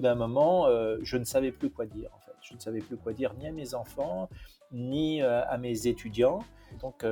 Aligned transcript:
D'un 0.00 0.14
moment, 0.14 0.66
je 1.02 1.16
ne 1.16 1.24
savais 1.24 1.52
plus 1.52 1.70
quoi 1.70 1.86
dire. 1.86 2.10
En 2.14 2.18
fait. 2.18 2.32
Je 2.40 2.54
ne 2.54 2.58
savais 2.60 2.80
plus 2.80 2.96
quoi 2.96 3.12
dire 3.12 3.32
ni 3.34 3.46
à 3.46 3.52
mes 3.52 3.74
enfants, 3.74 4.28
ni 4.72 5.22
à 5.22 5.56
mes 5.58 5.86
étudiants. 5.86 6.40
Donc 6.80 7.06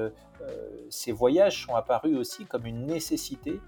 ces 0.90 1.12
voyages 1.12 1.64
sont 1.64 1.74
apparus 1.74 2.16
aussi 2.16 2.44
comme 2.44 2.66
une 2.66 2.86
nécessité 2.86 3.60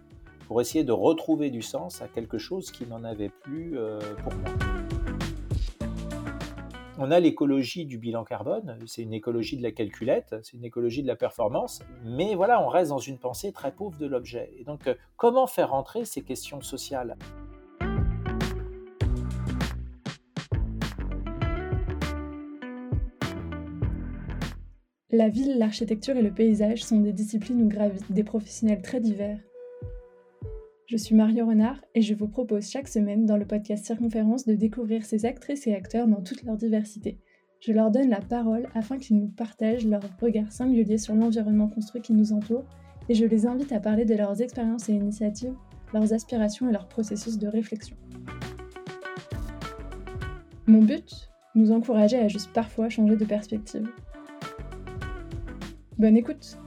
pour 0.46 0.60
essayer 0.60 0.84
de 0.84 0.92
retrouver 0.92 1.50
du 1.50 1.62
sens 1.62 2.02
à 2.02 2.08
quelque 2.08 2.36
chose 2.36 2.70
qui 2.70 2.86
n'en 2.86 3.02
avait 3.02 3.30
plus 3.30 3.78
pour 4.22 4.34
moi. 4.34 4.50
On 6.96 7.10
a 7.10 7.18
l'écologie 7.18 7.86
du 7.86 7.98
bilan 7.98 8.22
carbone, 8.22 8.78
c'est 8.86 9.02
une 9.02 9.14
écologie 9.14 9.56
de 9.56 9.64
la 9.64 9.72
calculette, 9.72 10.36
c'est 10.42 10.56
une 10.56 10.64
écologie 10.64 11.02
de 11.02 11.08
la 11.08 11.16
performance, 11.16 11.82
mais 12.04 12.36
voilà, 12.36 12.62
on 12.62 12.68
reste 12.68 12.90
dans 12.90 12.98
une 12.98 13.18
pensée 13.18 13.50
très 13.50 13.72
pauvre 13.72 13.98
de 13.98 14.06
l'objet. 14.06 14.54
Et 14.58 14.64
donc, 14.64 14.86
euh, 14.86 14.94
comment 15.16 15.48
faire 15.48 15.70
rentrer 15.70 16.04
ces 16.04 16.22
questions 16.22 16.60
sociales? 16.60 17.16
La 25.14 25.28
ville, 25.28 25.58
l'architecture 25.58 26.16
et 26.16 26.22
le 26.22 26.32
paysage 26.32 26.82
sont 26.82 26.98
des 26.98 27.12
disciplines 27.12 27.62
où 27.62 27.68
gravitent 27.68 28.10
des 28.10 28.24
professionnels 28.24 28.82
très 28.82 28.98
divers 28.98 29.38
je 30.86 30.96
suis 30.96 31.14
Mario 31.14 31.46
Renard 31.46 31.80
et 31.94 32.02
je 32.02 32.14
vous 32.14 32.26
propose 32.26 32.68
chaque 32.68 32.88
semaine 32.88 33.24
dans 33.24 33.36
le 33.36 33.46
podcast 33.46 33.86
Circonférence 33.86 34.44
de 34.44 34.54
découvrir 34.54 35.04
ces 35.04 35.24
actrices 35.24 35.66
et 35.66 35.74
acteurs 35.74 36.06
dans 36.08 36.20
toute 36.20 36.42
leur 36.42 36.56
diversité. 36.56 37.18
Je 37.60 37.72
leur 37.72 37.90
donne 37.90 38.10
la 38.10 38.20
parole 38.20 38.66
afin 38.74 38.98
qu'ils 38.98 39.18
nous 39.18 39.28
partagent 39.28 39.86
leur 39.86 40.02
regard 40.20 40.52
singulier 40.52 40.98
sur 40.98 41.14
l'environnement 41.14 41.68
construit 41.68 42.02
qui 42.02 42.12
nous 42.12 42.32
entoure 42.32 42.64
et 43.08 43.14
je 43.14 43.24
les 43.24 43.46
invite 43.46 43.72
à 43.72 43.80
parler 43.80 44.04
de 44.04 44.14
leurs 44.14 44.42
expériences 44.42 44.88
et 44.88 44.94
initiatives, 44.94 45.54
leurs 45.94 46.12
aspirations 46.12 46.68
et 46.68 46.72
leurs 46.72 46.88
processus 46.88 47.38
de 47.38 47.46
réflexion. 47.46 47.96
Mon 50.66 50.82
but? 50.82 51.30
Nous 51.54 51.70
encourager 51.70 52.18
à 52.18 52.26
juste 52.26 52.52
parfois 52.52 52.88
changer 52.88 53.16
de 53.16 53.24
perspective. 53.24 53.88
Bonne 55.96 56.16
écoute 56.16 56.58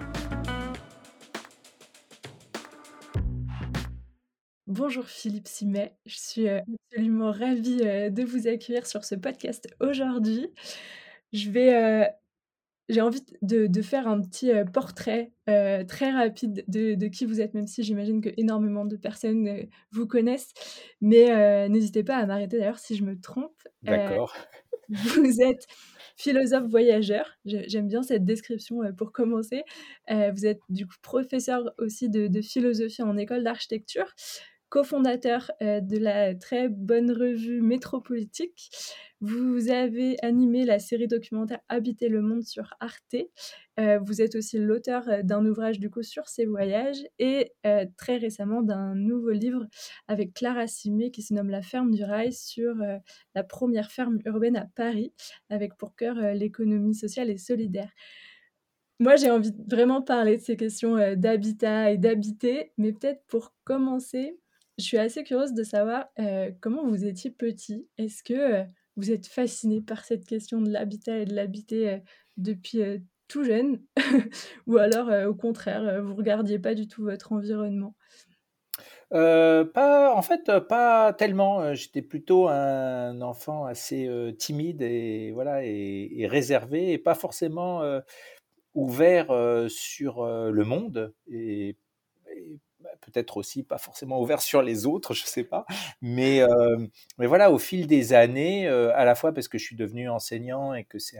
Bonjour 4.67 5.05
Philippe 5.05 5.47
Simet, 5.47 5.97
je 6.05 6.15
suis 6.17 6.47
euh, 6.47 6.61
absolument 6.91 7.31
ravie 7.31 7.79
euh, 7.83 8.09
de 8.09 8.23
vous 8.23 8.47
accueillir 8.47 8.87
sur 8.87 9.03
ce 9.03 9.15
podcast 9.15 9.67
aujourd'hui. 9.81 10.47
Je 11.33 11.49
vais, 11.49 11.75
euh, 11.75 12.05
j'ai 12.87 13.01
envie 13.01 13.21
de, 13.41 13.81
faire 13.81 14.07
un 14.07 14.21
petit 14.21 14.51
portrait 14.71 15.33
très 15.45 16.11
rapide 16.11 16.63
de, 16.69 17.07
qui 17.07 17.25
vous 17.25 17.41
êtes, 17.41 17.53
même 17.53 17.67
si 17.67 17.83
j'imagine 17.83 18.21
que 18.21 18.29
énormément 18.37 18.85
de 18.85 18.95
personnes 18.95 19.67
vous 19.91 20.07
connaissent. 20.07 20.53
Mais 21.01 21.67
n'hésitez 21.67 22.03
pas 22.03 22.15
à 22.15 22.25
m'arrêter 22.25 22.59
d'ailleurs 22.59 22.79
si 22.79 22.95
je 22.95 23.03
me 23.03 23.19
trompe. 23.19 23.61
D'accord. 23.83 24.33
vous 24.89 25.41
êtes 25.41 25.67
philosophe 26.17 26.67
voyageur. 26.69 27.37
J'aime 27.45 27.87
bien 27.87 28.03
cette 28.03 28.25
description 28.25 28.81
pour 28.97 29.11
commencer. 29.11 29.63
vous 30.09 30.45
êtes 30.45 30.59
du 30.69 30.85
coup 30.85 30.95
professeur 31.01 31.71
aussi 31.77 32.09
de 32.09 32.41
philosophie 32.41 33.03
en 33.03 33.17
école 33.17 33.43
d'architecture 33.43 34.13
cofondateur 34.69 35.51
euh, 35.61 35.79
de 35.79 35.97
la 35.97 36.35
très 36.35 36.67
bonne 36.67 37.11
revue 37.11 37.61
Métropolitique. 37.61 38.69
Vous 39.21 39.69
avez 39.69 40.17
animé 40.23 40.65
la 40.65 40.77
série 40.77 41.07
documentaire 41.07 41.59
Habiter 41.69 42.09
le 42.09 42.21
monde 42.21 42.43
sur 42.43 42.73
Arte. 42.79 43.15
Euh, 43.79 43.99
vous 43.99 44.21
êtes 44.21 44.35
aussi 44.35 44.59
l'auteur 44.59 45.07
euh, 45.07 45.21
d'un 45.23 45.45
ouvrage 45.45 45.79
du 45.79 45.89
coup 45.89 46.03
sur 46.03 46.27
ses 46.27 46.45
voyages 46.45 47.03
et 47.17 47.53
très 47.97 48.17
récemment 48.17 48.61
d'un 48.61 48.95
nouveau 48.95 49.31
livre 49.31 49.65
avec 50.07 50.33
Clara 50.33 50.67
Simé 50.67 51.11
qui 51.11 51.21
se 51.21 51.33
nomme 51.33 51.49
La 51.49 51.61
ferme 51.61 51.91
du 51.91 52.03
rail 52.03 52.33
sur 52.33 52.75
la 53.35 53.43
première 53.43 53.91
ferme 53.91 54.19
urbaine 54.25 54.57
à 54.57 54.65
Paris 54.75 55.13
avec 55.49 55.75
pour 55.77 55.95
cœur 55.95 56.15
l'économie 56.33 56.95
sociale 56.95 57.29
et 57.29 57.37
solidaire. 57.37 57.89
Moi, 58.99 59.15
j'ai 59.15 59.29
envie 59.29 59.51
de 59.51 59.63
vraiment 59.69 60.01
parler 60.01 60.37
de 60.37 60.41
ces 60.41 60.57
questions 60.57 60.95
d'habitat 61.15 61.91
et 61.91 61.97
d'habiter, 61.97 62.71
mais 62.77 62.93
peut-être 62.93 63.21
pour 63.27 63.53
commencer, 63.63 64.39
je 64.77 64.83
suis 64.83 64.97
assez 64.97 65.23
curieuse 65.23 65.53
de 65.53 65.63
savoir 65.63 66.05
euh, 66.19 66.51
comment 66.61 66.87
vous 66.87 67.05
étiez 67.05 67.31
petit. 67.31 67.87
Est-ce 67.97 68.23
que 68.23 68.33
euh, 68.33 68.63
vous 68.95 69.11
êtes 69.11 69.27
fasciné 69.27 69.81
par 69.81 70.05
cette 70.05 70.25
question 70.25 70.61
de 70.61 70.69
l'habitat 70.69 71.17
et 71.17 71.25
de 71.25 71.33
l'habiter 71.33 71.89
euh, 71.89 71.97
depuis 72.37 72.81
tout 73.27 73.43
jeune? 73.43 73.81
Ou 74.67 74.77
alors, 74.77 75.09
au 75.27 75.33
contraire, 75.33 76.03
vous 76.03 76.15
regardiez 76.15 76.59
pas 76.59 76.75
du 76.75 76.87
tout 76.87 77.03
votre 77.03 77.33
environnement? 77.33 77.95
Pas, 79.09 80.13
en 80.13 80.21
fait, 80.21 80.51
pas 80.69 81.13
tellement. 81.13 81.73
J'étais 81.73 82.01
plutôt 82.01 82.47
un 82.47 83.21
enfant 83.21 83.65
assez 83.65 84.09
timide 84.37 84.81
et 84.81 85.31
voilà 85.31 85.63
et, 85.63 86.27
réservé 86.29 86.91
et 86.91 86.97
pas 86.97 87.15
forcément 87.15 87.81
ouvert 88.75 89.27
sur 89.69 90.25
le 90.25 90.63
monde 90.63 91.13
et 91.27 91.77
peut-être 93.01 93.37
aussi 93.37 93.63
pas 93.63 93.77
forcément 93.77 94.21
ouvert 94.21 94.41
sur 94.41 94.61
les 94.61 94.85
autres, 94.85 95.13
je 95.13 95.25
sais 95.25 95.43
pas. 95.43 95.65
Mais, 96.01 96.41
euh, 96.41 96.87
mais 97.17 97.27
voilà, 97.27 97.51
au 97.51 97.57
fil 97.57 97.87
des 97.87 98.13
années, 98.13 98.67
euh, 98.67 98.95
à 98.95 99.05
la 99.05 99.15
fois 99.15 99.33
parce 99.33 99.47
que 99.47 99.57
je 99.57 99.63
suis 99.63 99.75
devenu 99.75 100.09
enseignant 100.09 100.73
et 100.73 100.83
que 100.83 100.99
c'est 100.99 101.19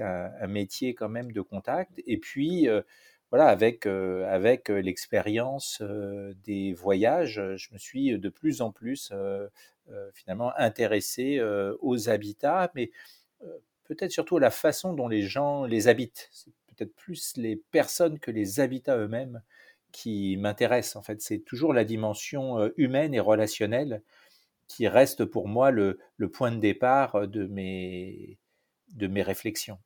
un, 0.00 0.30
un, 0.40 0.46
métier 0.46 0.94
quand 0.94 1.08
même 1.08 1.32
de 1.32 1.40
contact, 1.40 2.00
et 2.06 2.18
puis 2.18 2.68
euh, 2.68 2.82
voilà, 3.30 3.46
avec, 3.48 3.86
avec 3.86 4.70
l'expérience 4.70 5.82
des 6.44 6.72
voyages, 6.72 7.42
je 7.56 7.72
me 7.74 7.78
suis 7.78 8.18
de 8.18 8.28
plus 8.30 8.62
en 8.62 8.72
plus 8.72 9.12
finalement 10.14 10.52
intéressé 10.56 11.38
aux 11.80 12.08
habitats, 12.08 12.70
mais 12.74 12.90
peut-être 13.84 14.12
surtout 14.12 14.38
à 14.38 14.40
la 14.40 14.50
façon 14.50 14.94
dont 14.94 15.08
les 15.08 15.22
gens 15.22 15.64
les 15.64 15.88
habitent. 15.88 16.30
C'est 16.32 16.52
peut-être 16.74 16.94
plus 16.94 17.36
les 17.36 17.56
personnes 17.56 18.18
que 18.18 18.30
les 18.30 18.60
habitats 18.60 18.96
eux-mêmes 18.96 19.42
qui 19.92 20.36
m'intéresse. 20.36 20.96
En 20.96 21.02
fait, 21.02 21.20
c'est 21.20 21.40
toujours 21.40 21.72
la 21.72 21.84
dimension 21.84 22.70
humaine 22.76 23.14
et 23.14 23.20
relationnelle 23.20 24.02
qui 24.66 24.86
reste 24.86 25.24
pour 25.24 25.48
moi 25.48 25.70
le, 25.70 25.98
point 26.32 26.52
de 26.52 26.60
départ 26.60 27.26
de 27.26 27.46
mes, 27.46 28.38
de 28.94 29.06
mes 29.06 29.22
réflexions. 29.22 29.78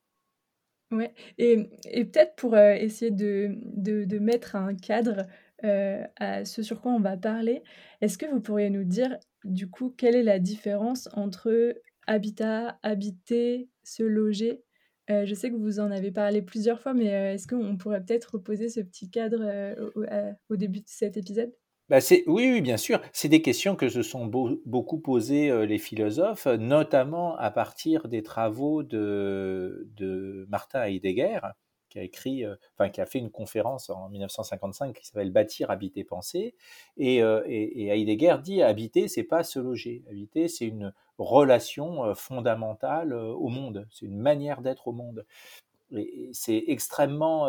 Ouais, 0.91 1.15
et, 1.39 1.71
et 1.85 2.05
peut-être 2.05 2.35
pour 2.35 2.57
essayer 2.59 3.11
de, 3.11 3.57
de, 3.77 4.19
mettre 4.19 4.57
un 4.57 4.75
cadre 4.75 5.27
à 5.63 6.45
ce 6.45 6.63
sur 6.63 6.81
quoi 6.81 6.93
on 6.93 7.01
va 7.01 7.17
parler, 7.17 7.63
est-ce 8.01 8.19
que 8.19 8.27
vous 8.27 8.41
pourriez 8.41 8.69
nous 8.69 8.85
dire 8.85 9.17
du 9.45 9.71
coup 9.71 9.95
quelle 9.97 10.17
est 10.17 10.23
la 10.23 10.41
différence 10.41 11.09
entre 11.15 11.75
habitat, 12.07 12.79
habiter, 12.83 13.69
se 13.85 14.03
loger 14.03 14.63
euh, 15.11 15.27
je 15.27 15.35
sais 15.35 15.51
que 15.51 15.57
vous 15.57 15.81
en 15.81 15.91
avez 15.91 16.13
parlé 16.13 16.43
plusieurs 16.43 16.81
fois, 16.81 16.95
mais 16.95 17.13
euh, 17.13 17.35
est-ce 17.35 17.49
qu'on 17.49 17.77
pourrait 17.77 18.05
peut-être 18.05 18.35
reposer 18.35 18.69
ce 18.69 18.81
petit 18.81 19.11
cadre 19.11 19.41
euh, 19.41 20.35
au, 20.49 20.57
début 20.57 20.81
de 20.81 20.89
cet 20.89 21.17
épisode? 21.17 21.53
Bah 21.89 21.99
oui, 22.11 22.23
oui, 22.27 22.61
bien 22.61 22.77
sûr. 22.77 23.01
C'est 23.13 23.29
des 23.29 23.43
questions 23.43 23.75
que 23.75 23.89
se 23.89 24.03
sont 24.03 24.27
beaucoup 24.27 24.99
posées 24.99 25.67
les 25.67 25.79
philosophes, 25.79 26.47
notamment 26.47 27.37
à 27.37 27.51
partir 27.51 28.09
des 28.09 28.23
travaux 28.23 28.83
de, 28.83 30.47
Martin 30.49 30.85
Heidegger, 30.85 31.41
qui 31.91 31.99
a 31.99 32.03
écrit, 32.03 32.45
enfin 32.75 32.89
qui 32.89 33.03
a 33.03 33.07
fait 33.07 33.19
une 33.19 33.31
conférence 33.31 33.91
en 33.91 34.09
1955 34.09 34.95
qui 34.95 35.07
s'appelle 35.07 35.33
Bâtir, 35.33 35.71
habiter, 35.71 36.05
penser. 36.05 36.55
Et, 36.97 37.17
et, 37.17 37.83
et 37.83 37.89
Heidegger 37.89 38.37
dit 38.43 38.63
habiter, 38.63 39.09
c'est 39.09 39.25
pas 39.25 39.43
se 39.43 39.59
loger. 39.59 40.03
Habiter, 40.09 40.49
c'est 40.49 40.69
une 40.69 40.95
relation 41.23 42.15
fondamentale 42.15 43.15
au 43.15 43.49
monde. 43.49 43.87
C'est 43.91 44.07
une 44.07 44.19
manière 44.19 44.61
d'être 44.61 44.89
au 44.89 44.93
monde. 44.93 45.25
Et 45.91 46.31
c'est 46.33 46.65
extrêmement 46.69 47.47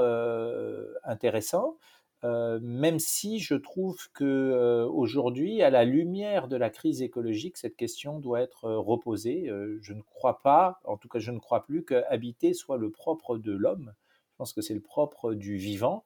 intéressant, 1.04 1.78
même 2.24 3.00
si 3.00 3.40
je 3.40 3.56
trouve 3.56 4.10
que 4.14 4.86
aujourd'hui, 4.92 5.62
à 5.62 5.70
la 5.70 5.86
lumière 5.86 6.48
de 6.48 6.56
la 6.58 6.70
crise 6.70 7.02
écologique, 7.02 7.58
cette 7.58 7.76
question 7.76 8.20
doit 8.20 8.42
être 8.42 8.70
reposée. 8.70 9.50
je 9.82 9.94
ne 9.94 10.02
crois 10.02 10.42
pas, 10.42 10.80
en 10.84 10.98
tout 10.98 11.08
cas, 11.08 11.20
je 11.20 11.32
ne 11.32 11.40
crois 11.40 11.64
plus 11.64 11.84
que 11.84 12.04
habiter 12.10 12.54
soit 12.54 12.78
le 12.78 12.92
propre 12.92 13.38
de 13.38 13.54
l'homme. 13.54 13.94
Je 14.32 14.38
pense 14.38 14.54
que 14.54 14.62
c'est 14.62 14.74
le 14.74 14.82
propre 14.82 15.34
du 15.34 15.58
vivant 15.58 16.04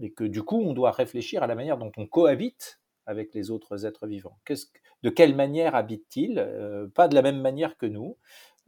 et 0.00 0.10
que 0.10 0.24
du 0.24 0.42
coup, 0.42 0.60
on 0.60 0.74
doit 0.74 0.90
réfléchir 0.90 1.42
à 1.42 1.46
la 1.46 1.54
manière 1.54 1.78
dont 1.78 1.92
on 1.96 2.06
cohabite 2.06 2.77
avec 3.08 3.32
les 3.32 3.50
autres 3.50 3.86
êtres 3.86 4.06
vivants. 4.06 4.38
de 5.02 5.08
quelle 5.08 5.34
manière 5.34 5.74
habitent-ils 5.74 6.38
euh, 6.38 6.86
Pas 6.88 7.08
de 7.08 7.14
la 7.14 7.22
même 7.22 7.40
manière 7.40 7.78
que 7.78 7.86
nous. 7.86 8.18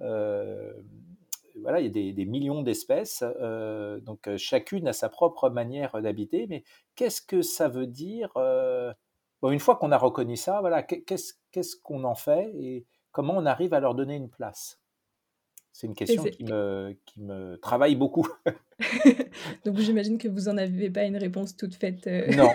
Euh, 0.01 0.73
voilà, 1.61 1.81
il 1.81 1.87
y 1.87 2.11
a 2.11 2.13
des, 2.13 2.25
millions 2.25 2.63
d'espèces, 2.63 3.23
euh, 3.23 4.01
donc 4.01 4.35
chacune 4.39 4.89
a 4.89 4.95
sa 4.95 5.11
propre 5.11 5.51
manière 5.51 6.01
d'habiter, 6.01 6.47
mais 6.49 6.65
qu'est-ce 6.95 7.21
que 7.21 7.43
ça 7.43 7.69
veut 7.69 7.87
dire 7.87 8.33
Une 9.43 9.59
fois 9.59 9.77
qu'on 9.77 9.93
a 9.93 9.99
reconnu 9.99 10.37
ça, 10.37 10.61
voilà, 10.61 10.83
qu'est-ce 10.83 11.77
qu'on 11.83 12.05
en 12.05 12.15
fait 12.15 12.51
et 12.55 12.87
comment 13.13 13.37
on 13.37 13.45
arrive 13.45 13.75
à 13.75 13.81
leur 13.81 13.95
donner 13.95 14.17
une 14.17 14.31
place? 14.31 14.80
C'est 15.81 15.87
une 15.87 15.95
question 15.95 16.25
qui 16.25 16.45
me, 16.45 16.95
qui 17.07 17.23
me 17.23 17.57
travaille 17.57 17.97
beaucoup. 17.97 18.29
Donc 19.65 19.79
j'imagine 19.79 20.19
que 20.19 20.29
vous 20.29 20.43
n'en 20.43 20.59
avez 20.59 20.91
pas 20.91 21.05
une 21.05 21.17
réponse 21.17 21.57
toute 21.57 21.75
faite. 21.75 22.07
Non. 22.37 22.51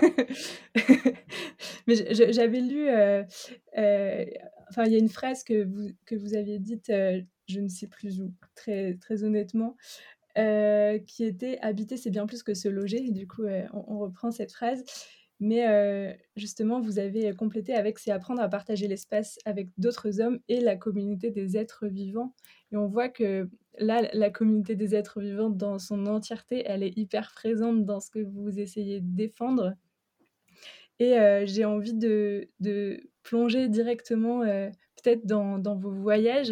Mais 1.88 1.96
j'avais 2.14 2.62
lu 2.62 2.88
euh, 2.88 3.24
euh, 3.80 4.26
enfin, 4.70 4.86
il 4.86 4.92
y 4.92 4.96
a 4.96 5.00
une 5.00 5.10
phrase 5.10 5.44
que 5.44 5.64
vous 5.64 5.90
que 6.06 6.14
vous 6.14 6.36
aviez 6.36 6.60
dite, 6.60 6.92
je 7.48 7.60
ne 7.60 7.68
sais 7.68 7.88
plus 7.88 8.22
où, 8.22 8.32
très 8.54 8.94
très 9.02 9.24
honnêtement, 9.24 9.76
qui 10.36 11.24
était: 11.24 11.58
«Habiter, 11.62 11.98
c'est 11.98 12.12
bien 12.12 12.28
plus 12.28 12.44
que 12.44 12.54
se 12.54 12.68
loger» 12.68 13.08
et 13.08 13.12
du 13.12 13.28
coup, 13.28 13.46
on 13.74 13.86
on 13.88 13.98
reprend 13.98 14.30
cette 14.30 14.52
phrase. 14.52 14.84
Mais, 15.40 16.18
justement, 16.36 16.80
vous 16.80 17.00
avez 17.00 17.34
complété 17.34 17.74
avec: 17.74 17.98
«C'est 17.98 18.12
apprendre 18.12 18.42
à 18.42 18.50
partager 18.50 18.88
l'espace 18.88 19.40
avec 19.46 19.70
d'autres 19.80 20.22
hommes 20.22 20.40
et 20.48 20.62
la 20.62 20.76
communauté 20.76 21.32
des 21.32 21.58
êtres 21.58 21.88
vivants» 21.88 22.36
et 22.76 22.78
on 22.78 22.88
voit 22.88 23.10
que 23.10 23.50
là, 23.80 24.04
la 24.14 24.30
communauté 24.30 24.76
des 24.76 24.96
êtres 24.96 25.22
vivants 25.22 25.50
dans 25.50 25.80
son 25.80 26.06
entièreté, 26.08 26.64
elle 26.68 26.84
est 26.84 26.98
hyper 26.98 27.32
présente 27.34 27.86
dans 27.86 28.02
ce 28.02 28.12
que 28.12 28.20
vous 28.20 28.60
essayez 28.60 29.02
de 29.02 29.08
défendre 29.16 29.76
et 31.00 31.18
heu, 31.18 31.46
j'ai 31.46 31.66
envie 31.66 31.94
de 31.94 32.50
plonger 33.24 33.68
directement, 33.70 34.44
heu, 34.44 34.72
peut-être 35.04 35.26
dans 35.26 35.76
vos 35.78 35.92
voyages, 35.92 36.52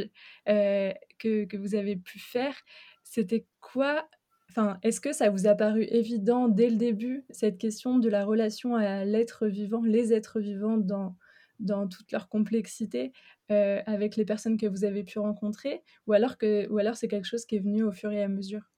heu, 0.50 0.94
que 1.20 1.46
que 1.46 1.58
vous 1.58 1.76
avez 1.76 1.96
pu 1.96 2.20
faire. 2.20 2.56
C'était 3.04 3.46
quoi 3.62 4.08
enfin, 4.50 4.78
est-ce 4.84 5.02
que 5.02 5.14
ça 5.14 5.30
vous 5.30 5.48
a 5.48 5.56
paru 5.56 5.84
évident 5.90 6.48
dès 6.48 6.70
le 6.70 6.76
début, 6.76 7.26
cette 7.32 7.58
question 7.58 7.98
de 8.00 8.10
la 8.10 8.24
relation 8.26 8.76
à 8.76 9.04
l'être 9.06 9.48
vivant, 9.48 9.82
les 9.84 10.14
êtres 10.14 10.40
vivants 10.40 10.78
dans 10.78 11.16
dans 11.64 11.88
toute 11.88 12.12
leur 12.12 12.30
complexité, 12.30 13.12
heu, 13.52 13.82
avec 13.86 14.16
les 14.18 14.26
personnes 14.26 14.58
que 14.58 14.68
vous 14.68 14.84
avez 14.86 15.04
pu 15.04 15.20
rencontrer? 15.20 15.84
Ou 16.08 16.14
alors 16.14 16.38
que 16.38 16.68
ou 16.70 16.78
alors 16.80 16.96
c'est 16.98 17.08
quelque 17.08 17.26
chose 17.28 17.46
qui 17.46 17.56
est 17.58 17.60
venu 17.60 17.84
au 17.84 17.92
fur 17.92 18.12
et 18.12 18.24
à 18.24 18.28
mesure? 18.30 18.70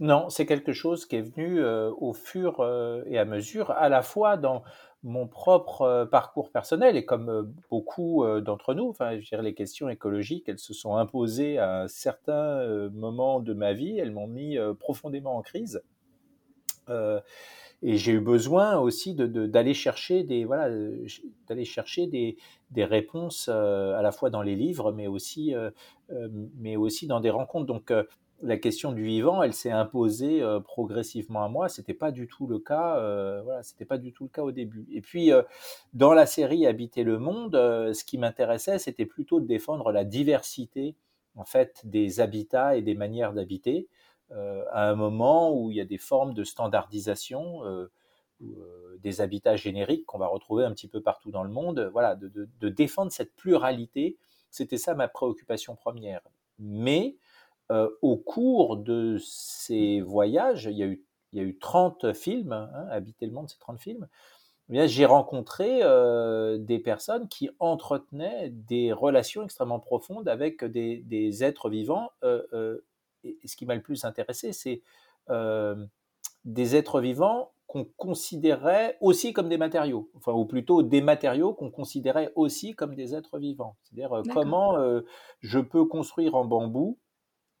Non, 0.00 0.30
c'est 0.30 0.46
quelque 0.46 0.72
chose 0.72 1.06
qui 1.06 1.16
est 1.16 1.20
venu, 1.22 1.60
heu, 1.60 1.92
au 1.98 2.12
fur, 2.12 2.60
heu, 2.62 3.04
et 3.06 3.18
à 3.18 3.24
mesure, 3.24 3.70
à 3.70 3.88
la 3.88 4.02
fois 4.02 4.36
dans 4.36 4.62
mon 5.02 5.26
propre, 5.28 6.08
parcours 6.10 6.50
personnel 6.50 6.96
et 6.96 7.04
comme, 7.04 7.52
beaucoup, 7.70 8.24
d'entre 8.40 8.74
nous, 8.74 8.88
enfin, 8.88 9.12
les 9.16 9.54
questions 9.54 9.88
écologiques, 9.88 10.48
elles 10.48 10.58
se 10.58 10.72
sont 10.74 10.96
imposées 10.96 11.58
à 11.58 11.82
un 11.82 11.88
certain, 11.88 12.60
heu, 12.62 12.90
moment 12.90 13.40
de 13.40 13.52
ma 13.52 13.72
vie. 13.74 13.98
Elles 13.98 14.12
m'ont 14.12 14.26
mis, 14.28 14.56
profondément 14.80 15.36
en 15.36 15.42
crise. 15.42 15.82
Et 17.82 17.96
j'ai 17.96 18.12
eu 18.12 18.20
besoin 18.20 18.78
aussi 18.78 19.14
d'aller 19.14 19.74
chercher 19.74 20.22
des 20.24 20.44
voilà, 20.44 20.68
heu, 20.70 21.02
ch 21.08 21.22
d'aller 21.48 21.64
chercher 21.64 22.06
des 22.06 22.36
des 22.70 22.84
réponses, 22.84 23.48
heu, 23.48 23.94
à 23.94 24.02
la 24.02 24.12
fois 24.12 24.30
dans 24.30 24.42
les 24.42 24.54
livres, 24.56 24.92
mais 24.92 25.06
aussi, 25.08 25.54
heu, 25.54 25.72
hem, 26.10 26.50
mais 26.58 26.76
aussi 26.76 27.06
dans 27.06 27.20
des 27.20 27.30
rencontres. 27.30 27.66
Donc, 27.66 27.92
la 28.44 28.56
question 28.56 28.90
du 28.92 29.04
vivant, 29.04 29.42
elle 29.42 29.52
s'est 29.52 29.70
imposée, 29.70 30.42
progressivement 30.64 31.44
à 31.44 31.48
moi. 31.48 31.68
C'était 31.68 31.94
pas 31.94 32.10
du 32.10 32.26
tout 32.26 32.46
le 32.48 32.58
cas, 32.58 32.94
voilà, 33.44 33.62
c'était 33.62 33.84
pas 33.84 33.98
du 33.98 34.12
tout 34.12 34.24
le 34.24 34.30
cas 34.30 34.42
au 34.42 34.50
début. 34.50 34.84
Et 34.92 35.00
puis, 35.00 35.30
dans 35.92 36.12
la 36.12 36.26
série 36.26 36.66
Habiter 36.66 37.04
le 37.04 37.18
monde, 37.18 37.52
ce 37.54 38.04
qui 38.04 38.18
m'intéressait, 38.18 38.78
c'était 38.78 39.06
plutôt 39.06 39.40
de 39.40 39.46
défendre 39.46 39.92
la 39.92 40.04
diversité, 40.04 40.96
en 41.36 41.44
fait, 41.44 41.82
des 41.84 42.20
habitats 42.20 42.76
et 42.76 42.82
des 42.82 42.94
manières 42.94 43.32
d'habiter 43.32 43.88
euh, 43.88 44.01
à 44.70 44.88
un 44.88 44.94
moment 44.94 45.54
où 45.54 45.70
il 45.70 45.76
y 45.76 45.80
a 45.80 45.84
des 45.84 45.98
formes 45.98 46.34
de 46.34 46.44
standardisation, 46.44 47.64
euh, 47.64 47.90
euh, 48.42 48.98
des 49.02 49.20
habitats 49.20 49.56
génériques 49.56 50.06
qu'on 50.06 50.18
va 50.18 50.26
retrouver 50.26 50.64
un 50.64 50.72
petit 50.72 50.88
peu 50.88 51.00
partout 51.00 51.30
dans 51.30 51.42
le 51.42 51.50
monde. 51.50 51.90
Voilà, 51.92 52.16
de, 52.16 52.68
défendre 52.68 53.12
cette 53.12 53.34
pluralité, 53.34 54.16
c'était 54.50 54.78
ça 54.78 54.94
ma 54.94 55.08
préoccupation 55.08 55.76
première. 55.76 56.20
Mais 56.58 57.16
euh, 57.70 57.88
au 58.02 58.16
cours 58.16 58.76
de 58.76 59.18
ces 59.20 60.00
voyages, 60.00 60.66
il 60.70 60.76
y 60.76 60.82
a 60.82 60.86
eu, 60.86 61.04
il 61.32 61.38
y 61.38 61.42
a 61.42 61.44
eu 61.44 61.58
30 61.58 62.12
films, 62.12 62.52
hein, 62.52 62.86
Habiter 62.90 63.26
le 63.26 63.32
monde, 63.32 63.48
c'est 63.48 63.58
30 63.58 63.80
films. 63.80 64.08
Eh 64.74 64.88
j'ai 64.88 65.04
rencontré 65.04 65.80
euh, 65.82 66.56
des 66.56 66.78
personnes 66.78 67.28
qui 67.28 67.50
entretenaient 67.58 68.48
des 68.50 68.92
relations 68.92 69.42
extrêmement 69.42 69.80
profondes 69.80 70.28
avec 70.28 70.64
des, 70.64 71.44
êtres 71.44 71.68
vivants 71.68 72.10
euh, 72.24 72.42
euh, 72.54 72.78
et 73.24 73.46
ce 73.46 73.56
qui 73.56 73.66
m'a 73.66 73.74
le 73.74 73.82
plus 73.82 74.04
intéressé, 74.04 74.52
c'est 74.52 74.82
euh, 75.30 75.86
des 76.44 76.76
êtres 76.76 77.00
vivants 77.00 77.52
qu'on 77.66 77.84
considérait 77.84 78.98
aussi 79.00 79.32
comme 79.32 79.48
des 79.48 79.56
matériaux, 79.56 80.10
enfin, 80.16 80.32
ou 80.32 80.44
plutôt 80.44 80.82
des 80.82 81.00
matériaux 81.00 81.54
qu'on 81.54 81.70
considérait 81.70 82.32
aussi 82.34 82.74
comme 82.74 82.94
des 82.94 83.14
êtres 83.14 83.38
vivants. 83.38 83.76
C'est-à-dire 83.82 84.12
euh, 84.12 84.22
comment 84.32 84.76
euh, 84.76 85.02
je 85.40 85.58
peux 85.58 85.84
construire 85.84 86.34
en 86.34 86.44
bambou, 86.44 86.98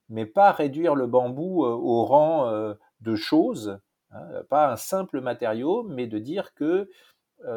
mais 0.08 0.26
pas 0.26 0.52
réduire 0.52 0.94
le 0.94 1.06
bambou 1.06 1.64
au 1.64 2.04
rang 2.04 2.74
de 3.00 3.14
choses, 3.14 3.78
hein, 4.10 4.42
pas 4.50 4.70
un 4.70 4.76
simple 4.76 5.20
matériau, 5.20 5.84
mais 5.84 6.06
de 6.06 6.18
dire 6.18 6.52
que 6.54 6.90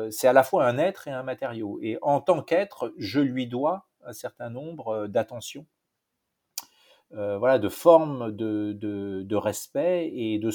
c'est 0.09 0.27
à 0.27 0.33
la 0.33 0.43
fois 0.43 0.65
un 0.65 0.77
être 0.77 1.09
et 1.09 1.11
un 1.11 1.23
matériau. 1.23 1.79
Et 1.81 1.97
en 2.01 2.21
tant 2.21 2.41
qu'être, 2.41 2.93
je 2.97 3.19
lui 3.19 3.47
dois 3.47 3.87
un 4.05 4.13
certain 4.13 4.49
nombre 4.49 5.07
d'attentions 5.07 5.65
voilà, 7.11 7.59
de 7.59 7.69
formes 7.69 8.31
de, 8.31 8.73
de, 8.73 9.35
respect 9.35 10.11
et 10.13 10.39
de. 10.39 10.49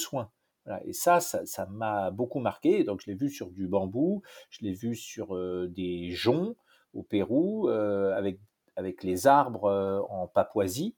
Voilà. 0.67 0.85
Et 0.85 0.93
ça, 0.93 1.21
ça 1.21 1.67
m'a 1.67 2.11
beaucoup 2.11 2.39
marqué. 2.41 2.85
Donc, 2.85 3.01
je 3.01 3.11
l'ai 3.11 3.17
vu 3.17 3.31
sur 3.31 3.51
du 3.51 3.67
bambou, 3.67 4.23
je 4.51 4.65
l'ai 4.65 4.73
vu 4.73 4.95
sur 4.95 5.35
euh, 5.35 5.69
des 5.69 6.11
joncs 6.11 6.57
au 6.93 7.03
Pérou, 7.03 7.69
euh, 7.69 8.13
avec, 8.15 8.41
avec 8.77 9.03
les 9.03 9.27
arbres 9.27 9.65
euh, 9.65 10.01
en 10.09 10.27
Papouasie. 10.27 10.95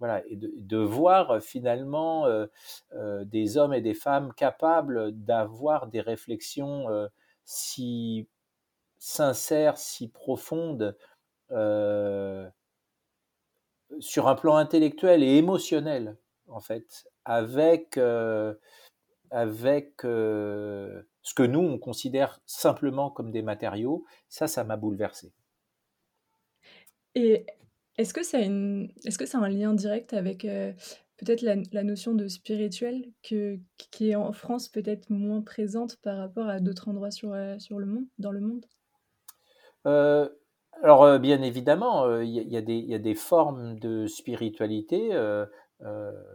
Voilà, 0.00 0.22
et 0.26 0.36
de, 0.36 0.76
voir 0.76 1.40
finalement 1.40 2.26
euh, 2.26 2.46
euh, 2.94 3.24
des 3.24 3.56
hommes 3.56 3.72
et 3.72 3.80
des 3.80 3.94
femmes 3.94 4.34
capables 4.34 5.12
d'avoir 5.12 5.86
des 5.86 6.00
réflexions 6.00 6.88
si 7.44 8.26
sincères, 8.98 9.78
si 9.78 10.08
profondes, 10.08 10.96
euh, 11.52 12.48
sur 14.00 14.28
un 14.28 14.34
plan 14.34 14.56
intellectuel 14.56 15.22
et 15.22 15.36
émotionnel, 15.36 16.16
en 16.48 16.60
fait, 16.60 17.06
avec, 17.24 17.96
euh, 17.96 18.54
avec 19.30 20.04
euh, 20.04 21.02
ce 21.22 21.34
que 21.34 21.42
nous, 21.42 21.60
on 21.60 21.78
considère 21.78 22.40
simplement 22.46 23.10
comme 23.10 23.30
des 23.30 23.42
matériaux, 23.42 24.04
ça, 24.28 24.48
ça 24.48 24.64
m'a 24.64 24.76
bouleversé. 24.76 25.32
Et 27.14 27.46
est-ce 27.96 28.12
que 28.14 28.22
ça 28.24 28.38
a 28.38 28.40
une 28.42 28.92
est-ce 29.04 29.18
que 29.18 29.26
ça 29.26 29.38
a 29.38 29.42
un 29.42 29.48
lien 29.48 29.72
direct 29.74 30.12
avec, 30.14 30.44
heu, 30.44 30.74
peut-être 31.16 31.42
la 31.42 31.56
la 31.72 31.84
notion 31.84 32.14
de 32.14 32.28
spirituel 32.28 33.12
que 33.22 33.58
qui 33.90 34.10
est 34.10 34.16
en 34.16 34.32
France 34.32 34.68
peut-être 34.68 35.10
moins 35.10 35.42
présente 35.42 35.96
par 36.02 36.18
rapport 36.18 36.48
à 36.48 36.60
d'autres 36.60 36.88
endroits 36.88 37.10
sur, 37.12 37.34
sur 37.58 37.78
le 37.78 37.86
monde 37.86 38.06
dans 38.18 38.32
le 38.32 38.40
monde? 38.40 38.66
Alors, 40.82 41.18
bien 41.18 41.40
évidemment, 41.42 42.20
il 42.20 42.30
y 42.30 42.56
a 42.56 42.98
des 42.98 43.14
formes 43.14 43.78
de 43.78 44.06
spiritualité, 44.06 45.10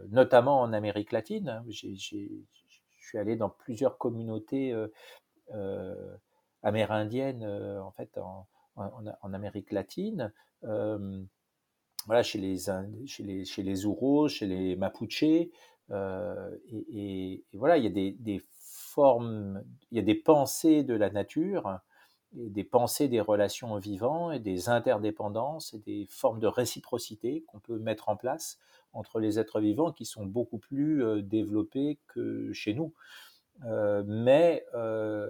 notamment 0.08 0.60
en 0.60 0.72
Amérique 0.72 1.12
latine. 1.12 1.62
J'ai 1.68 1.94
je 1.94 3.06
suis 3.08 3.18
allé 3.18 3.36
dans 3.36 3.48
plusieurs 3.48 3.98
communautés, 3.98 4.74
amérindiennes, 6.62 7.44
en 7.44 7.90
fait, 7.92 8.18
en 8.76 9.32
Amérique 9.32 9.72
latine. 9.72 10.32
Voilà, 12.06 12.22
chez 12.22 12.38
les 12.38 12.56
chez 13.06 13.22
les 13.22 13.44
chez 13.44 13.62
les 13.62 13.84
Ouros, 13.86 14.28
chez 14.28 14.46
les 14.46 14.76
Mapuches, 14.76 15.22
et 15.22 15.50
voilà, 17.52 17.76
il 17.76 17.84
y 17.84 17.86
a 17.86 17.90
des 17.90 18.42
formes, 18.58 19.62
il 19.90 19.96
y 19.96 20.00
a 20.00 20.04
des 20.04 20.14
pensées 20.14 20.82
de 20.82 20.94
la 20.94 21.10
nature 21.10 21.80
des 22.32 22.64
pensées 22.64 23.08
des 23.08 23.20
relations 23.20 23.76
vivants 23.76 24.30
et 24.30 24.38
des 24.38 24.68
interdépendances 24.68 25.74
et 25.74 25.78
des 25.78 26.06
formes 26.08 26.38
de 26.38 26.46
réciprocité 26.46 27.44
qu'on 27.48 27.58
peut 27.58 27.78
mettre 27.78 28.08
en 28.08 28.16
place 28.16 28.58
entre 28.92 29.20
les 29.20 29.38
êtres 29.38 29.60
vivants 29.60 29.92
qui 29.92 30.04
sont 30.04 30.26
beaucoup 30.26 30.58
plus 30.58 31.04
euh, 31.04 31.22
développés 31.22 31.98
que 32.08 32.52
chez 32.52 32.74
nous. 32.74 32.92
Euh, 33.66 34.02
mais 34.06 34.64
euh, 34.74 35.26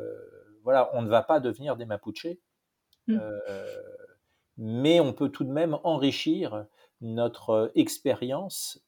voilà, 0.62 0.90
on 0.94 1.02
ne 1.02 1.08
va 1.08 1.22
pas 1.22 1.40
devenir 1.40 1.76
des 1.76 1.84
Mapuches, 1.84 2.36
Mmh. 3.06 3.16
euh, 3.18 3.64
mais 4.58 5.00
on 5.00 5.14
peut 5.14 5.30
tout 5.30 5.42
de 5.42 5.50
même 5.50 5.78
enrichir 5.84 6.66
notre 7.00 7.72
expérience 7.74 8.84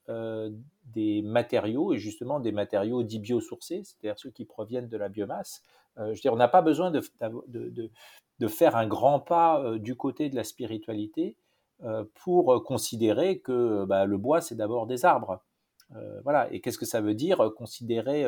des 0.84 1.22
matériaux 1.22 1.94
et 1.94 1.98
justement 1.98 2.38
des 2.38 2.52
matériaux 2.52 3.02
dits 3.02 3.18
biosourcés, 3.18 3.82
c'est-à-dire 3.82 4.18
ceux 4.18 4.30
qui 4.30 4.44
proviennent 4.44 4.88
de 4.88 4.96
la 4.98 5.08
biomasse. 5.08 5.62
Euh, 5.98 6.14
je 6.14 6.28
on 6.28 6.36
n'a 6.36 6.48
pas 6.48 6.62
besoin 6.62 6.90
de, 6.90 7.02
de, 7.48 7.90
de, 8.38 8.48
faire 8.48 8.76
un 8.76 8.86
grand 8.86 9.20
pas 9.20 9.60
euh, 9.60 9.78
du 9.78 9.96
côté 9.96 10.30
de 10.30 10.36
la 10.36 10.44
spiritualité 10.44 11.36
euh, 11.84 12.04
pour 12.14 12.62
considérer 12.64 13.40
que 13.40 13.84
bah, 13.84 14.06
le 14.06 14.16
bois, 14.16 14.40
c'est 14.40 14.54
d'abord 14.54 14.86
des 14.86 15.04
arbres. 15.04 15.42
Voilà. 16.24 16.50
Et 16.50 16.62
qu'est-ce 16.62 16.78
que 16.78 16.86
ça 16.86 17.02
veut 17.02 17.12
dire 17.12 17.52
considérer 17.54 18.24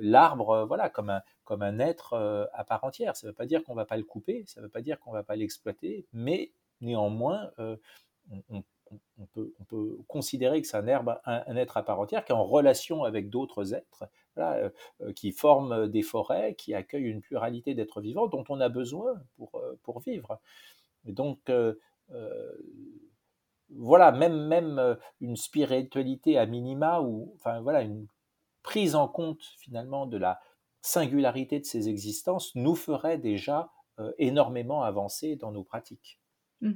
l'arbre 0.00 0.64
voilà, 0.64 0.88
comme, 0.88 1.10
un, 1.10 1.22
comme 1.42 1.62
un 1.62 1.80
être 1.80 2.48
à 2.52 2.62
part 2.62 2.84
entière? 2.84 3.16
Ça 3.16 3.26
ne 3.26 3.32
veut 3.32 3.34
pas 3.34 3.46
dire 3.46 3.64
qu'on 3.64 3.72
ne 3.72 3.78
va 3.78 3.84
pas 3.84 3.96
le 3.96 4.04
couper, 4.04 4.44
ça 4.46 4.60
ne 4.60 4.66
veut 4.66 4.70
pas 4.70 4.80
dire 4.80 5.00
qu'on 5.00 5.10
ne 5.10 5.16
va 5.16 5.24
pas 5.24 5.34
l'exploiter, 5.34 6.06
mais 6.12 6.52
néanmoins, 6.80 7.50
on, 8.48 8.62
on, 9.18 9.26
peut, 9.26 9.54
on, 9.60 9.64
peut, 9.64 9.98
considérer 10.08 10.60
que 10.60 10.68
c'est 10.68 10.76
un, 10.76 10.86
herbe, 10.86 11.18
un, 11.24 11.56
être 11.56 11.76
à 11.76 11.82
part 11.82 12.00
entière 12.00 12.24
qui 12.24 12.32
est 12.32 12.34
en 12.34 12.44
relation 12.44 13.04
avec 13.04 13.30
d'autres 13.30 13.74
êtres, 13.74 14.04
voilà, 14.36 14.70
euh, 15.00 15.12
qui 15.12 15.32
forment 15.32 15.88
des 15.88 16.02
forêts, 16.02 16.54
qui 16.54 16.74
accueillent 16.74 17.10
une 17.10 17.20
pluralité 17.20 17.74
d'êtres 17.74 18.00
vivants 18.00 18.26
dont 18.26 18.44
on 18.48 18.60
a 18.60 18.68
besoin 18.68 19.20
pour, 19.36 19.54
euh, 19.56 20.00
vivre. 20.04 20.40
Donc, 21.04 21.50
voilà, 23.70 24.12
même, 24.12 24.46
même 24.46 24.98
une 25.20 25.36
spiritualité 25.36 26.38
à 26.38 26.46
minima, 26.46 27.00
ou 27.00 27.32
enfin 27.36 27.60
voilà, 27.60 27.82
une 27.82 28.06
prise 28.62 28.94
en 28.94 29.08
compte 29.08 29.42
finalement 29.58 30.06
de 30.06 30.16
la 30.16 30.40
singularité 30.80 31.60
de 31.60 31.64
ces 31.64 31.88
existences 31.88 32.54
nous 32.54 32.74
ferait 32.74 33.18
déjà 33.18 33.70
énormément 34.18 34.82
avancer 34.82 35.36
dans 35.36 35.52
nos 35.52 35.64
pratiques. 35.64 36.20
Mmh. 36.60 36.72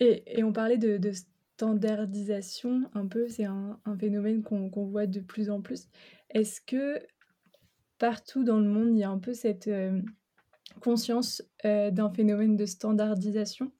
Et, 0.00 0.42
on 0.42 0.52
parlait 0.52 0.78
de, 0.78 1.12
standardisation 1.56 2.90
un 2.94 3.06
peu, 3.06 3.28
c'est 3.28 3.44
un, 3.44 3.78
phénomène 3.98 4.42
qu'on 4.42 4.86
voit 4.86 5.06
de 5.06 5.20
plus 5.20 5.50
en 5.50 5.60
plus. 5.60 5.88
Est-ce 6.30 6.60
que 6.60 6.98
partout 7.98 8.42
dans 8.42 8.58
le 8.58 8.68
monde, 8.68 8.90
il 8.92 8.98
y 8.98 9.04
a 9.04 9.10
un 9.10 9.18
peu 9.18 9.34
cette 9.34 9.70
conscience 10.80 11.42
d'un 11.62 12.10
phénomène 12.10 12.56
de 12.56 12.66
standardisation? 12.66 13.70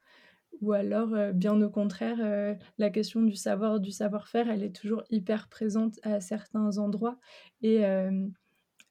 Ou 0.61 0.73
alors, 0.73 1.33
bien 1.35 1.61
au 1.61 1.68
contraire, 1.68 2.56
la 2.78 2.90
question 2.90 3.23
du 3.23 3.35
savoir, 3.35 3.80
du 3.80 3.90
savoir-faire, 3.90 4.49
elle 4.49 4.62
est 4.62 4.75
toujours 4.75 5.02
hyper 5.11 5.49
présente 5.49 5.99
à 6.04 6.21
certains 6.21 6.78
endroits 6.78 7.18
et 7.61 7.83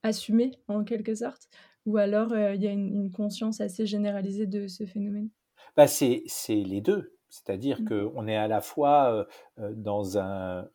assumée 0.04 0.52
en 0.68 0.84
quelque 0.84 1.16
sorte? 1.16 1.48
Ou 1.86 1.98
alors, 1.98 2.36
il 2.36 2.62
y 2.62 2.68
a 2.68 2.72
une, 2.72 3.12
conscience 3.12 3.62
assez 3.62 3.86
généralisée 3.86 4.46
de 4.46 4.68
ce 4.68 4.86
phénomène? 4.86 5.30
Bah, 5.76 5.88
C'est 5.88 6.24
les 6.50 6.82
deux. 6.82 7.18
C'est-à-dire 7.30 7.82
mmh. 7.82 8.12
qu'on 8.12 8.28
est 8.28 8.38
à 8.38 8.48
la 8.48 8.62
fois 8.62 9.28
dans 9.58 10.20
un, 10.20 10.70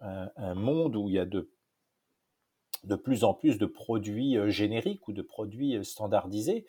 monde 0.57 0.97
où 0.97 1.09
il 1.09 1.14
y 1.14 1.19
a 1.19 1.25
de, 1.25 1.52
de 2.83 2.97
plus 2.97 3.23
en 3.23 3.33
plus 3.33 3.59
de 3.59 3.67
produits 3.67 4.37
génériques 4.50 5.07
ou 5.07 5.12
de 5.12 5.23
produits 5.23 5.85
standardisés. 5.85 6.67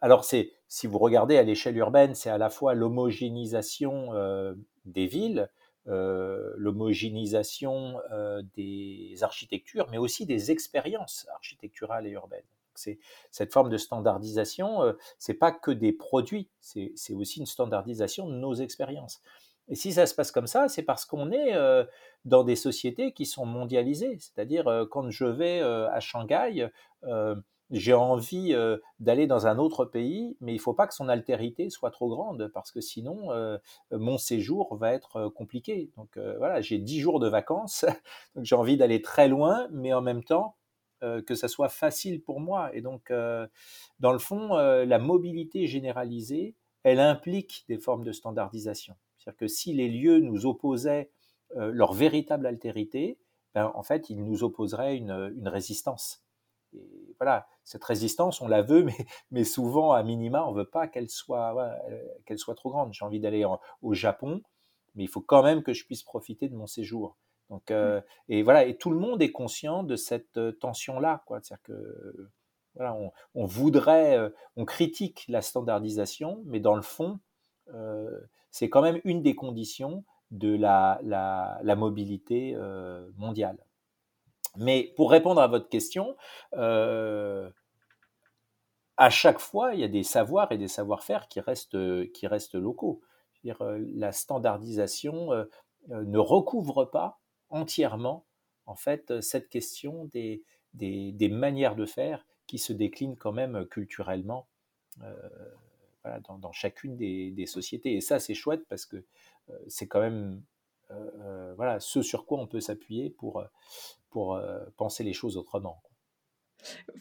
alors, 0.00 0.24
c'est, 0.24 0.52
si 0.66 0.86
vous 0.86 0.98
regardez 0.98 1.36
à 1.36 1.42
l'échelle 1.42 1.76
urbaine, 1.76 2.14
c'est 2.14 2.30
à 2.30 2.38
la 2.38 2.48
fois 2.48 2.72
l'homogénéisation 2.72 4.12
des 4.86 5.06
villes, 5.06 5.50
l'homogénéisation 5.84 7.98
des 8.56 9.16
architectures, 9.20 9.88
mais 9.90 9.98
aussi 9.98 10.24
des 10.24 10.50
expériences 10.50 11.26
architecturales 11.34 12.06
et 12.06 12.12
urbaines 12.12 12.48
c'est 12.78 12.98
cette 13.30 13.52
forme 13.52 13.68
de 13.68 13.76
standardisation, 13.76 14.82
euh, 14.82 14.92
c'est 15.18 15.34
pas 15.34 15.52
que 15.52 15.70
des 15.70 15.92
produits, 15.92 16.48
c'est 16.60 17.14
aussi 17.14 17.40
une 17.40 17.46
standardisation 17.46 18.28
de 18.28 18.34
nos 18.34 18.54
expériences. 18.54 19.20
Et 19.68 19.74
si 19.74 19.92
ça 19.92 20.06
se 20.06 20.14
passe 20.14 20.32
comme 20.32 20.46
ça, 20.46 20.68
c'est 20.68 20.82
parce 20.82 21.04
qu'on 21.04 21.30
est 21.30 21.54
euh, 21.54 21.84
dans 22.24 22.42
des 22.42 22.56
sociétés 22.56 23.12
qui 23.12 23.26
sont 23.26 23.44
mondialisées. 23.44 24.16
C'est-à-dire, 24.18 24.66
euh, 24.66 24.86
quand 24.86 25.10
je 25.10 25.26
vais 25.26 25.60
à 25.60 26.00
Shanghai, 26.00 26.68
j'ai 27.70 27.92
envie 27.92 28.54
d'aller 28.98 29.26
dans 29.26 29.46
un 29.46 29.58
autre 29.58 29.84
pays, 29.84 30.38
mais 30.40 30.52
il 30.52 30.56
ne 30.56 30.60
faut 30.60 30.72
pas 30.72 30.86
que 30.86 30.94
son 30.94 31.10
altérité 31.10 31.68
soit 31.68 31.90
trop 31.90 32.08
grande, 32.08 32.48
parce 32.54 32.72
que 32.72 32.80
sinon, 32.80 33.28
mon 33.90 34.16
séjour 34.16 34.74
va 34.76 34.94
être 34.94 35.28
compliqué. 35.28 35.90
Donc 35.98 36.16
voilà, 36.16 36.62
j'ai 36.62 36.78
10 36.78 37.00
jours 37.00 37.20
de 37.20 37.28
vacances, 37.28 37.84
donc 38.34 38.46
j'ai 38.46 38.56
envie 38.56 38.78
d'aller 38.78 39.02
très 39.02 39.28
loin, 39.28 39.68
mais 39.70 39.92
en 39.92 40.00
même 40.00 40.24
temps, 40.24 40.56
euh, 41.04 41.22
que 41.22 41.36
ça 41.36 41.46
soit 41.46 41.68
facile 41.68 42.20
pour 42.20 42.40
moi. 42.40 42.74
Et 42.74 42.80
donc, 42.80 43.12
euh, 43.12 43.46
dans 44.00 44.10
le 44.10 44.18
fond, 44.18 44.56
euh, 44.56 44.84
la 44.84 44.98
mobilité 44.98 45.68
généralisée, 45.68 46.56
elle 46.82 46.98
implique 46.98 47.64
des 47.68 47.78
formes 47.78 48.02
de 48.02 48.10
standardisation. 48.10 48.96
C'est-à-dire 49.16 49.38
que 49.38 49.46
si 49.46 49.72
les 49.72 49.88
lieux 49.88 50.18
nous 50.18 50.44
opposaient 50.44 51.10
leur 51.54 51.94
véritable 51.94 52.46
altérité, 52.46 53.18
ben, 53.54 53.72
en 53.74 53.82
fait, 53.82 54.10
ils 54.10 54.22
nous 54.22 54.42
opposeraient 54.44 54.96
une, 54.96 55.48
résistance. 55.48 56.24
Et 56.74 57.14
voilà, 57.18 57.46
cette 57.64 57.84
résistance, 57.84 58.42
on 58.42 58.48
la 58.48 58.60
veut, 58.62 58.84
mais, 59.30 59.44
souvent, 59.44 59.92
à 59.92 60.02
minima, 60.02 60.44
on 60.46 60.52
ne 60.52 60.58
veut 60.58 60.68
pas 60.68 60.88
qu'elle 60.88 61.08
soit, 61.08 61.56
qu'elle 62.26 62.38
soit 62.38 62.54
trop 62.54 62.70
grande. 62.70 62.92
J'ai 62.92 63.04
envie 63.04 63.20
d'aller 63.20 63.46
au 63.82 63.94
Japon, 63.94 64.42
mais 64.94 65.04
il 65.04 65.08
faut 65.08 65.22
quand 65.22 65.42
même 65.42 65.62
que 65.62 65.72
je 65.72 65.86
puisse 65.86 66.02
profiter 66.02 66.48
de 66.48 66.56
mon 66.56 66.66
séjour. 66.66 67.16
Donc, 67.50 67.70
euh, 67.70 68.00
et 68.28 68.42
voilà, 68.42 68.64
et 68.64 68.76
tout 68.76 68.90
le 68.90 68.98
monde 68.98 69.22
est 69.22 69.32
conscient 69.32 69.82
de 69.82 69.96
cette 69.96 70.36
euh, 70.36 70.52
tension-là, 70.52 71.22
quoi. 71.26 71.40
C'est-à-dire 71.42 71.62
que 71.62 72.30
voilà, 72.74 72.96
on, 73.34 73.44
voudrait, 73.46 74.18
euh, 74.18 74.28
on 74.56 74.64
critique 74.64 75.24
la 75.28 75.42
standardisation, 75.42 76.42
mais 76.44 76.60
dans 76.60 76.76
le 76.76 76.82
fond, 76.82 77.18
c'est 78.50 78.70
quand 78.70 78.80
même 78.80 79.00
une 79.04 79.20
des 79.20 79.34
conditions 79.34 80.04
de 80.30 80.56
la, 80.56 81.00
la, 81.02 81.76
mobilité 81.76 82.56
mondiale. 83.16 83.58
Mais 84.56 84.94
pour 84.96 85.10
répondre 85.10 85.42
à 85.42 85.48
votre 85.48 85.68
question, 85.68 86.16
à 86.52 87.50
chaque 89.10 89.38
fois, 89.38 89.74
il 89.74 89.80
y 89.80 89.84
a 89.84 89.88
des 89.88 90.02
savoirs 90.02 90.50
et 90.50 90.56
des 90.56 90.68
savoir-faire 90.68 91.28
qui 91.28 91.40
restent, 91.40 92.12
qui 92.12 92.26
restent 92.26 92.54
locaux. 92.54 93.02
-dire, 93.44 93.58
la 93.94 94.12
standardisation 94.12 95.46
ne 95.88 96.18
recouvre 96.18 96.86
pas 96.86 97.20
entièrement 97.50 98.26
en 98.66 98.74
fait 98.74 99.20
cette 99.20 99.48
question 99.48 100.04
des, 100.06 100.42
des, 100.74 101.28
manières 101.28 101.76
de 101.76 101.86
faire 101.86 102.26
qui 102.46 102.58
se 102.58 102.72
déclinent 102.72 103.16
quand 103.16 103.32
même 103.32 103.66
culturellement 103.66 104.48
euh, 105.02 105.12
dans, 106.40 106.52
chacune 106.52 106.96
des, 106.96 107.46
sociétés. 107.46 107.94
Et 107.94 108.00
ça, 108.00 108.18
c'est 108.18 108.34
chouette 108.34 108.64
parce 108.68 108.86
que 108.86 108.96
euh, 108.96 109.58
c'est 109.66 109.86
quand 109.86 110.00
même 110.00 110.42
euh, 110.90 111.54
voilà, 111.56 111.80
ce 111.80 112.02
sur 112.02 112.24
quoi 112.24 112.38
on 112.38 112.46
peut 112.46 112.60
s'appuyer 112.60 113.10
pour, 113.10 113.44
pour 114.10 114.40
penser 114.76 115.04
les 115.04 115.12
choses 115.12 115.36
autrement. 115.36 115.82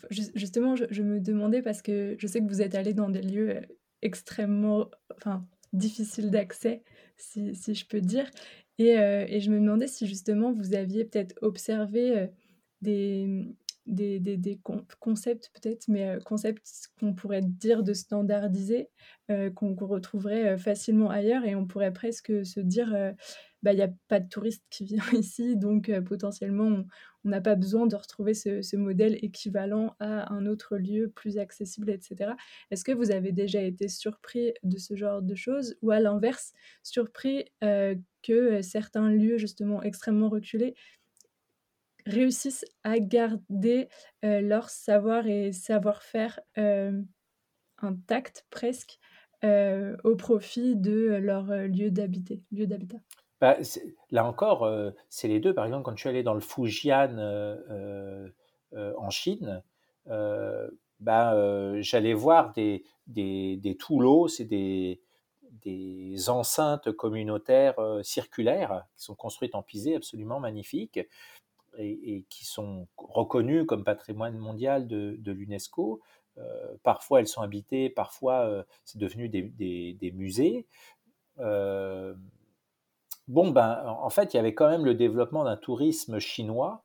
Justement, 0.10 0.75
je, 0.75 1.01
me 1.01 1.20
demandais 1.20 1.62
parce 1.62 1.82
que 1.82 2.16
je 2.20 2.27
sais 2.27 2.39
que 2.39 2.48
vous 2.48 2.62
êtes 2.62 2.75
allé 2.75 2.94
dans 2.94 3.10
des 3.10 3.22
lieux 3.22 3.62
extrêmement 4.01 4.89
enfin, 5.16 5.46
difficiles 5.74 6.30
d'accès, 6.30 6.84
si, 7.18 7.56
si, 7.56 7.74
je 7.74 7.88
peux 7.88 8.01
dire. 8.01 8.30
Et, 8.79 9.39
je 9.39 9.50
me 9.50 9.60
demandais 9.60 9.88
si 9.88 10.07
justement 10.07 10.53
vous 10.53 10.75
aviez 10.75 11.05
peut-être 11.05 11.36
observé 11.41 12.29
des, 12.81 13.55
des, 13.86 14.19
des, 14.19 14.60
concepts 15.00 15.51
peut-être, 15.53 15.88
mais 15.88 16.19
concepts 16.25 16.89
qu'on 17.00 17.13
pourrait 17.13 17.41
dire 17.41 17.84
de 17.84 17.93
standardiser, 17.93 18.89
qu'on 19.55 19.75
retrouverait 19.75 20.57
facilement 20.57 21.10
ailleurs 21.10 21.46
et 21.46 21.55
on 21.55 21.65
pourrait 21.65 21.93
presque 21.93 22.46
se 22.46 22.60
dire, 22.60 22.96
bah, 23.67 23.74
il 23.74 23.75
n'y 23.75 23.81
a 23.81 23.91
pas 24.07 24.21
de 24.21 24.29
touristes 24.29 24.63
qui 24.69 24.86
viennent 24.86 25.01
ici, 25.19 25.57
donc 25.57 25.91
potentiellement 26.05 26.86
on 27.25 27.29
n'a 27.29 27.41
pas 27.41 27.55
besoin 27.55 27.86
de 27.86 27.97
retrouver 27.97 28.33
ce, 28.33 28.77
modèle 28.77 29.17
équivalent 29.21 29.93
à 30.00 30.31
un 30.33 30.45
autre 30.45 30.77
lieu 30.77 31.09
plus 31.09 31.38
accessible, 31.38 31.89
etc. 31.89 32.31
Est-ce 32.71 32.86
que 32.86 32.93
vous 32.93 33.12
avez 33.12 33.33
déjà 33.33 33.62
été 33.62 33.89
surpris 33.89 34.53
de 34.63 34.77
ce 34.77 34.95
genre 34.95 35.21
de 35.21 35.36
choses 35.36 35.75
ou 35.81 35.91
à 35.91 36.00
l'inverse, 36.00 36.53
surpris 36.81 37.51
que 37.59 38.62
certains 38.62 39.09
lieux 39.09 39.38
justement 39.38 39.83
extrêmement 39.83 40.29
reculés 40.29 40.74
réussissent 42.05 42.63
à 42.86 43.00
garder 43.00 43.89
leur 44.24 44.69
savoir 44.69 45.27
et 45.27 45.51
savoir-faire 45.51 46.39
intact 47.79 48.45
presque 48.50 48.97
au 49.43 50.15
profit 50.15 50.77
de 50.77 51.17
leur 51.21 51.47
lieu 51.67 51.91
d'habiter, 51.91 52.41
lieu 52.53 52.65
d'habitat? 52.65 53.00
Bah, 53.39 53.58
là 54.12 54.25
encore, 54.25 54.70
c'est 55.10 55.27
les 55.27 55.39
deux. 55.39 55.53
Par 55.53 55.65
exemple, 55.65 55.84
quand 55.84 55.96
je 55.96 56.01
suis 56.01 56.10
allé 56.10 56.24
dans 56.24 56.34
le 56.34 56.39
Fujian 56.39 57.15
en 58.74 59.10
Chine, 59.10 59.62
bah, 61.00 61.82
j'allais 61.82 62.13
voir 62.13 62.53
des, 62.53 62.84
des, 63.08 63.77
toulots, 63.79 64.27
c'est 64.27 64.46
des 64.46 65.00
enceintes 66.29 66.91
communautaires 66.91 67.75
circulaires 68.03 68.86
qui 68.96 69.03
sont 69.03 69.15
construites 69.15 69.56
en 69.56 69.62
pisé, 69.62 69.96
absolument 69.96 70.39
magnifiques, 70.39 71.00
et, 71.77 72.25
qui 72.29 72.46
sont 72.46 72.88
reconnues 72.98 73.65
comme 73.65 73.84
patrimoine 73.84 74.38
mondial 74.38 74.88
de, 74.88 75.32
l'UNESCO. 75.32 76.01
parfois 76.84 77.20
elles 77.20 77.27
sont 77.27 77.41
habitées, 77.41 77.89
parfois 77.89 78.65
c'est 78.84 78.98
devenu 79.00 79.29
des, 79.29 80.12
musées. 80.13 80.65
Bon, 83.27 83.51
ben, 83.51 83.84
en 83.86 84.10
fait, 84.10 84.34
il 84.34 84.38
y 84.38 84.39
avait 84.39 84.53
quand 84.53 84.69
même 84.69 84.86
le 84.86 84.96
développement 84.96 85.43
d'un 85.43 85.57
tourisme 85.57 86.19
chinois, 86.19 86.84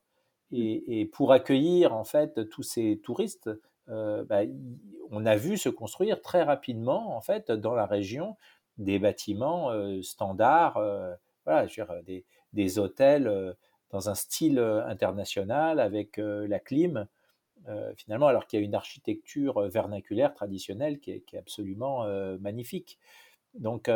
et, 0.51 1.09
pour 1.13 1.31
accueillir 1.31 1.95
en 1.95 2.03
fait 2.03 2.47
tous 2.49 2.61
ces 2.61 2.99
touristes, 3.03 3.49
ben, 3.87 4.49
on 5.09 5.25
a 5.25 5.35
vu 5.35 5.57
se 5.57 5.69
construire 5.69 6.21
très 6.21 6.43
rapidement 6.43 7.15
en 7.15 7.21
fait 7.21 7.51
dans 7.51 7.73
la 7.73 7.85
région 7.85 8.37
des 8.77 8.99
bâtiments 8.99 9.71
standards, 10.03 10.79
voilà, 11.45 11.65
des, 12.05 12.23
des, 12.53 12.79
hôtels 12.79 13.55
dans 13.89 14.09
un 14.09 14.15
style 14.15 14.59
international 14.59 15.79
avec 15.79 16.17
la 16.17 16.59
clim, 16.59 17.07
finalement, 17.95 18.27
alors 18.27 18.45
qu'il 18.45 18.59
y 18.59 18.61
a 18.61 18.65
une 18.65 18.75
architecture 18.75 19.59
vernaculaire 19.69 20.35
traditionnelle 20.35 20.99
qui 20.99 21.11
est, 21.11 21.37
absolument 21.37 22.05
magnifique. 22.39 22.99
Donc, 23.55 23.89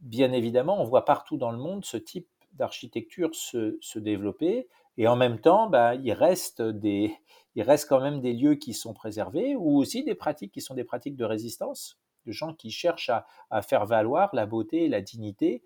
bien 0.00 0.32
évidemment, 0.32 0.80
on 0.80 0.84
voit 0.84 1.04
partout 1.04 1.36
dans 1.36 1.52
le 1.52 1.58
monde 1.58 1.84
ce 1.84 1.96
type 1.96 2.28
d'architecture 2.52 3.34
se, 3.34 3.98
développer, 3.98 4.68
et 4.96 5.06
en 5.06 5.16
même 5.16 5.38
temps, 5.38 5.68
bah, 5.68 5.94
il, 5.94 6.12
reste 6.12 6.62
quand 7.88 8.00
même 8.00 8.20
des 8.20 8.32
lieux 8.32 8.56
qui 8.56 8.74
sont 8.74 8.92
préservés, 8.92 9.54
ou 9.56 9.78
aussi 9.78 10.04
des 10.04 10.14
pratiques 10.14 10.52
qui 10.52 10.60
sont 10.60 10.74
des 10.74 10.84
pratiques 10.84 11.16
de 11.16 11.24
résistance, 11.24 11.98
de 12.26 12.32
gens 12.32 12.52
qui 12.54 12.70
cherchent 12.70 13.10
à, 13.50 13.62
faire 13.62 13.86
valoir 13.86 14.30
la 14.34 14.46
beauté 14.46 14.88
la 14.88 15.00
dignité, 15.00 15.62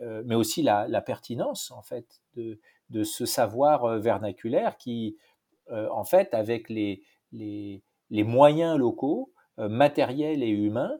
mais 0.00 0.34
aussi 0.34 0.62
la, 0.62 1.02
pertinence, 1.02 1.70
en 1.70 1.82
fait, 1.82 2.22
de, 2.34 3.04
ce 3.04 3.26
savoir 3.26 3.98
vernaculaire 3.98 4.76
qui, 4.76 5.16
en 5.70 6.04
fait, 6.04 6.32
avec 6.34 6.68
les 6.68 7.02
moyens 8.12 8.78
locaux, 8.78 9.32
matériels 9.58 10.42
et 10.42 10.50
humains, 10.50 10.98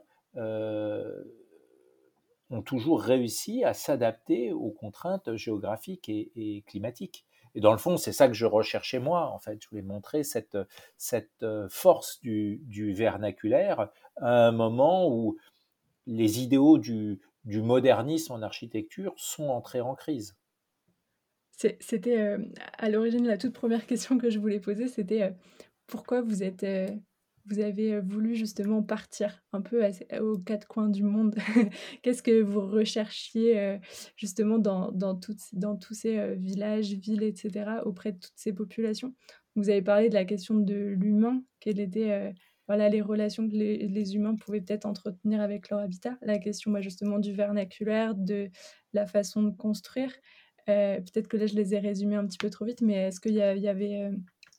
ont 2.53 2.63
toujours 2.63 3.03
réussi 3.03 3.65
à 3.65 3.75
s'adapter 3.75 4.53
aux 4.53 4.71
contraintes 4.71 5.35
géographiques 5.37 6.09
et, 6.09 6.63
climatiques. 6.67 7.25
Et 7.55 7.61
dans 7.61 7.73
le 7.73 7.79
fond, 7.79 7.97
c'est 7.97 8.13
ça 8.13 8.29
que 8.29 8.35
je 8.35 8.47
recherchais 8.47 8.99
moi, 8.99 9.29
en 9.31 9.39
fait. 9.39 9.59
Je 9.63 9.69
voulais 9.69 9.83
montrer 9.83 10.23
cette, 10.25 10.57
cette 10.97 11.45
force 11.69 12.21
du, 12.23 12.93
vernaculaire 12.95 13.91
à 14.17 14.49
un 14.49 14.53
moment 14.53 15.09
où 15.09 15.37
les 16.07 16.41
idéaux 16.41 16.79
du, 16.79 17.21
du 17.45 17.63
modernisme 17.63 18.33
en 18.33 18.43
architecture 18.43 19.15
sont 19.17 19.49
entrés 19.49 19.81
en 19.81 19.95
crise. 19.95 20.37
C'était 21.81 22.37
à 22.79 22.89
l'origine 22.89 23.27
la 23.27 23.39
toute 23.39 23.53
première 23.53 23.87
question 23.87 24.19
que 24.19 24.31
je 24.31 24.39
voulais 24.39 24.59
poser, 24.59 24.89
c'était 24.89 25.33
pourquoi 25.87 26.23
vous 26.23 26.43
êtes 26.43 26.65
vous 27.47 27.59
avez 27.61 28.01
voulu 28.01 28.35
justement 28.35 28.83
partir 28.83 29.43
un 29.53 29.61
peu 29.61 29.85
aux 30.21 30.39
quatre 30.39 30.69
coins 30.69 30.89
du 30.89 31.03
monde. 31.03 31.35
Qu'est-ce 32.03 32.23
que 32.23 32.41
vous 32.41 32.61
recherchiez 32.61 33.79
justement 34.17 34.59
dans, 34.59 34.93
dans, 34.93 35.19
dans 35.53 35.77
tous 35.77 35.95
ces 35.95 36.37
villages, 36.37 36.93
villes, 36.93 37.23
etc., 37.23 37.81
auprès 37.85 38.13
de 38.13 38.19
toutes 38.19 38.33
ces 38.37 38.53
populations? 38.53 39.15
Vous 39.57 39.71
avez 39.71 39.83
parlé 39.83 40.09
de 40.09 40.15
la 40.15 40.25
question 40.25 40.55
de 40.55 40.75
l'humain, 40.75 41.43
quelles 41.61 41.81
étaient 41.81 42.33
voilà, 42.69 42.89
les 42.89 43.01
relations 43.01 43.49
que 43.49 43.55
les, 43.55 44.15
humains 44.15 44.37
pouvaient 44.37 44.61
peut-être 44.61 44.87
entretenir 44.87 45.41
avec 45.41 45.69
leur 45.69 45.81
habitat, 45.81 46.17
la 46.23 46.39
question 46.39 46.71
bah, 46.71 46.81
justement 46.81 47.19
du 47.19 47.33
vernaculaire, 47.33 48.15
de 48.15 48.51
la 48.93 49.07
façon 49.07 49.43
de 49.43 49.51
construire. 49.51 50.13
peut-être 50.67 51.29
que 51.29 51.37
là, 51.37 51.47
je 51.47 51.55
les 51.55 51.75
ai 51.75 51.79
résumés 51.79 52.17
un 52.17 52.27
petit 52.27 52.39
peu 52.39 52.51
trop 52.51 52.65
vite, 52.65 52.81
mais 52.81 52.95
est-ce 52.95 53.21
qu'il 53.21 53.35
y, 53.35 53.43
avait 53.43 54.11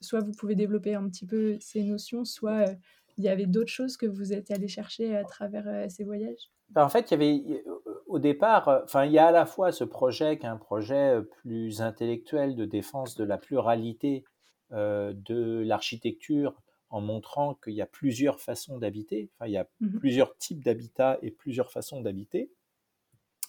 soit 0.04 0.20
vous 0.20 0.32
pouvez 0.32 0.54
développer 0.54 0.94
un 0.94 1.08
petit 1.08 1.26
peu 1.26 1.56
ces 1.60 1.82
notions, 1.82 2.24
soit 2.24 2.68
euh, 2.68 2.74
il 3.16 3.24
y 3.24 3.28
avait 3.28 3.46
d'autres 3.46 3.70
choses 3.70 3.96
que 3.96 4.06
vous 4.06 4.32
êtes 4.32 4.50
allé 4.50 4.68
chercher 4.68 5.16
à 5.16 5.24
travers 5.24 5.66
euh, 5.66 5.86
ces 5.88 6.04
voyages? 6.04 6.50
Ben, 6.70 6.84
En 6.84 6.88
fait, 6.88 7.10
il 7.10 7.12
y 7.12 7.14
avait 7.14 7.64
au 8.06 8.18
départ, 8.18 8.68
euh, 8.68 8.80
enfin, 8.84 9.04
il 9.04 9.12
y 9.12 9.18
a 9.18 9.26
à 9.26 9.32
la 9.32 9.46
fois 9.46 9.72
ce 9.72 9.84
projet 9.84 10.38
qui 10.38 10.46
est 10.46 10.48
un 10.48 10.56
projet 10.56 11.20
plus 11.42 11.80
intellectuel 11.80 12.56
de 12.56 12.64
défense 12.64 13.16
de 13.16 13.24
la 13.24 13.38
pluralité 13.38 14.24
de 14.70 15.60
l'architecture 15.60 16.60
en 16.90 17.00
montrant 17.00 17.54
qu'il 17.54 17.74
y 17.74 17.82
a 17.82 17.86
plusieurs 17.86 18.40
façons 18.40 18.78
d'habiter, 18.78 19.30
enfin, 19.34 19.46
il 19.46 19.52
y 19.52 19.56
a 19.56 19.68
mmh 19.80 19.98
plusieurs 19.98 20.36
types 20.36 20.64
d'habitat 20.64 21.18
et 21.22 21.30
plusieurs 21.30 21.70
façons 21.70 22.00
d'habiter 22.00 22.50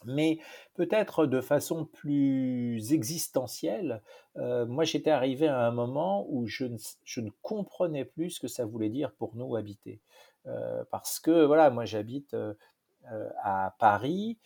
mais 0.06 0.40
peut-être 0.74 1.26
de 1.26 1.42
façon 1.42 1.86
plus 1.86 2.94
existentielle. 2.94 4.02
Euh, 4.38 4.66
moi, 4.66 4.84
j'étais 4.84 5.12
arrivé 5.12 5.48
à 5.48 5.66
un 5.66 5.72
moment 5.72 6.26
où 6.30 6.48
je 6.48 6.66
ne, 6.66 7.30
comprenais 7.42 8.06
plus 8.06 8.32
ce 8.32 8.40
que 8.40 8.48
ça 8.48 8.66
voulait 8.66 8.90
dire 8.90 9.12
pour 9.14 9.36
nous 9.36 9.56
habiter. 9.56 10.00
Euh, 10.48 10.84
parce 10.92 11.20
que, 11.20 11.46
voilà, 11.46 11.70
moi 11.70 11.86
j'habite 11.86 12.34
euh, 12.34 12.54
à 13.42 13.76
Paris, 13.80 14.38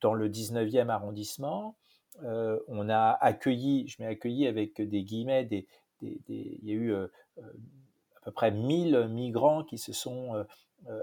dans 0.00 0.14
le 0.14 0.28
19e 0.28 0.88
arrondissement. 0.88 1.76
on 2.20 2.88
a 2.88 3.16
accueilli, 3.20 3.86
je 3.86 4.02
m'ai 4.02 4.08
accueilli 4.08 4.46
avec 4.48 4.80
des 4.80 5.04
guillemets, 5.04 5.44
des, 5.44 5.66
il 6.00 6.64
y 6.64 6.72
a 6.72 6.74
eu 6.74 6.94
à 6.94 8.20
peu 8.24 8.32
près 8.32 8.50
1000 8.50 9.06
migrants 9.08 9.62
qui 9.62 9.78
se 9.78 9.92
sont 9.92 10.44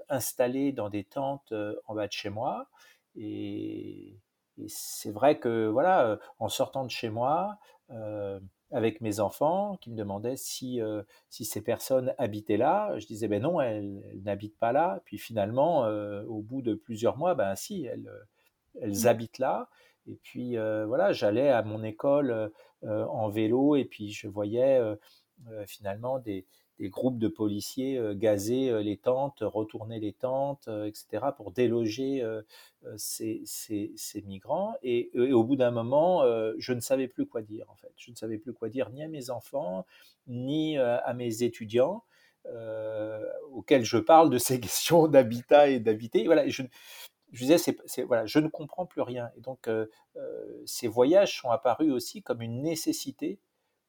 installé 0.10 0.72
dans 0.72 0.90
des 0.90 1.04
tentes 1.04 1.52
euh, 1.52 1.76
en 1.88 1.96
bas 1.96 2.08
de 2.08 2.12
chez 2.12 2.30
moi. 2.30 2.68
Et, 3.16 4.18
c'est 4.68 5.12
vrai 5.12 5.40
que, 5.40 5.68
voilà, 5.68 6.06
euh, 6.06 6.18
en 6.38 6.50
sortant 6.50 6.84
de 6.84 6.92
chez 6.92 7.10
moi, 7.10 7.58
avec 8.72 9.02
mes 9.02 9.20
enfants 9.20 9.78
qui 9.78 9.90
me 9.90 9.96
demandaient 9.96 10.36
si, 10.36 10.80
si 11.30 11.44
ces 11.44 11.62
personnes 11.62 12.14
habitaient 12.20 12.58
là. 12.58 12.94
Je 13.00 13.08
disais, 13.08 13.28
ben 13.28 13.42
non, 13.42 13.60
elles, 13.62 14.04
n'habitent 14.24 14.60
pas 14.60 14.72
là. 14.72 15.02
Puis 15.06 15.18
finalement, 15.18 15.88
au 16.28 16.42
bout 16.42 16.62
de 16.62 16.76
plusieurs 16.76 17.18
mois, 17.18 17.34
ben 17.34 17.56
si, 17.56 17.86
elles, 17.86 18.08
elles 18.80 19.06
mmh. 19.06 19.08
habitent 19.08 19.40
là. 19.40 19.70
Et 20.06 20.20
puis 20.22 20.56
voilà, 20.58 21.14
j'allais 21.14 21.50
à 21.50 21.64
mon 21.64 21.84
école 21.84 22.52
en 22.84 23.30
vélo 23.30 23.76
et 23.76 23.86
puis 23.86 24.12
je 24.12 24.28
voyais 24.28 24.80
finalement 25.66 26.20
des, 26.20 26.46
des 26.80 26.90
groupes 26.90 27.20
de 27.20 27.28
policiers 27.28 27.98
euh, 27.98 28.16
gazer 28.16 28.70
euh, 28.70 28.82
les 28.82 28.98
tentes, 28.98 29.40
retourner 29.42 30.00
les 30.00 30.14
tentes, 30.14 30.68
euh, 30.70 30.86
etc., 30.86 31.26
pour 31.36 31.52
déloger 31.52 32.24
ces, 32.96 33.44
migrants. 34.26 34.74
Et, 34.82 35.12
au 35.14 35.44
bout 35.44 35.58
d'un 35.58 35.72
moment, 35.72 36.24
je 36.58 36.74
ne 36.74 36.80
savais 36.80 37.08
plus 37.08 37.26
quoi 37.26 37.42
dire, 37.42 37.70
en 37.70 37.76
fait. 37.76 37.92
Je 37.98 38.12
ne 38.12 38.16
savais 38.16 38.38
plus 38.38 38.54
quoi 38.54 38.70
dire 38.70 38.90
ni 38.90 39.04
à 39.04 39.08
mes 39.08 39.30
enfants, 39.30 39.86
ni 40.28 40.78
à 40.78 41.14
mes 41.14 41.44
étudiants. 41.44 42.04
auxquels 43.52 43.84
je 43.84 43.98
parle 43.98 44.30
de 44.30 44.38
ces 44.38 44.60
questions 44.62 45.08
d'habitat 45.08 45.70
et 45.70 45.80
d'habiter. 45.80 46.26
Voilà, 46.26 46.48
je, 46.48 46.64
disais, 47.34 47.58
voilà, 48.06 48.26
je 48.26 48.40
ne 48.40 48.48
comprends 48.48 48.86
plus 48.86 49.02
rien. 49.02 49.30
Et 49.38 49.42
donc, 49.42 49.70
ces 50.66 50.88
voyages 50.88 51.42
sont 51.42 51.50
apparus 51.50 51.92
aussi 51.92 52.22
comme 52.22 52.42
une 52.42 52.62
nécessité 52.62 53.40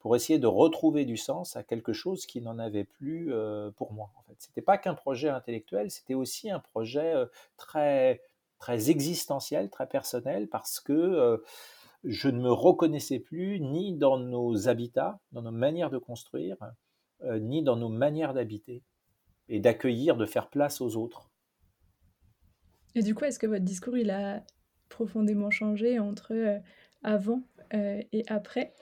pour 0.01 0.17
essayer 0.17 0.39
de 0.39 0.47
retrouver 0.47 1.05
du 1.05 1.17
sens 1.17 1.57
à 1.57 1.63
quelque 1.63 1.93
chose 1.93 2.27
qui 2.27 2.41
n'en 2.41 2.59
avait 2.59 2.85
plus 2.85 3.33
euh, 3.33 3.71
pour 3.71 3.93
moi. 3.93 4.11
En 4.17 4.23
fait, 4.23 4.35
c'était 4.39 4.63
pas 4.63 4.79
qu'un 4.79 4.95
projet 4.95 5.29
intellectuel, 5.29 5.91
c'était 5.91 6.15
aussi 6.15 6.51
un 6.51 6.59
projet 6.59 7.15
euh, 7.15 7.27
très 7.57 8.23
très 8.59 8.91
existentiel, 8.91 9.71
très 9.71 9.87
personnel, 9.87 10.49
parce 10.49 10.81
que 10.81 10.93
euh, 10.93 11.39
je 12.05 12.29
ne 12.29 12.41
me 12.41 12.53
reconnaissais 12.53 13.19
plus 13.19 13.59
ni 13.61 13.95
dans 13.95 14.19
nos 14.19 14.69
habitats, 14.69 15.19
dans 15.33 15.41
nos 15.41 15.51
manières 15.51 15.91
de 15.91 15.97
construire, 15.97 16.57
ni 17.23 17.63
dans 17.63 17.77
nos 17.77 17.89
manières 17.89 18.35
d'habiter 18.35 18.83
et 19.49 19.61
d'accueillir, 19.61 20.17
de 20.17 20.27
faire 20.27 20.49
place 20.49 20.83
aux 20.83 20.97
autres. 20.97 21.31
Et 22.95 23.03
du 23.03 23.15
coup, 23.15 23.25
est-ce 23.25 23.39
que 23.39 23.47
votre 23.47 23.65
discours 23.65 23.97
il 23.97 24.11
a 24.11 24.43
profondément 24.91 25.51
changé 25.51 25.99
entre 25.99 26.61
avant 27.03 27.43
et 27.73 28.25
après? 28.29 28.75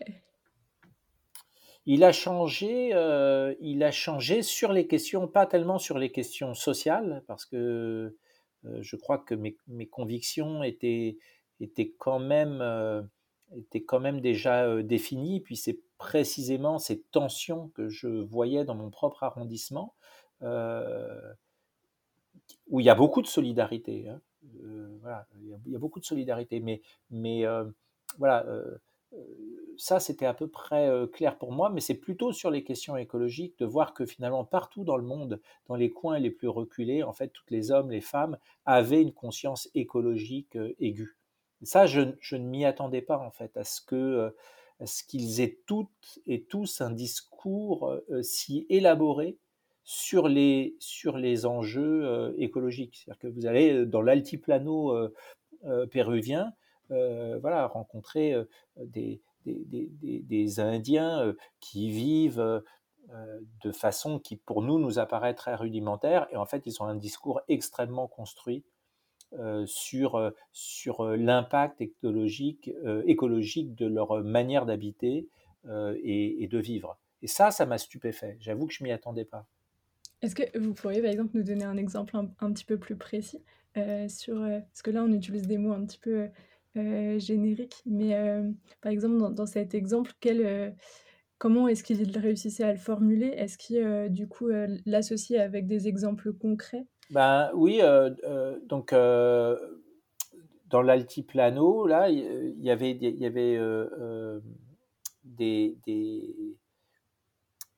Il 1.89 2.05
a 2.05 2.13
changé, 2.13 2.91
euh, 2.93 3.55
il 3.61 3.83
a 3.83 3.91
changé 3.91 4.43
sur 4.43 4.75
les 4.75 4.87
questions, 4.87 5.27
pas 5.27 5.47
tellement 5.47 5.79
sur 5.79 5.99
les 5.99 6.13
questions 6.13 6.53
sociales, 6.53 7.25
parce 7.27 7.47
que 7.47 8.15
euh, 8.67 8.83
je 8.83 8.97
crois 8.97 9.17
que 9.17 9.35
mes, 9.35 9.57
convictions 9.87 10.63
étaient, 10.63 11.17
étaient, 11.61 11.95
quand 11.97 12.19
même, 12.19 12.61
euh, 12.61 13.01
étaient 13.57 13.85
quand 13.85 14.01
même 14.01 14.21
déjà 14.21 14.83
définies. 14.83 15.41
Puis 15.41 15.57
c'est 15.57 15.81
précisément 15.97 16.79
ces 16.79 17.01
tensions 17.01 17.69
que 17.69 17.89
je 17.89 18.07
voyais 18.07 18.67
dans 18.67 18.75
mon 18.75 18.91
propre 18.91 19.23
arrondissement, 19.23 19.95
où 20.43 20.47
il 22.81 22.85
y 22.85 22.91
a 22.91 22.95
beaucoup 22.95 23.23
de 23.23 23.27
solidarité. 23.27 24.09
Hein. 24.09 24.21
voilà, 25.01 25.27
il 25.41 25.73
y, 25.73 25.75
a, 25.75 25.79
beaucoup 25.79 26.01
de 26.01 26.05
solidarité, 26.05 26.61
mais, 26.61 26.83
mais 27.11 27.47
voilà 28.19 28.45
ça, 29.79 30.01
c'était 30.01 30.27
à 30.27 30.35
peu 30.35 30.49
près 30.49 30.89
euh, 30.89 31.07
clair 31.07 31.39
pour 31.39 31.53
moi, 31.53 31.71
mais 31.71 31.81
c'est 31.81 31.95
plutôt 31.95 32.33
sur 32.33 32.51
les 32.51 32.65
questions 32.65 32.97
écologiques 32.97 33.59
de 33.59 33.65
voir 33.65 33.95
que 33.95 34.05
finalement, 34.05 34.45
partout 34.45 34.85
dans 34.85 34.97
le 34.97 35.05
monde, 35.05 35.41
dans 35.69 35.77
les 35.77 35.91
coins 35.91 36.19
les 36.19 36.31
plus 36.31 36.49
reculés, 36.49 37.03
en 37.03 37.13
fait, 37.13 37.29
toutes 37.29 37.51
les 37.51 37.71
hommes, 37.71 37.91
les 37.91 38.01
femmes 38.01 38.37
avaient 38.67 39.01
une 39.01 39.13
conscience 39.13 39.71
écologique 39.75 40.57
euh, 40.57 40.75
aiguë. 40.81 41.17
Ça, 41.63 41.87
je, 41.87 42.01
ne 42.01 42.39
m'y 42.39 42.65
attendais 42.65 43.03
pas, 43.03 43.19
en 43.19 43.31
fait, 43.31 43.57
à 43.57 43.65
ce 43.65 43.81
que 43.81 43.97
euh, 43.97 44.31
ce 44.85 45.03
qu'ils 45.03 45.41
aient 45.41 45.59
toutes 45.67 46.21
et 46.27 46.45
tous 46.45 46.81
un 46.81 46.93
discours 46.93 47.97
si 48.23 48.65
élaboré 48.69 49.37
sur 49.83 50.29
les, 50.29 50.77
sur 50.79 51.17
les 51.17 51.47
enjeux 51.47 52.33
écologiques. 52.39 53.03
C'est-à-dire 53.05 53.19
que 53.19 53.27
vous 53.27 53.47
allez 53.47 53.87
dans 53.87 54.03
l'altiplano 54.03 54.97
péruvien, 55.91 56.53
voilà, 56.91 57.67
rencontrer 57.67 58.37
des, 58.77 59.21
des, 59.67 60.61
Indiens 60.61 61.23
euh, 61.23 61.35
qui 61.61 61.91
vivent 61.91 62.41
euh, 62.41 62.61
euh, 63.11 63.41
de 63.65 63.73
façon 63.73 64.19
qui 64.19 64.37
pour 64.37 64.63
nous 64.63 64.79
nous 64.79 64.99
apparaît 64.99 65.35
très 65.35 65.55
rudimentaire 65.55 66.27
et 66.31 66.37
en 66.37 66.47
fait 66.47 66.63
ils 66.67 66.83
ont 66.83 66.87
un 66.87 66.97
discours 66.97 67.41
extrêmement 67.49 68.07
construit 68.07 68.65
sur, 69.67 70.33
sur 70.53 71.05
l'impact 71.05 71.83
écologique, 71.83 72.71
écologique 73.05 73.75
de 73.75 73.85
leur 73.85 74.25
manière 74.25 74.65
d'habiter 74.65 75.29
et, 75.67 76.49
de 76.51 76.59
vivre. 76.59 76.99
Et 77.21 77.27
ça, 77.27 77.51
ça 77.51 77.67
m'a 77.67 77.77
stupéfait. 77.77 78.39
J'avoue 78.41 78.67
que 78.67 78.73
je 78.73 78.83
m'y 78.83 78.91
attendais 78.91 79.27
pas. 79.27 79.47
Est-ce 80.23 80.35
que 80.35 80.59
vous 80.59 80.73
pourriez 80.73 81.03
par 81.03 81.11
exemple 81.11 81.37
nous 81.37 81.43
donner 81.43 81.65
un 81.65 81.77
exemple 81.77 82.17
un, 82.17 82.53
petit 82.55 82.65
peu 82.65 82.79
plus 82.79 82.97
précis 82.97 83.45
sur... 84.09 84.41
parce 84.41 84.81
que 84.81 84.91
là 84.91 85.05
on 85.05 85.13
utilise 85.13 85.47
des 85.47 85.59
mots 85.59 85.75
un 85.75 85.85
petit 85.85 85.99
peu 85.99 86.31
euh, 86.77 87.19
générique. 87.19 87.83
Mais 87.87 88.15
euh, 88.15 88.51
par 88.81 88.93
exemple, 88.93 89.35
dans, 89.35 89.47
cet 89.47 89.75
exemple, 89.75 90.13
euh, 90.27 90.71
comment 91.39 91.67
est-ce 91.67 91.83
qu'il 91.83 92.17
réussissait 92.19 92.65
à 92.65 92.73
le 92.73 92.79
formuler? 92.79 93.29
Est-ce 93.29 93.59
qu'il, 93.59 94.09
du 94.11 94.29
coup, 94.29 94.49
l'associait 94.87 95.41
avec 95.41 95.67
des 95.67 95.89
exemples 95.89 96.33
concrets? 96.33 96.87
Ben 97.11 97.51
oui, 97.55 97.81
donc 98.67 98.93
dans 98.93 100.83
l'altiplano, 100.83 101.87
là, 101.87 102.11
il 102.11 102.61
y 102.61 102.71
avait 102.71 102.95
des, 105.25 105.77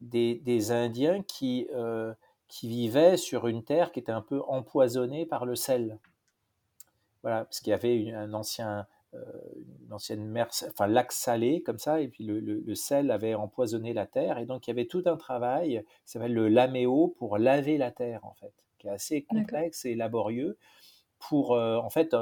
des, 0.00 0.70
Indiens 0.72 1.22
qui, 1.22 1.68
qui 2.48 2.68
vivaient 2.68 3.16
sur 3.16 3.46
une 3.46 3.62
terre 3.62 3.92
qui 3.92 4.00
était 4.00 4.10
un 4.10 4.22
peu 4.22 4.42
empoisonnée 4.48 5.26
par 5.26 5.46
le 5.46 5.54
sel. 5.54 6.00
Voilà, 7.22 7.44
parce 7.44 7.60
qu'il 7.60 7.70
y 7.70 7.74
avait 7.74 8.12
un 8.12 8.32
ancien, 8.32 8.86
une 9.12 9.92
ancienne 9.92 10.26
mer, 10.26 10.48
enfin 10.68 10.86
lac 10.86 11.12
salé 11.12 11.62
comme 11.62 11.78
ça, 11.78 12.00
et 12.00 12.08
puis 12.08 12.24
le, 12.24 12.40
le, 12.40 12.74
sel 12.74 13.10
avait 13.10 13.34
empoisonné 13.34 13.92
la 13.92 14.06
terre, 14.06 14.38
et 14.38 14.46
donc 14.46 14.66
il 14.66 14.70
y 14.70 14.72
avait 14.72 14.86
tout 14.86 15.02
un 15.06 15.16
travail 15.16 15.84
qui 16.04 16.12
s'appelle 16.12 16.32
le 16.32 16.48
laméo 16.48 17.14
pour 17.18 17.36
laver 17.36 17.76
la 17.76 17.90
terre 17.90 18.24
en 18.24 18.32
fait, 18.34 18.54
qui 18.78 18.86
est 18.86 18.90
assez 18.90 19.22
complexe 19.22 19.84
et 19.84 19.94
laborieux 19.94 20.56
pour 21.18 21.50
en 21.50 21.90
fait 21.90 22.14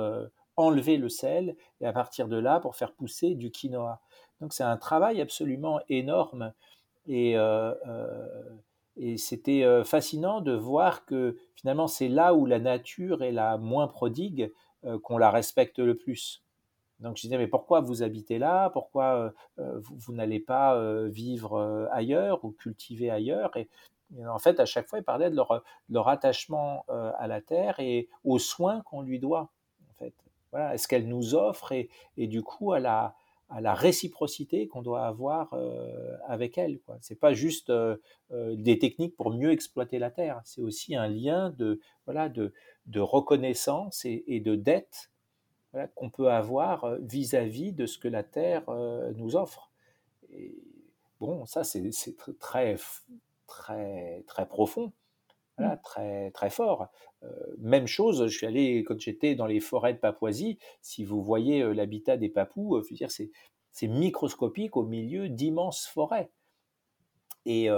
enlever 0.59 0.97
le 0.97 1.09
sel 1.09 1.57
et 1.81 1.87
à 1.87 1.93
partir 1.93 2.27
de 2.29 2.37
là 2.37 2.59
pour 2.59 2.75
faire 2.75 2.93
pousser 2.93 3.35
du 3.35 3.51
quinoa. 3.51 4.01
Donc 4.41 4.53
c'est 4.53 4.65
un 4.65 4.77
travail 4.77 5.21
absolument 5.21 5.81
énorme 5.89 6.53
et, 7.07 7.37
euh, 7.37 7.75
euh, 7.87 8.27
et 8.97 9.17
c'était 9.17 9.63
euh, 9.63 9.85
fascinant 9.85 10.41
de 10.41 10.53
voir 10.53 11.05
que 11.07 11.37
finalement 11.55 11.87
c'est 11.87 12.09
là 12.09 12.35
où 12.35 12.45
la 12.45 12.59
nature 12.59 13.23
est 13.23 13.33
la 13.33 13.57
moins 13.57 13.87
prodigue 13.87 14.53
qu'on 15.03 15.19
la 15.19 15.31
respecte 15.31 15.79
le 15.79 15.97
plus. 15.97 16.43
Donc 17.01 17.17
je 17.17 17.23
disais 17.23 17.39
mais 17.39 17.47
pourquoi 17.47 17.81
vous 17.81 18.03
habitez 18.03 18.39
là? 18.39 18.71
Pourquoi 18.71 19.33
vous, 19.57 19.97
vous 19.97 20.13
n'allez 20.13 20.41
pas 20.41 20.81
vivre 21.09 21.89
ailleurs 21.93 22.45
ou 22.45 22.51
cultiver 22.51 23.11
ailleurs? 23.11 23.57
Et, 23.57 23.69
en 24.27 24.39
fait, 24.39 24.59
à 24.59 24.65
chaque 24.65 24.89
fois, 24.89 24.99
ils 24.99 25.05
parlaient 25.05 25.31
de 25.31 25.37
leur, 25.37 26.09
attachement 26.09 26.85
à 26.89 27.27
la 27.27 27.41
terre 27.41 27.79
et 27.79 28.09
aux 28.25 28.39
soins 28.39 28.81
qu'on 28.83 29.03
lui 29.03 29.19
doit. 29.19 29.51
En 29.91 29.95
fait, 29.99 30.15
voilà, 30.51 30.75
est-ce 30.75 30.89
qu'elle 30.89 31.09
nous 31.09 31.35
offre 31.35 31.73
et, 31.73 31.89
du 32.17 32.43
coup 32.43 32.73
à 32.73 32.81
la, 32.81 33.15
à 33.51 33.61
la 33.61 33.75
réciprocité 33.75 34.69
qu'on 34.69 34.83
doit 34.83 35.07
avoir 35.07 35.53
euh, 35.55 36.17
avec 36.27 36.59
elle. 36.59 36.79
Ce 37.01 37.13
n'est 37.13 37.19
pas 37.19 37.33
juste 37.33 37.71
euh, 37.71 37.97
euh, 38.33 38.55
des 38.57 38.79
techniques 38.79 39.17
pour 39.17 39.33
mieux 39.33 39.51
exploiter 39.53 39.99
la 39.99 40.11
terre, 40.11 40.41
c'est 40.45 40.61
aussi 40.61 40.95
un 40.95 41.09
lien 41.09 41.51
de, 41.51 41.81
voilà, 42.05 42.29
de, 42.29 42.53
de 42.89 43.01
reconnaissance 43.01 44.05
et, 44.05 44.41
de 44.41 44.57
dette 44.57 45.11
qu'on 45.95 46.11
peut 46.11 46.31
avoir 46.31 46.97
vis-à-vis 47.01 47.73
de 47.73 47.87
ce 47.87 47.99
que 47.99 48.09
la 48.09 48.25
terre 48.25 48.65
nous 49.17 49.37
offre. 49.37 49.71
Et 50.33 50.57
bon, 51.21 51.45
ça 51.47 51.65
c'est 51.65 51.83
très, 52.39 52.77
très, 53.47 54.25
très 54.27 54.49
profond. 54.49 54.93
Voilà, 55.59 55.75
mmh. 55.75 55.81
très, 55.83 56.31
très 56.31 56.51
fort. 56.51 56.89
même 57.59 57.87
chose, 57.87 58.27
je 58.27 58.37
suis 58.37 58.47
allé, 58.47 58.85
quand 58.85 58.99
j'étais 58.99 59.35
dans 59.35 59.47
les 59.47 59.61
forêts 59.61 59.93
de 59.93 59.99
Papouasie, 59.99 60.59
si 60.83 61.05
vous 61.05 61.21
voyez 61.21 61.63
l'habitat 61.75 62.17
des 62.17 62.29
Papous, 62.29 62.81
dire, 62.93 63.11
c'est 63.11 63.89
microscopique 63.89 64.77
au 64.77 64.85
milieu 64.85 65.29
d'immenses 65.29 65.87
forêts. 65.87 66.31
Et, 67.45 67.69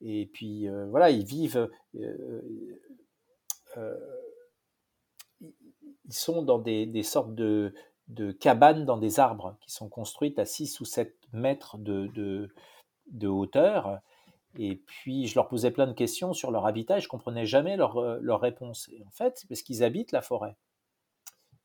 et 0.00 0.26
puis, 0.32 0.68
voilà, 0.88 1.10
ils 1.10 1.24
vivent, 1.24 1.68
ils 6.06 6.14
sont 6.14 6.42
dans 6.42 6.58
des, 6.58 6.86
des 6.86 7.02
sortes 7.02 7.34
de, 7.34 7.74
de, 8.08 8.32
cabanes 8.32 8.84
dans 8.84 8.96
des 8.96 9.20
arbres 9.20 9.56
qui 9.60 9.70
sont 9.70 9.88
construites 9.88 10.38
à 10.38 10.44
6 10.44 10.80
ou 10.80 10.84
7 10.84 11.14
mètres 11.32 11.78
de, 11.78 12.06
de, 12.14 12.48
de 13.10 13.28
hauteur 13.28 14.00
et 14.58 14.76
puis, 14.76 15.26
je 15.26 15.34
leur 15.34 15.48
posais 15.48 15.70
plein 15.70 15.86
de 15.86 15.92
questions 15.92 16.32
sur 16.32 16.50
leur 16.50 16.66
habitat 16.66 16.98
et 16.98 17.00
je 17.00 17.08
comprenais 17.08 17.46
jamais 17.46 17.76
leur, 17.76 17.98
euh, 17.98 18.18
leur 18.22 18.40
réponse. 18.40 18.88
Et 18.92 19.02
en 19.06 19.10
fait, 19.10 19.38
c'est 19.38 19.48
parce 19.48 19.62
qu'ils 19.62 19.84
habitent 19.84 20.12
la 20.12 20.22
forêt. 20.22 20.56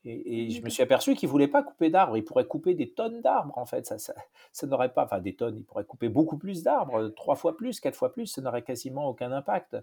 Et, 0.04 0.50
je 0.50 0.62
me 0.62 0.68
suis 0.68 0.82
aperçu 0.82 1.14
qu'ils 1.14 1.28
ne 1.28 1.30
voulaient 1.30 1.48
pas 1.48 1.62
couper 1.62 1.88
d'arbres. 1.88 2.16
Ils 2.16 2.24
pourraient 2.24 2.46
couper 2.46 2.74
des 2.74 2.90
tonnes 2.90 3.20
d'arbres, 3.20 3.56
en 3.56 3.66
fait. 3.66 3.86
Ça, 3.86 3.98
ça, 3.98 4.66
n'aurait 4.66 4.92
pas, 4.92 5.04
enfin 5.04 5.20
des 5.20 5.36
tonnes, 5.36 5.58
ils 5.58 5.64
pourraient 5.64 5.84
couper 5.84 6.08
beaucoup 6.08 6.38
plus 6.38 6.64
d'arbres, 6.64 7.08
trois 7.10 7.36
fois 7.36 7.56
plus, 7.56 7.78
quatre 7.78 7.94
fois 7.94 8.12
plus, 8.12 8.26
ça 8.26 8.42
n'aurait 8.42 8.62
quasiment 8.62 9.06
aucun 9.06 9.30
impact. 9.30 9.76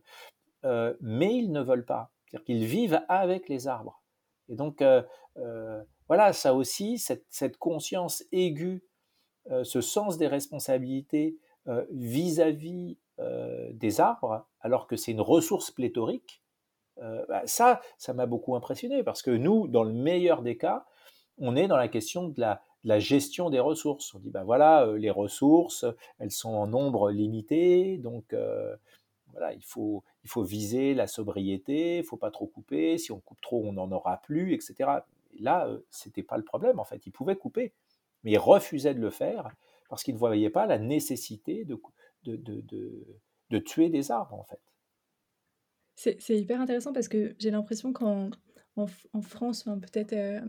Euh, 0.66 0.94
mais 1.00 1.34
ils 1.36 1.52
ne 1.52 1.62
veulent 1.62 1.86
pas. 1.86 2.12
C'est-à-dire 2.26 2.46
qu'ils 2.46 2.66
vivent 2.66 3.02
avec 3.08 3.48
les 3.48 3.68
arbres. 3.68 3.99
Et 4.50 4.56
donc, 4.56 4.82
euh, 4.82 5.02
voilà, 6.08 6.34
ça 6.34 6.54
aussi, 6.54 6.98
cette, 6.98 7.58
conscience 7.58 8.24
aiguë, 8.32 8.84
ce 9.64 9.82
sens 9.82 10.18
des 10.18 10.28
responsabilités, 10.28 11.38
euh, 11.70 11.86
vis-à-vis 11.92 12.98
euh, 13.20 13.70
des 13.74 14.00
arbres, 14.00 14.48
alors 14.62 14.88
que 14.88 14.96
c'est 14.96 15.12
une 15.12 15.22
ressource 15.22 15.70
pléthorique, 15.70 16.42
euh, 17.00 17.24
bah, 17.28 17.44
ça, 17.46 17.82
ça 17.98 18.14
m'a 18.14 18.26
beaucoup 18.26 18.56
impressionné 18.56 19.04
parce 19.04 19.22
que 19.22 19.30
nous, 19.30 19.68
dans 19.68 19.84
le 19.84 19.94
meilleur 19.94 20.42
des 20.42 20.58
cas, 20.58 20.86
on 21.38 21.56
est 21.56 21.68
dans 21.68 21.78
la 21.78 21.90
question 21.90 22.30
de 22.30 22.40
la, 22.40 23.00
gestion 23.00 23.50
des 23.50 23.60
ressources. 23.60 24.16
On 24.16 24.20
dit, 24.20 24.32
ben 24.32 24.44
voilà, 24.44 24.88
les 24.98 25.12
ressources, 25.12 25.86
elles 26.18 26.32
sont 26.32 26.54
en 26.54 26.66
nombre 26.66 27.12
limité, 27.12 27.98
donc 27.98 28.34
voilà, 29.32 29.54
il 29.54 29.64
faut, 29.64 30.04
il 30.24 30.30
faut 30.30 30.44
viser 30.44 30.94
la 30.94 31.08
sobriété, 31.08 31.98
il 31.98 32.04
faut 32.04 32.18
pas 32.18 32.32
trop 32.32 32.48
couper, 32.48 32.98
si 32.98 33.12
on 33.12 33.20
coupe 33.20 33.42
trop, 33.42 33.64
on 33.66 33.74
n'en 33.74 33.92
aura 33.92 34.22
plus, 34.22 34.54
etc. 34.54 35.02
là, 35.40 35.70
ce 35.90 36.08
n'était 36.08 36.24
pas 36.24 36.38
le 36.38 36.44
problème, 36.44 36.80
en 36.80 36.86
fait, 36.86 37.06
ils 37.06 37.12
pouvaient 37.12 37.36
couper, 37.36 37.74
mais 38.24 38.32
ils 38.32 38.38
refusaient 38.38 38.94
de 38.94 39.02
le 39.02 39.10
faire 39.10 39.52
parce 39.90 40.04
qu'ils 40.04 40.14
ne 40.14 40.20
voyaient 40.20 40.50
pas 40.50 40.68
la 40.68 40.78
nécessité 40.78 41.66
de, 41.66 41.82
de, 42.24 42.36
de, 42.36 43.22
de, 43.50 43.60
tuer 43.60 43.90
des 43.90 44.12
arbres, 44.12 44.36
en 44.36 44.44
fait. 44.44 44.62
C'est 45.96 46.38
hyper 46.38 46.62
intéressant 46.62 46.94
parce 46.94 47.10
que 47.10 47.36
j'ai 47.40 47.52
l'impression 47.52 47.92
qu'en 47.92 48.30
en, 48.78 49.22
France, 49.22 49.64
peut-être 49.64 50.14
euh, 50.14 50.40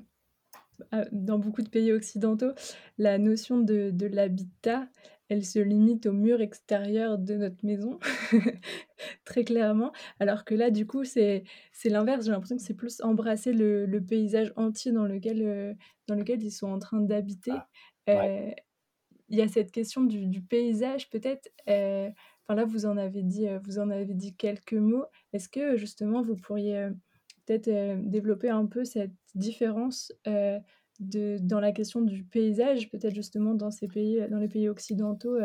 dans 1.12 1.38
beaucoup 1.38 1.62
de 1.62 1.68
pays 1.68 1.92
occidentaux, 1.92 2.52
la 2.98 3.18
notion 3.18 3.58
de, 3.58 3.90
de 3.92 4.06
l'habitat, 4.06 4.88
elle 5.30 5.44
se 5.44 5.60
limite 5.60 6.06
au 6.06 6.12
mur 6.12 6.40
extérieur 6.40 7.16
de 7.16 7.36
notre 7.36 7.64
maison, 7.64 8.00
très 9.24 9.44
clairement. 9.44 9.92
Alors 10.18 10.44
que 10.44 10.56
là, 10.56 10.70
du 10.70 10.86
coup, 10.88 11.04
c'est 11.04 11.44
l'inverse. 11.84 12.26
J'ai 12.26 12.32
l'impression 12.32 12.56
que 12.56 12.62
c'est 12.62 12.74
plus 12.74 13.00
embrasser 13.00 13.52
le, 13.52 13.86
le, 13.86 14.04
paysage 14.04 14.52
entier 14.56 14.90
dans 14.90 15.06
lequel, 15.06 15.42
euh, 15.42 15.72
dans 16.08 16.16
lequel 16.16 16.42
ils 16.42 16.50
sont 16.50 16.66
en 16.66 16.80
train 16.80 17.00
d'habiter. 17.00 17.52
Ah, 17.52 17.68
euh, 18.08 18.50
il 19.28 19.38
y 19.38 19.42
a 19.42 19.46
cette 19.46 19.70
question 19.70 20.02
du, 20.02 20.42
paysage 20.42 21.08
peut-être. 21.10 21.48
Euh, 21.68 22.10
enfin 22.42 22.56
là, 22.56 22.64
vous 22.64 22.84
en 22.84 22.96
avez 22.96 23.22
dit, 23.22 23.46
vous 23.64 23.78
en 23.78 23.88
avez 23.88 24.14
dit 24.14 24.34
quelques 24.34 24.72
mots. 24.72 25.04
Est-ce 25.32 25.48
que 25.48 25.76
justement 25.76 26.22
vous 26.22 26.34
pourriez 26.34 26.88
euh, 27.50 27.96
développer 28.00 28.48
un 28.48 28.66
peu 28.66 28.84
cette 28.84 29.12
différence 29.34 30.12
de, 31.00 31.38
dans 31.40 31.60
la 31.60 31.72
question 31.72 32.02
du 32.02 32.24
paysage, 32.24 32.90
peut-être 32.90 33.14
justement 33.14 33.54
dans 33.54 33.70
ces 33.70 33.88
pays, 33.88 34.20
dans 34.30 34.38
les 34.38 34.48
pays 34.48 34.68
occidentaux, 34.68 35.38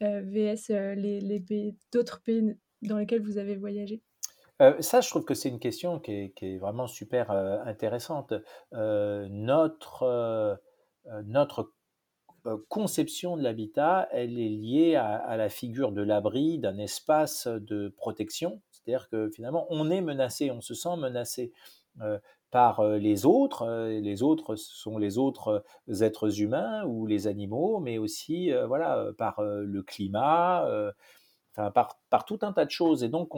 vs 0.00 0.94
les, 0.96 1.20
les 1.20 1.40
pays, 1.40 1.76
d'autres 1.92 2.22
pays 2.22 2.56
dans 2.82 2.98
lesquels 2.98 3.22
vous 3.22 3.38
avez 3.38 3.56
voyagé? 3.56 4.02
Ça, 4.80 5.02
je 5.02 5.10
trouve 5.10 5.24
que 5.24 5.34
c'est 5.34 5.50
une 5.50 5.58
question 5.58 6.00
qui 6.00 6.32
est, 6.40 6.58
vraiment 6.58 6.86
super 6.86 7.30
intéressante. 7.30 8.32
notre, 8.72 10.56
euh, 12.46 12.56
conception 12.68 13.36
de 13.36 13.42
l'habitat, 13.42 14.08
elle 14.12 14.38
est 14.38 14.48
liée 14.48 14.96
à, 14.96 15.36
la 15.36 15.48
figure 15.48 15.92
de 15.92 16.02
l'abri, 16.02 16.58
d'un 16.58 16.78
espace 16.78 17.46
de 17.46 17.88
protection. 17.96 18.60
C'est-à-dire 18.86 19.08
que 19.08 19.28
finalement, 19.30 19.66
on 19.70 19.90
est 19.90 20.00
menacé, 20.00 20.50
on 20.50 20.60
se 20.60 20.74
sent 20.74 20.96
menacé 20.96 21.52
euh, 22.00 22.18
par 22.50 22.80
euh, 22.80 22.98
les 22.98 23.26
autres. 23.26 23.88
Les 23.88 24.22
autres 24.22 24.54
sont 24.54 24.96
les 24.96 25.18
autres 25.18 25.64
êtres 26.00 26.40
humains 26.40 26.84
ou 26.84 27.06
les 27.06 27.26
animaux, 27.26 27.80
mais 27.80 27.98
aussi 27.98 28.52
voilà, 28.68 29.08
par 29.18 29.42
le 29.42 29.82
climat. 29.82 30.66
Enfin, 31.52 31.70
par, 31.70 32.24
tout 32.26 32.38
un 32.42 32.52
tas 32.52 32.66
de 32.66 32.70
choses. 32.70 33.02
Et 33.02 33.08
donc, 33.08 33.34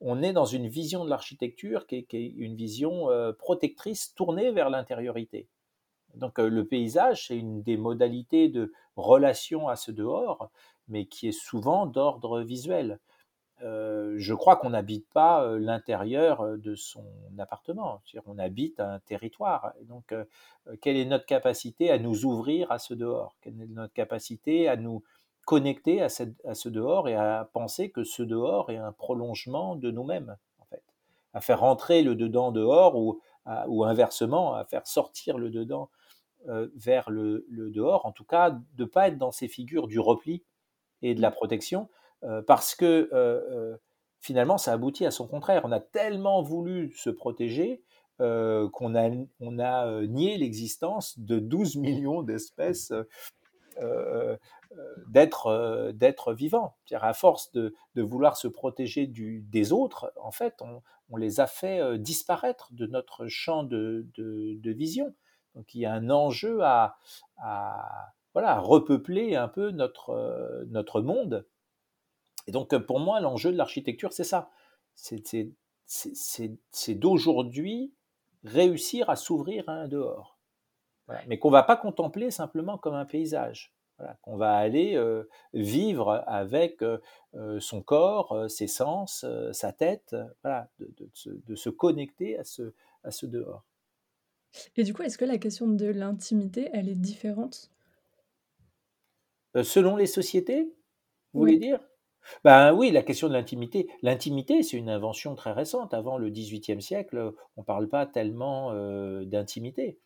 on, 0.00 0.22
est, 0.22 0.32
dans 0.32 0.44
une 0.44 0.66
vision 0.66 1.04
de 1.04 1.10
l'architecture 1.10 1.86
qui, 1.86 2.06
est 2.10 2.12
une 2.12 2.56
vision 2.56 3.06
protectrice 3.38 4.12
tournée 4.14 4.50
vers 4.50 4.70
l'intériorité. 4.70 5.48
Donc 6.14 6.38
le 6.38 6.66
paysage, 6.66 7.28
c'est 7.28 7.38
une 7.38 7.62
des 7.62 7.76
modalités 7.76 8.48
de 8.48 8.72
relation 8.96 9.68
à 9.68 9.76
ce 9.76 9.92
dehors, 9.92 10.50
mais 10.88 11.06
qui 11.06 11.28
est 11.28 11.32
souvent 11.32 11.86
d'ordre 11.86 12.40
visuel. 12.40 12.98
Je 13.62 14.34
crois 14.34 14.56
qu'on 14.56 14.70
n'habite 14.70 15.08
pas 15.10 15.56
l'intérieur 15.56 16.58
de 16.58 16.74
son 16.74 17.04
appartement, 17.38 18.02
on 18.26 18.38
habite 18.38 18.80
un 18.80 18.98
territoire. 19.00 19.72
donc, 19.82 20.14
quelle 20.80 20.96
est 20.96 21.04
notre 21.04 21.26
capacité 21.26 21.90
à 21.90 21.98
nous 21.98 22.24
ouvrir 22.24 22.70
à 22.72 22.78
ce 22.78 22.94
dehors? 22.94 23.36
Quelle 23.40 23.60
est 23.60 23.66
notre 23.66 23.92
capacité 23.92 24.68
à 24.68 24.76
nous 24.76 25.02
connecter 25.44 26.02
à, 26.02 26.08
ce 26.08 26.68
dehors 26.68 27.08
et 27.08 27.14
à 27.14 27.48
penser 27.52 27.90
que 27.90 28.04
ce 28.04 28.22
dehors 28.22 28.70
est 28.70 28.76
un 28.76 28.92
prolongement 28.92 29.76
de 29.76 29.90
nous-mêmes, 29.90 30.36
en 30.60 30.64
fait? 30.66 30.82
À 31.34 31.40
faire 31.40 31.62
entrer 31.64 32.02
le 32.02 32.14
dedans 32.14 32.52
dehors 32.52 32.96
ou, 32.96 33.84
inversement, 33.84 34.54
à 34.54 34.64
faire 34.64 34.86
sortir 34.86 35.38
le 35.38 35.50
dedans 35.50 35.90
euh, 36.48 36.68
vers 36.74 37.10
le, 37.10 37.44
dehors, 37.50 38.06
en 38.06 38.12
tout 38.12 38.24
cas 38.24 38.50
de 38.50 38.60
ne 38.78 38.84
pas 38.84 39.08
être 39.08 39.18
dans 39.18 39.32
ces 39.32 39.48
figures 39.48 39.86
du 39.88 39.98
repli 39.98 40.42
et 41.00 41.14
de 41.14 41.20
la 41.20 41.30
protection, 41.30 41.88
parce 42.46 42.74
que 42.74 43.78
finalement, 44.20 44.58
ça 44.58 44.72
aboutit 44.72 45.06
à 45.06 45.10
son 45.10 45.26
contraire. 45.26 45.62
On 45.64 45.72
a 45.72 45.80
tellement 45.80 46.42
voulu 46.42 46.92
se 46.96 47.10
protéger 47.10 47.82
qu'on 48.18 48.94
a, 48.94 50.00
nié 50.06 50.38
l'existence 50.38 51.18
de 51.18 51.38
12 51.38 51.76
millions 51.76 52.22
d'espèces 52.22 52.92
d'être 55.08 55.92
d'être 55.94 56.32
vivants. 56.32 56.76
À 56.92 57.14
force 57.14 57.52
de, 57.52 57.74
vouloir 57.96 58.36
se 58.36 58.48
protéger 58.48 59.06
des 59.06 59.72
autres, 59.72 60.12
en 60.20 60.30
fait, 60.30 60.60
on, 60.60 61.16
les 61.16 61.40
a 61.40 61.46
fait 61.46 61.98
disparaître 61.98 62.68
de 62.72 62.86
notre 62.86 63.26
champ 63.26 63.64
de, 63.64 64.06
vision. 64.64 65.14
Donc 65.54 65.74
il 65.74 65.80
y 65.80 65.86
a 65.86 65.92
un 65.92 66.08
enjeu 66.10 66.60
à, 66.62 66.96
voilà, 68.32 68.58
repeupler 68.60 69.36
un 69.36 69.48
peu 69.48 69.70
notre, 69.70 70.64
notre 70.68 71.02
monde. 71.02 71.46
Et 72.46 72.52
donc 72.52 72.76
pour 72.86 73.00
moi, 73.00 73.20
l'enjeu 73.20 73.52
de 73.52 73.56
l'architecture, 73.56 74.12
c'est 74.12 74.24
ça. 74.24 74.50
C'est 74.94 76.58
d'aujourd'hui 76.88 77.92
réussir 78.44 79.10
à 79.10 79.16
s'ouvrir 79.16 79.68
à 79.68 79.72
un 79.72 79.88
dehors. 79.88 80.38
Mais 81.28 81.38
qu'on 81.38 81.48
ne 81.48 81.52
va 81.52 81.62
pas 81.62 81.76
contempler 81.76 82.30
simplement 82.30 82.78
comme 82.78 82.94
un 82.94 83.04
paysage. 83.04 83.74
qu'on 84.22 84.36
va 84.36 84.56
aller 84.56 84.96
euh, 84.96 85.28
vivre 85.52 86.24
avec 86.26 86.82
euh, 86.82 86.98
euh, 87.34 87.60
son 87.60 87.82
corps, 87.82 88.50
ses 88.50 88.66
sens, 88.66 89.24
sa 89.52 89.72
tête, 89.72 90.16
voilà, 90.42 90.68
de, 90.78 91.54
se, 91.54 91.68
connecter 91.68 92.38
à 92.38 92.44
ce, 92.44 92.72
à 93.04 93.10
ce 93.10 93.26
dehors. 93.26 93.64
Et 94.76 94.84
du 94.84 94.92
coup, 94.92 95.02
est-ce 95.02 95.18
que 95.18 95.24
la 95.24 95.38
question 95.38 95.66
de 95.66 95.86
l'intimité, 95.86 96.68
elle 96.72 96.88
est 96.88 96.94
différente? 96.94 97.70
Selon 99.62 99.96
les 99.96 100.06
sociétés, 100.06 100.74
vous 101.32 101.40
voulez 101.40 101.58
dire? 101.58 101.80
Ben 102.44 102.72
oui, 102.72 102.90
la 102.90 103.02
question 103.02 103.28
de 103.28 103.32
l'intimité. 103.32 103.88
L'intimité, 104.02 104.62
c'est 104.62 104.76
une 104.76 104.90
invention 104.90 105.34
très 105.34 105.52
récente. 105.52 105.94
Avant 105.94 106.18
le 106.18 106.30
XVIIIe 106.30 106.82
siècle, 106.82 107.32
on 107.56 107.62
ne 107.62 107.66
parle 107.66 107.88
pas 107.88 108.06
tellement 108.06 108.72
d'intimité. 109.24 109.98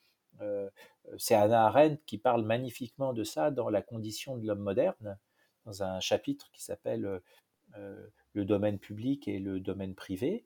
c'est 1.18 1.34
Anna 1.34 1.66
Arendt 1.66 2.00
qui 2.06 2.18
parle 2.18 2.44
magnifiquement 2.44 3.12
de 3.12 3.24
ça 3.24 3.50
dans 3.50 3.68
La 3.68 3.82
condition 3.82 4.36
de 4.36 4.46
l'homme 4.46 4.60
moderne, 4.60 5.18
dans 5.64 5.82
un 5.82 6.00
chapitre 6.00 6.50
qui 6.52 6.62
s'appelle 6.62 7.20
Le 7.74 8.44
domaine 8.44 8.78
public 8.78 9.28
et 9.28 9.38
le 9.38 9.60
domaine 9.60 9.94
privé, 9.94 10.44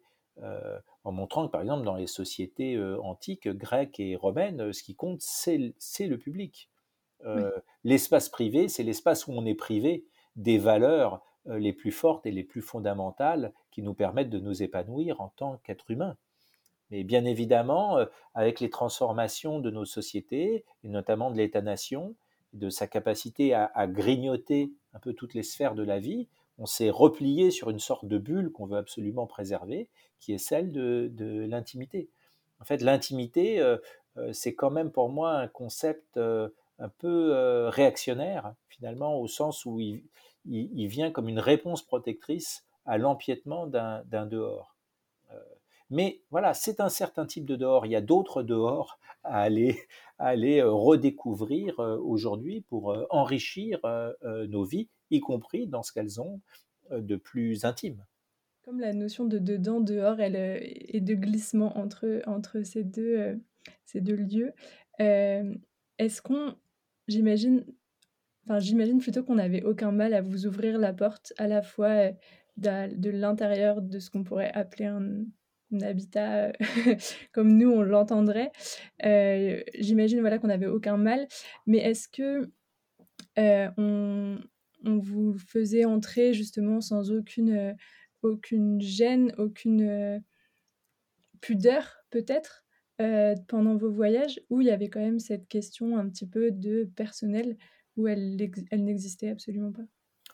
en 1.04 1.12
montrant 1.12 1.46
que, 1.46 1.52
par 1.52 1.60
exemple, 1.60 1.84
dans 1.84 1.96
les 1.96 2.06
sociétés 2.06 2.80
antiques, 3.02 3.48
grecques 3.48 4.00
et 4.00 4.16
romaines, 4.16 4.72
ce 4.72 4.82
qui 4.82 4.94
compte, 4.94 5.20
c'est 5.20 5.56
le 5.58 6.18
public. 6.18 6.70
L'espace 7.84 8.28
privé, 8.28 8.68
c'est 8.68 8.82
l'espace 8.82 9.26
où 9.26 9.32
on 9.32 9.44
est 9.46 9.54
privé 9.54 10.04
des 10.36 10.58
valeurs 10.58 11.14
euh, 11.14 11.18
les 11.58 11.72
plus 11.72 11.92
fortes 11.92 12.26
et 12.26 12.30
les 12.30 12.44
plus 12.44 12.62
fondamentales 12.62 13.52
qui 13.70 13.82
nous 13.82 13.94
permettent 13.94 14.30
de 14.30 14.38
nous 14.38 14.62
épanouir 14.62 15.20
en 15.20 15.28
tant 15.36 15.58
qu'être 15.64 15.90
humain. 15.90 16.16
Mais 16.90 17.04
bien 17.04 17.24
évidemment, 17.24 17.98
euh, 17.98 18.06
avec 18.34 18.60
les 18.60 18.70
transformations 18.70 19.60
de 19.60 19.70
nos 19.70 19.84
sociétés, 19.84 20.64
et 20.84 20.88
notamment 20.88 21.30
de 21.30 21.36
l'État-nation, 21.36 22.14
de 22.52 22.68
sa 22.68 22.88
capacité 22.88 23.54
à, 23.54 23.86
grignoter 23.86 24.72
un 24.92 24.98
peu 24.98 25.12
toutes 25.12 25.34
les 25.34 25.44
sphères 25.44 25.76
de 25.76 25.84
la 25.84 26.00
vie, 26.00 26.26
on 26.58 26.66
s'est 26.66 26.90
replié 26.90 27.52
sur 27.52 27.70
une 27.70 27.78
sorte 27.78 28.06
de 28.06 28.18
bulle 28.18 28.50
qu'on 28.50 28.66
veut 28.66 28.76
absolument 28.76 29.28
préserver, 29.28 29.88
qui 30.18 30.32
est 30.32 30.38
celle 30.38 30.72
de, 30.72 31.46
l'intimité. 31.46 32.08
En 32.58 32.64
fait, 32.64 32.82
l'intimité, 32.82 33.60
euh, 33.60 33.78
c'est 34.32 34.56
quand 34.56 34.72
même 34.72 34.90
pour 34.90 35.10
moi 35.10 35.34
un 35.34 35.46
concept 35.46 36.16
un 36.16 36.88
peu 36.98 37.68
réactionnaire, 37.68 38.52
finalement, 38.68 39.20
au 39.20 39.28
sens 39.28 39.64
où 39.64 39.78
il, 39.78 40.02
il, 40.46 40.86
vient 40.86 41.10
comme 41.10 41.28
une 41.28 41.38
réponse 41.38 41.82
protectrice 41.82 42.64
à 42.86 42.98
l'empiètement 42.98 43.66
d'un 43.66 44.26
dehors. 44.26 44.76
Euh, 45.30 45.38
mais 45.90 46.22
voilà, 46.30 46.54
c'est 46.54 46.80
un 46.80 46.88
certain 46.88 47.26
type 47.26 47.44
de 47.44 47.56
dehors. 47.56 47.86
Il 47.86 47.92
y 47.92 47.96
a 47.96 48.00
d'autres 48.00 48.42
dehors 48.42 48.98
à 49.22 49.40
aller, 49.40 49.76
euh, 50.20 50.70
redécouvrir 50.70 51.78
euh, 51.80 51.98
aujourd'hui 51.98 52.62
pour 52.62 52.96
enrichir 53.10 53.80
nos 54.22 54.64
vies, 54.64 54.88
y 55.10 55.20
compris 55.20 55.66
dans 55.66 55.82
ce 55.82 55.92
qu'elles 55.92 56.20
ont 56.20 56.40
de 56.90 57.16
plus 57.16 57.64
intime. 57.64 58.04
Comme 58.62 58.80
la 58.80 58.92
notion 58.92 59.24
de 59.24 59.38
dedans, 59.38 59.80
dehors, 59.80 60.20
elle, 60.20 60.36
et 60.36 61.00
de 61.00 61.14
glissement 61.14 61.76
entre, 61.78 62.22
ces 62.62 62.84
deux 62.84 63.40
lieux, 63.94 64.52
est-ce 64.98 66.22
qu'on, 66.22 66.54
j'imagine, 67.08 67.64
j'imagine 68.58 68.98
plutôt 68.98 69.22
qu'on 69.22 69.36
n'avait 69.36 69.62
aucun 69.62 69.92
mal 69.92 70.14
à 70.14 70.22
vous 70.22 70.46
ouvrir 70.46 70.78
la 70.78 70.92
porte 70.92 71.32
à 71.38 71.46
la 71.46 71.62
fois 71.62 72.10
de, 72.56 73.10
l'intérieur 73.10 73.80
de 73.80 73.98
ce 73.98 74.10
qu'on 74.10 74.24
pourrait 74.24 74.52
appeler 74.52 74.86
un, 74.86 75.24
habitat 75.82 76.52
comme 77.32 77.56
nous 77.56 77.70
on 77.70 77.82
l'entendrait. 77.82 78.50
j'imagine 79.78 80.20
voilà 80.20 80.38
qu'on 80.38 80.48
n'avait 80.48 80.66
aucun 80.66 80.96
mal, 80.96 81.28
mais 81.66 81.78
est-ce 81.78 82.08
que 82.08 82.50
on, 83.36 84.38
vous 84.84 85.36
faisait 85.38 85.84
entrer 85.84 86.32
justement 86.32 86.80
sans 86.80 87.12
aucune 87.12 87.76
aucune 88.22 88.80
gêne, 88.80 89.32
aucune 89.38 90.22
pudeur 91.40 91.98
peut-être 92.10 92.64
pendant 93.48 93.76
vos 93.76 93.90
voyages, 93.90 94.40
où 94.50 94.60
il 94.60 94.66
y 94.66 94.70
avait 94.70 94.88
quand 94.88 95.00
même 95.00 95.20
cette 95.20 95.48
question 95.48 95.96
un 95.96 96.08
petit 96.08 96.26
peu 96.26 96.50
de 96.50 96.90
personnel 96.96 97.56
ou 97.96 98.08
elle, 98.08 98.36
elle 98.70 98.84
n'existait 98.84 99.30
absolument 99.30 99.72
pas 99.72 99.82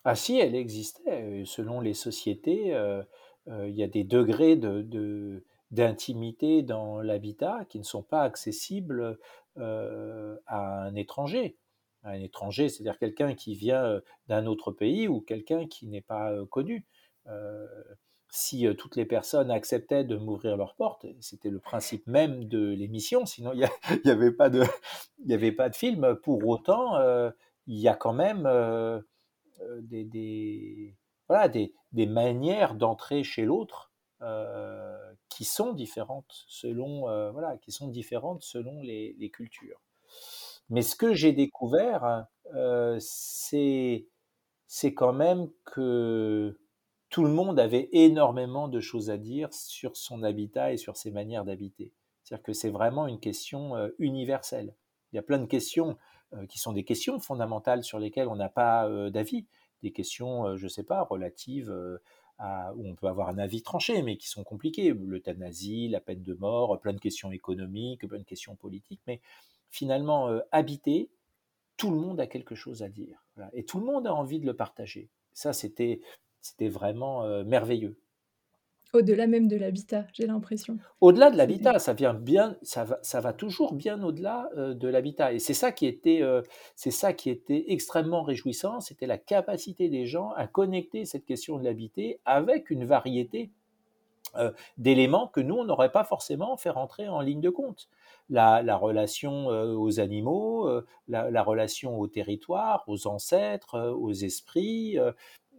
Ah 0.04 0.14
si, 0.14 0.38
elle 0.38 0.54
existait. 0.54 1.42
Selon 1.44 1.80
les 1.80 1.94
sociétés, 1.94 2.74
euh, 2.74 3.02
euh, 3.48 3.68
il 3.68 3.76
y 3.76 3.82
a 3.82 3.88
des 3.88 4.04
degrés 4.04 4.56
de, 4.56 5.44
d'intimité 5.70 6.62
dans 6.62 7.00
l'habitat 7.00 7.64
qui 7.68 7.78
ne 7.78 7.84
sont 7.84 8.02
pas 8.02 8.22
accessibles 8.22 9.18
euh, 9.58 10.36
à 10.46 10.82
un 10.84 10.94
étranger. 10.94 11.56
Un 12.02 12.20
étranger, 12.20 12.68
c'est-à-dire 12.68 12.98
quelqu'un 12.98 13.34
qui 13.34 13.54
vient 13.54 14.00
d'un 14.28 14.46
autre 14.46 14.70
pays 14.70 15.08
ou 15.08 15.20
quelqu'un 15.20 15.66
qui 15.66 15.88
n'est 15.88 16.02
pas 16.02 16.32
connu. 16.50 16.86
si 18.28 18.66
toutes 18.76 18.94
les 18.94 19.06
personnes 19.06 19.50
acceptaient 19.50 20.04
de 20.04 20.16
m'ouvrir 20.16 20.56
leurs 20.56 20.76
portes, 20.76 21.06
c'était 21.20 21.50
le 21.50 21.58
principe 21.58 22.06
même 22.06 22.44
de 22.44 22.68
l'émission, 22.68 23.26
sinon 23.26 23.52
il 23.54 23.68
n'y 24.04 24.10
avait, 24.10 24.30
pas 24.30 24.50
de, 24.50 24.62
avait 25.28 25.50
pas 25.50 25.68
de 25.68 25.74
film. 25.74 26.14
Pour 26.22 26.46
autant, 26.46 26.96
il 27.66 27.78
y 27.78 27.88
a 27.88 27.94
quand 27.94 28.12
même 28.12 28.46
euh, 28.46 29.00
euh, 29.60 29.80
des, 29.82 30.96
voilà, 31.28 31.48
des, 31.48 31.72
manières 32.06 32.74
d'entrer 32.74 33.24
chez 33.24 33.44
l'autre 33.44 33.92
euh, 34.22 34.96
qui 35.28 35.44
sont 35.44 35.72
différentes 35.72 36.44
selon, 36.48 37.00
voilà, 37.32 37.56
qui 37.58 37.72
sont 37.72 37.88
différentes 37.88 38.42
selon 38.42 38.80
les, 38.82 39.30
cultures. 39.32 39.80
Mais 40.68 40.82
ce 40.82 40.96
que 40.96 41.14
j'ai 41.14 41.32
découvert, 41.32 42.26
c'est, 42.98 44.06
c'est 44.66 44.94
quand 44.94 45.12
même 45.12 45.50
que 45.64 46.58
tout 47.08 47.24
le 47.24 47.30
monde 47.30 47.58
avait 47.58 47.88
énormément 47.92 48.68
de 48.68 48.80
choses 48.80 49.10
à 49.10 49.16
dire 49.16 49.52
sur 49.52 49.96
son 49.96 50.22
habitat 50.22 50.72
et 50.72 50.76
sur 50.76 50.96
ses 50.96 51.10
manières 51.10 51.44
d'habiter. 51.44 51.92
C'est-à-dire 52.22 52.42
que 52.42 52.52
c'est 52.52 52.70
vraiment 52.70 53.06
une 53.06 53.20
question 53.20 53.74
universelle. 53.98 54.74
Il 55.12 55.16
y 55.16 55.18
a 55.18 55.22
plein 55.22 55.38
de 55.38 55.46
questions 55.46 55.96
qui 56.48 56.58
sont 56.58 56.72
des 56.72 56.84
questions 56.84 57.18
fondamentales 57.20 57.84
sur 57.84 57.98
lesquelles 57.98 58.28
on 58.28 58.36
n'a 58.36 58.48
pas 58.48 58.88
euh, 58.88 59.10
d'avis, 59.10 59.46
des 59.82 59.92
questions, 59.92 60.46
euh, 60.46 60.56
je 60.56 60.64
ne 60.64 60.68
sais 60.68 60.82
pas, 60.82 61.02
relatives 61.02 61.74
à, 62.38 62.74
où 62.74 62.86
on 62.86 62.94
peut 62.94 63.06
avoir 63.06 63.28
un 63.28 63.38
avis 63.38 63.62
tranché, 63.62 64.02
mais 64.02 64.16
qui 64.16 64.28
sont 64.28 64.44
compliquées, 64.44 64.92
l'euthanasie, 64.92 65.88
la 65.88 66.00
peine 66.00 66.22
de 66.22 66.34
mort, 66.34 66.78
plein 66.80 66.92
de 66.92 67.00
questions 67.00 67.30
économiques, 67.30 68.06
plein 68.06 68.18
de 68.18 68.24
questions 68.24 68.56
politiques, 68.56 69.02
mais 69.06 69.20
finalement, 69.70 70.28
habiter, 70.52 71.10
tout 71.76 71.90
le 71.90 71.98
monde 71.98 72.20
a 72.20 72.26
quelque 72.26 72.54
chose 72.54 72.82
à 72.82 72.88
dire, 72.88 73.24
et 73.52 73.64
tout 73.64 73.78
le 73.78 73.86
monde 73.86 74.06
a 74.06 74.14
envie 74.14 74.40
de 74.40 74.46
le 74.46 74.54
partager. 74.54 75.10
Ça, 75.32 75.52
c'était 75.52 76.00
vraiment 76.60 77.26
merveilleux. 77.44 77.98
Au-delà 78.96 79.26
même 79.26 79.46
de 79.46 79.56
l'habitat, 79.56 80.06
j'ai 80.14 80.26
l'impression. 80.26 80.78
Au-delà 81.02 81.30
de 81.30 81.36
l'habitat, 81.36 81.78
ça 81.78 81.92
vient 81.92 82.14
bien, 82.14 82.56
ça 82.62 82.84
va, 82.84 82.98
ça 83.02 83.20
va 83.20 83.34
toujours 83.34 83.74
bien 83.74 84.02
au-delà 84.02 84.48
euh, 84.56 84.72
de 84.72 84.88
l'habitat. 84.88 85.34
Et 85.34 85.38
c'est 85.38 85.52
ça 85.52 85.70
qui 85.70 85.86
était, 85.86 86.22
euh, 86.22 86.40
c'est 86.76 86.90
ça 86.90 87.12
qui 87.12 87.28
était 87.28 87.66
extrêmement 87.68 88.22
réjouissant, 88.22 88.80
c'était 88.80 89.06
la 89.06 89.18
capacité 89.18 89.90
des 89.90 90.06
gens 90.06 90.30
à 90.30 90.46
connecter 90.46 91.04
cette 91.04 91.26
question 91.26 91.58
de 91.58 91.64
l'habiter 91.64 92.20
avec 92.24 92.70
une 92.70 92.86
variété 92.86 93.50
euh, 94.36 94.50
d'éléments 94.78 95.28
que 95.28 95.40
nous 95.40 95.56
on 95.56 95.64
n'aurait 95.64 95.92
pas 95.92 96.04
forcément 96.04 96.56
fait 96.56 96.70
rentrer 96.70 97.06
en 97.06 97.20
ligne 97.20 97.42
de 97.42 97.50
compte. 97.50 97.90
La, 98.30 98.76
relation 98.76 99.46
aux 99.46 100.00
animaux, 100.00 100.68
la, 101.06 101.30
la, 101.30 101.42
relation 101.44 102.00
au 102.00 102.08
territoire, 102.08 102.82
aux 102.88 103.06
ancêtres, 103.06 103.94
aux 103.96 104.12
esprits, 104.12 104.98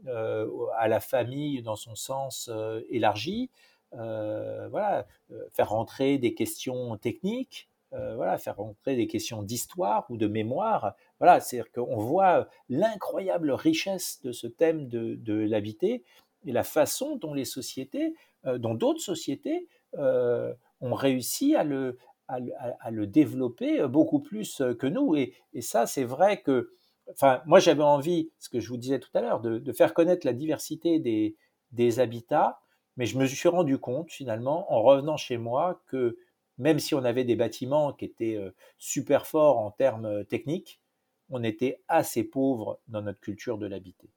à 0.05 0.87
la 0.87 0.99
famille 0.99 1.61
dans 1.61 1.75
son 1.75 1.95
sens 1.95 2.49
euh, 2.51 2.81
élargi, 2.89 3.49
euh, 3.93 4.67
voilà, 4.69 5.07
faire 5.53 5.69
rentrer 5.69 6.17
des 6.17 6.33
questions 6.33 6.97
techniques, 6.97 7.69
voilà, 7.91 8.37
faire 8.37 8.57
rentrer 8.57 8.95
des 8.95 9.07
questions 9.07 9.41
d'histoire 9.41 10.05
ou 10.09 10.17
de 10.17 10.27
mémoire. 10.27 10.93
Voilà, 11.19 11.39
c'est-à-dire 11.39 11.71
qu'on 11.71 11.97
voit 11.97 12.47
l'incroyable 12.69 13.51
richesse 13.51 14.21
de 14.23 14.33
ce 14.33 14.45
thème 14.45 14.89
de, 14.89 15.15
de 15.15 15.33
l'habité 15.33 16.03
et 16.45 16.51
la 16.51 16.63
façon 16.63 17.15
dont 17.15 17.33
les 17.33 17.45
sociétés, 17.45 18.13
dont 18.43 18.75
d'autres 18.75 18.99
sociétés 18.99 19.67
ont 19.93 20.93
réussi 20.93 21.55
à 21.55 21.63
le, 21.63 21.97
à, 22.27 22.91
le 22.91 23.07
développer 23.07 23.87
beaucoup 23.87 24.19
plus 24.19 24.61
que 24.77 24.87
nous. 24.87 25.15
Et, 25.15 25.33
ça, 25.61 25.87
c'est 25.87 26.03
vrai 26.03 26.41
que, 26.41 26.73
enfin, 27.11 27.41
moi 27.45 27.59
j'avais 27.59 27.83
envie, 27.83 28.31
ce 28.39 28.49
que 28.49 28.59
je 28.59 28.67
vous 28.69 28.77
disais 28.77 28.99
tout 28.99 29.09
à 29.13 29.21
l'heure, 29.21 29.39
de, 29.39 29.71
faire 29.73 29.93
connaître 29.93 30.25
la 30.25 30.33
diversité 30.33 30.99
des, 30.99 31.35
des 31.71 31.99
habitats, 31.99 32.59
mais 32.97 33.05
je 33.05 33.17
me 33.17 33.25
suis 33.25 33.49
rendu 33.49 33.77
compte 33.77 34.11
finalement, 34.11 34.71
en 34.73 34.81
revenant 34.81 35.17
chez 35.17 35.37
moi, 35.37 35.81
que 35.87 36.17
même 36.57 36.79
si 36.79 36.95
on 36.95 37.03
avait 37.03 37.23
des 37.23 37.35
bâtiments 37.35 37.93
qui 37.93 38.05
étaient 38.05 38.39
super 38.79 39.27
forts 39.27 39.59
en 39.59 39.69
termes 39.69 40.25
techniques, 40.25 40.81
on 41.29 41.43
était 41.43 41.81
assez 41.87 42.23
pauvre 42.23 42.79
dans 42.87 43.01
notre 43.01 43.19
culture 43.19 43.57
de 43.57 43.67
l'habiter. 43.67 44.09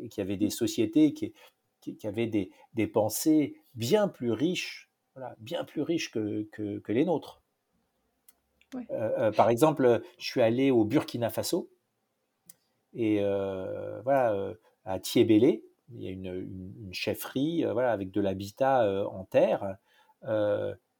Et 0.00 0.08
qu'il 0.08 0.22
y 0.22 0.26
avait 0.26 0.36
des 0.36 0.50
sociétés 0.50 1.12
qui, 1.12 1.34
qui, 1.80 2.06
avaient 2.06 2.26
des, 2.26 2.50
des, 2.72 2.86
pensées 2.86 3.54
bien 3.74 4.08
plus 4.08 4.32
riches, 4.32 4.90
voilà, 5.14 5.34
bien 5.38 5.64
plus 5.64 5.82
riches 5.82 6.10
que, 6.10 6.48
que, 6.52 6.78
que 6.78 6.92
les 6.92 7.04
nôtres. 7.04 7.42
Euh, 8.74 8.80
euh, 8.90 9.32
par 9.32 9.50
exemple, 9.50 10.02
je 10.18 10.24
suis 10.24 10.40
allé 10.40 10.70
au 10.70 10.84
Burkina 10.84 11.30
Faso 11.30 11.68
et 12.94 13.20
voilà, 14.04 14.54
à 14.84 14.98
Thiébélé, 14.98 15.64
il 15.92 16.02
y 16.02 16.08
a 16.08 16.10
une, 16.10 16.92
chefferie 16.92 17.64
voilà, 17.64 17.92
avec 17.92 18.10
de 18.10 18.20
l'habitat 18.20 19.06
en 19.08 19.24
terre. 19.24 19.76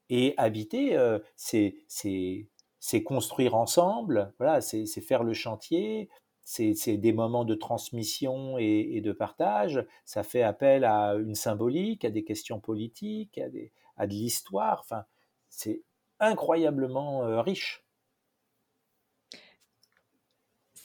et 0.09 0.33
habiter, 0.37 0.97
c'est 1.35 3.03
construire 3.03 3.55
ensemble, 3.55 4.33
voilà, 4.37 4.61
c'est 4.61 4.85
faire 5.01 5.23
le 5.23 5.33
chantier, 5.33 6.09
c'est 6.43 6.97
des 6.97 7.13
moments 7.13 7.45
de 7.45 7.55
transmission 7.55 8.57
et, 8.59 9.01
de 9.01 9.11
partage. 9.11 9.83
Ça 10.05 10.23
fait 10.23 10.43
appel 10.43 10.85
à 10.85 11.15
une 11.15 11.35
symbolique, 11.35 12.05
à 12.05 12.11
des 12.11 12.23
questions 12.23 12.59
politiques, 12.59 13.37
à, 13.39 13.49
des, 13.49 13.71
à 13.97 14.05
de 14.05 14.13
l'histoire. 14.13 14.81
Enfin, 14.81 15.05
c'est 15.49 15.81
incroyablement 16.19 17.41
riche. 17.41 17.84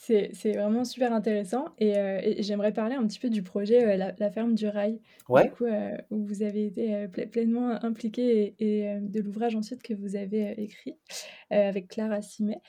C'est 0.01 0.53
vraiment 0.53 0.85
super 0.85 1.13
intéressant 1.13 1.67
euh, 1.83 2.21
et, 2.23 2.43
j'aimerais 2.43 2.73
parler 2.73 2.95
un 2.95 3.07
petit 3.07 3.19
peu 3.19 3.29
du 3.29 3.43
projet 3.43 4.01
euh, 4.01 4.13
la, 4.19 4.31
ferme 4.31 4.55
du 4.55 4.67
rail, 4.67 4.99
ouais. 5.29 5.53
où 6.11 6.25
vous 6.25 6.43
avez 6.43 6.67
été 6.67 7.07
pleinement 7.27 7.73
impliqué 7.85 8.55
et, 8.59 8.99
de 8.99 9.21
l'ouvrage 9.21 9.57
ensuite 9.57 9.83
que 9.83 9.93
vous 9.93 10.17
avez 10.17 10.55
écrit 10.59 10.97
avec 11.51 11.89
Clara 11.89 12.23
Simet. 12.23 12.63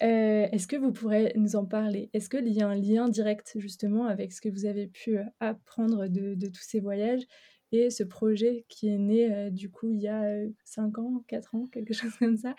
Est-ce 0.00 0.66
que 0.66 0.74
vous 0.76 0.90
pourrez 0.90 1.32
nous 1.36 1.54
en 1.54 1.64
parler? 1.64 2.10
Est-ce 2.14 2.28
qu'il 2.28 2.48
y 2.48 2.62
a 2.62 2.66
un 2.66 2.74
lien 2.74 3.08
direct 3.08 3.52
justement 3.58 4.06
avec 4.06 4.32
ce 4.32 4.40
que 4.40 4.48
vous 4.48 4.66
avez 4.66 4.88
pu 4.88 5.18
apprendre 5.38 6.08
de, 6.08 6.34
de 6.34 6.46
tous 6.48 6.62
ces 6.62 6.80
voyages? 6.80 7.22
Et 7.72 7.90
ce 7.90 8.04
projet 8.04 8.64
qui 8.68 8.88
est 8.88 8.98
né 8.98 9.32
euh, 9.32 9.50
du 9.50 9.70
coup 9.70 9.90
il 9.90 10.00
y 10.00 10.08
a 10.08 10.22
5 10.64 10.98
ans, 10.98 11.24
4 11.26 11.54
ans, 11.54 11.66
quelque 11.72 11.94
chose 11.94 12.14
comme 12.18 12.36
ça. 12.36 12.54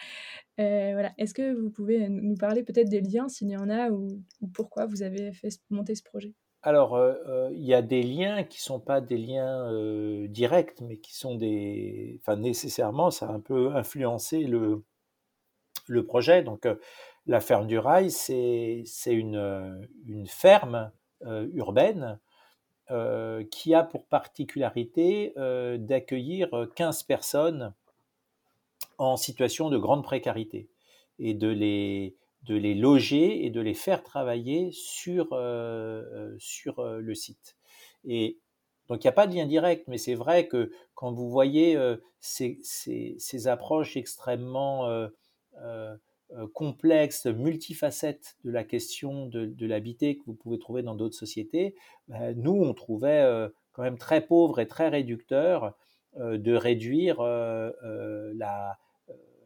Euh, 0.60 0.92
voilà. 0.94 1.14
Est-ce 1.18 1.34
que 1.34 1.54
vous 1.54 1.70
pouvez 1.70 2.10
nous 2.10 2.36
parler 2.36 2.64
peut-être 2.64 2.90
des 2.90 3.02
liens, 3.02 3.30
s'il 3.30 3.50
y 3.50 3.58
en 3.58 3.70
a, 3.70 3.90
ou, 3.92 4.22
pourquoi 4.54 4.86
vous 4.86 5.04
avez 5.04 5.32
fait 5.32 5.50
monter 5.70 5.96
ce 5.96 6.04
projet? 6.04 6.34
Alors, 6.64 6.96
euh, 6.96 7.50
il 7.52 7.64
y 7.64 7.74
a 7.74 7.82
des 7.82 8.04
liens 8.04 8.44
qui 8.44 8.60
ne 8.60 8.64
sont 8.64 8.80
pas 8.80 9.02
des 9.02 9.18
liens 9.18 9.70
directs, 10.28 10.80
mais 10.82 10.98
qui 10.98 11.14
sont 11.16 11.36
des... 11.36 12.20
Enfin, 12.22 12.38
nécessairement, 12.38 13.12
ça 13.12 13.28
a 13.28 13.34
un 13.34 13.42
peu 13.42 13.76
influencé 13.76 14.44
le, 14.44 14.84
le 15.88 16.06
projet. 16.06 16.42
Donc, 16.42 16.66
la 17.26 17.42
ferme 17.42 17.68
du 17.68 17.78
rail, 17.78 18.12
c'est 18.12 18.86
une, 19.08 19.88
une 20.08 20.28
ferme 20.28 20.92
urbaine 21.54 22.20
euh, 22.92 23.46
qui 23.50 23.74
a 23.74 23.82
pour 23.82 24.06
particularité 24.08 25.32
euh, 25.38 25.78
d'accueillir 25.78 26.50
15 26.76 27.02
euh, 27.02 27.06
personnes 27.08 27.74
en 28.98 29.16
situation 29.16 29.70
de 29.70 29.78
grande 29.78 30.04
précarité 30.04 30.68
et 31.18 31.34
de 31.34 31.48
les, 31.48 32.14
de 32.44 32.56
les 32.56 32.76
loger 32.76 33.46
et 33.46 33.52
de 33.52 33.62
les 33.62 33.74
faire 33.74 34.04
travailler 34.04 34.72
sur, 34.74 35.28
sur 36.40 36.84
le 36.84 37.16
site. 37.16 37.56
Et 38.04 38.38
donc 38.90 39.02
il 39.04 39.08
n'y 39.08 39.10
a 39.10 39.14
pas 39.14 39.28
de 39.28 39.36
lien 39.36 39.46
direct, 39.46 39.88
mais 39.88 39.98
c'est 39.98 40.16
vrai 40.16 40.50
que 40.50 40.70
quand 40.94 41.14
vous 41.14 41.30
voyez 41.30 41.80
ces, 42.20 42.60
ces, 42.64 43.16
ces, 43.18 43.48
approches 43.48 43.96
extrêmement 43.96 45.08
complexe, 46.54 47.26
multifacette 47.26 48.38
de 48.44 48.52
la 48.52 48.64
question 48.64 49.28
de, 49.28 49.66
l'habiter 49.66 50.18
que 50.18 50.24
vous 50.26 50.34
pouvez 50.34 50.60
trouver 50.60 50.82
dans 50.82 50.96
d'autres 50.96 51.16
sociétés, 51.16 51.76
ben, 52.08 52.34
nous, 52.38 52.64
on 52.64 52.74
trouvait 52.74 53.22
euh, 53.22 53.50
quand 53.72 53.84
même 53.84 53.98
très 53.98 54.22
pauvre 54.22 54.60
et 54.60 54.68
très 54.68 54.90
réducteur 54.90 55.76
euh, 56.18 56.38
de 56.38 56.54
réduire 56.54 57.22
la, 57.22 58.78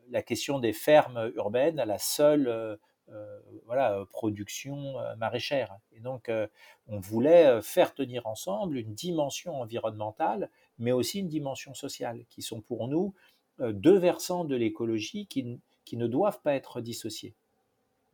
la, 0.10 0.22
question 0.22 0.60
des 0.60 0.74
fermes 0.74 1.32
urbaines 1.36 1.80
à 1.80 1.86
la 1.86 1.98
seule 1.98 2.78
voilà, 3.66 4.04
production 4.12 4.96
maraîchère. 5.18 5.78
Et 5.94 6.02
donc, 6.02 6.30
on 6.88 7.00
voulait 7.00 7.62
faire 7.62 7.94
tenir 7.94 8.28
ensemble 8.28 8.78
une 8.78 8.94
dimension 8.94 9.62
environnementale, 9.62 10.50
mais 10.78 10.92
aussi 10.92 11.20
une 11.20 11.30
dimension 11.30 11.74
sociale, 11.74 12.26
qui 12.30 12.42
sont 12.42 12.60
pour 12.60 12.90
nous 12.90 13.14
deux 13.60 13.98
versants 13.98 14.44
de 14.44 14.56
l'écologie 14.56 15.26
qui, 15.28 15.62
qui 15.88 15.98
ne 15.98 16.08
doivent 16.08 16.42
pas 16.42 16.54
être 16.54 16.82
dissociés. 16.82 17.34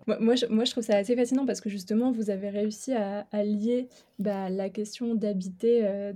Moi 0.07 0.35
je, 0.35 0.45
moi, 0.47 0.65
je 0.65 0.71
trouve 0.71 0.83
ça 0.83 0.97
assez 0.97 1.15
fascinant 1.15 1.45
parce 1.45 1.61
que 1.61 1.69
justement, 1.69 2.11
vous 2.11 2.29
avez 2.29 2.49
réussi 2.49 2.93
à, 2.93 3.25
lier 3.43 3.87
bah, 4.19 4.49
la 4.49 4.69
question 4.69 5.15
d'habiter 5.15 5.85
euh, 5.85 6.13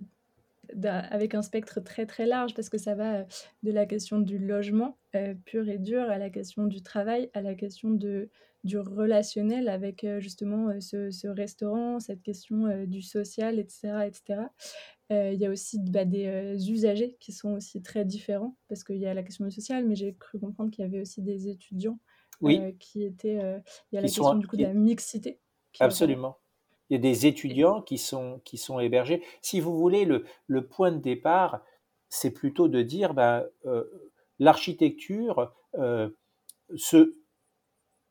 avec 0.84 1.34
un 1.34 1.42
spectre 1.42 1.80
très 1.80 2.06
très 2.06 2.26
large 2.26 2.54
parce 2.54 2.70
que 2.70 2.78
ça 2.78 2.96
va 2.96 3.20
euh, 3.20 3.24
de 3.64 3.72
la 3.72 3.86
question 3.86 4.20
du 4.20 4.38
logement 4.38 4.98
euh, 5.16 5.34
pur 5.46 5.70
et 5.70 5.78
dur 5.78 6.02
à 6.02 6.18
la 6.18 6.30
question 6.30 6.66
du 6.66 6.82
travail, 6.82 7.30
à 7.34 7.42
la 7.42 7.56
question 7.56 7.90
de, 7.92 8.30
du 8.66 8.78
relationnel 8.78 9.70
avec 9.70 10.06
justement 10.20 10.82
ce, 10.82 11.28
restaurant, 11.28 12.00
cette 12.00 12.22
question 12.22 12.86
du 12.86 13.02
social, 13.02 13.60
etc. 13.60 14.06
etc. 14.06 14.42
Il 15.10 15.36
y 15.36 15.46
a 15.46 15.50
aussi 15.50 15.80
bah, 15.80 16.04
des 16.04 16.70
usagers 16.70 17.16
qui 17.20 17.32
sont 17.32 17.54
aussi 17.54 17.82
très 17.82 18.04
différents 18.04 18.58
parce 18.68 18.84
qu'il 18.84 18.98
y 18.98 19.06
a 19.06 19.14
la 19.14 19.24
question 19.24 19.46
du 19.46 19.52
social, 19.52 19.86
mais 19.86 19.96
j'ai 19.96 20.16
cru 20.16 20.40
comprendre 20.40 20.70
qu'il 20.70 20.84
y 20.84 20.88
avait 20.88 21.00
aussi 21.00 21.22
des 21.22 21.48
étudiants 21.48 22.00
qui 22.80 23.04
étaient. 23.04 23.62
il 23.92 23.96
y 23.96 23.98
a 23.98 24.02
la 24.02 24.08
question 24.08 24.36
du 24.36 24.48
coup 24.48 24.58
de 24.58 24.64
la 24.64 24.74
mixité. 24.74 25.40
Absolument. 25.80 26.38
Il 26.90 26.94
y 26.94 26.98
a 26.98 27.02
des 27.02 27.26
étudiants 27.26 27.82
qui 27.82 27.98
sont, 27.98 28.42
qui 28.46 28.58
sont 28.58 28.80
hébergés. 28.80 29.24
Si 29.42 29.60
vous 29.60 29.78
voulez, 29.78 30.06
le, 30.06 30.26
le 30.46 30.68
point 30.68 30.92
de 30.92 31.00
départ, 31.00 31.62
c'est 32.10 32.32
plutôt 32.32 32.68
de 32.68 32.82
dire 32.82 33.14
ben, 33.14 33.46
l'architecture 34.40 35.54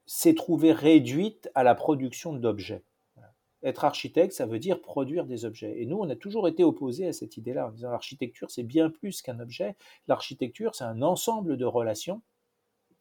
s'est 0.06 0.34
trouvée 0.34 0.72
réduite 0.72 1.50
à 1.54 1.62
la 1.62 1.74
production 1.74 2.32
d'objets. 2.32 2.84
Être 3.62 3.84
architecte, 3.84 4.32
ça 4.32 4.46
veut 4.46 4.58
dire 4.58 4.80
produire 4.80 5.24
des 5.24 5.44
objets. 5.44 5.80
Et 5.80 5.86
nous, 5.86 5.98
on 5.98 6.08
a 6.08 6.16
toujours 6.16 6.46
été 6.46 6.62
opposés 6.62 7.08
à 7.08 7.12
cette 7.12 7.36
idée-là, 7.36 7.68
en 7.68 7.70
disant 7.70 7.90
l'architecture, 7.90 8.50
c'est 8.50 8.62
bien 8.62 8.90
plus 8.90 9.22
qu'un 9.22 9.40
objet. 9.40 9.76
L'architecture, 10.08 10.74
c'est 10.74 10.84
un 10.84 11.02
ensemble 11.02 11.56
de 11.56 11.64
relations 11.64 12.22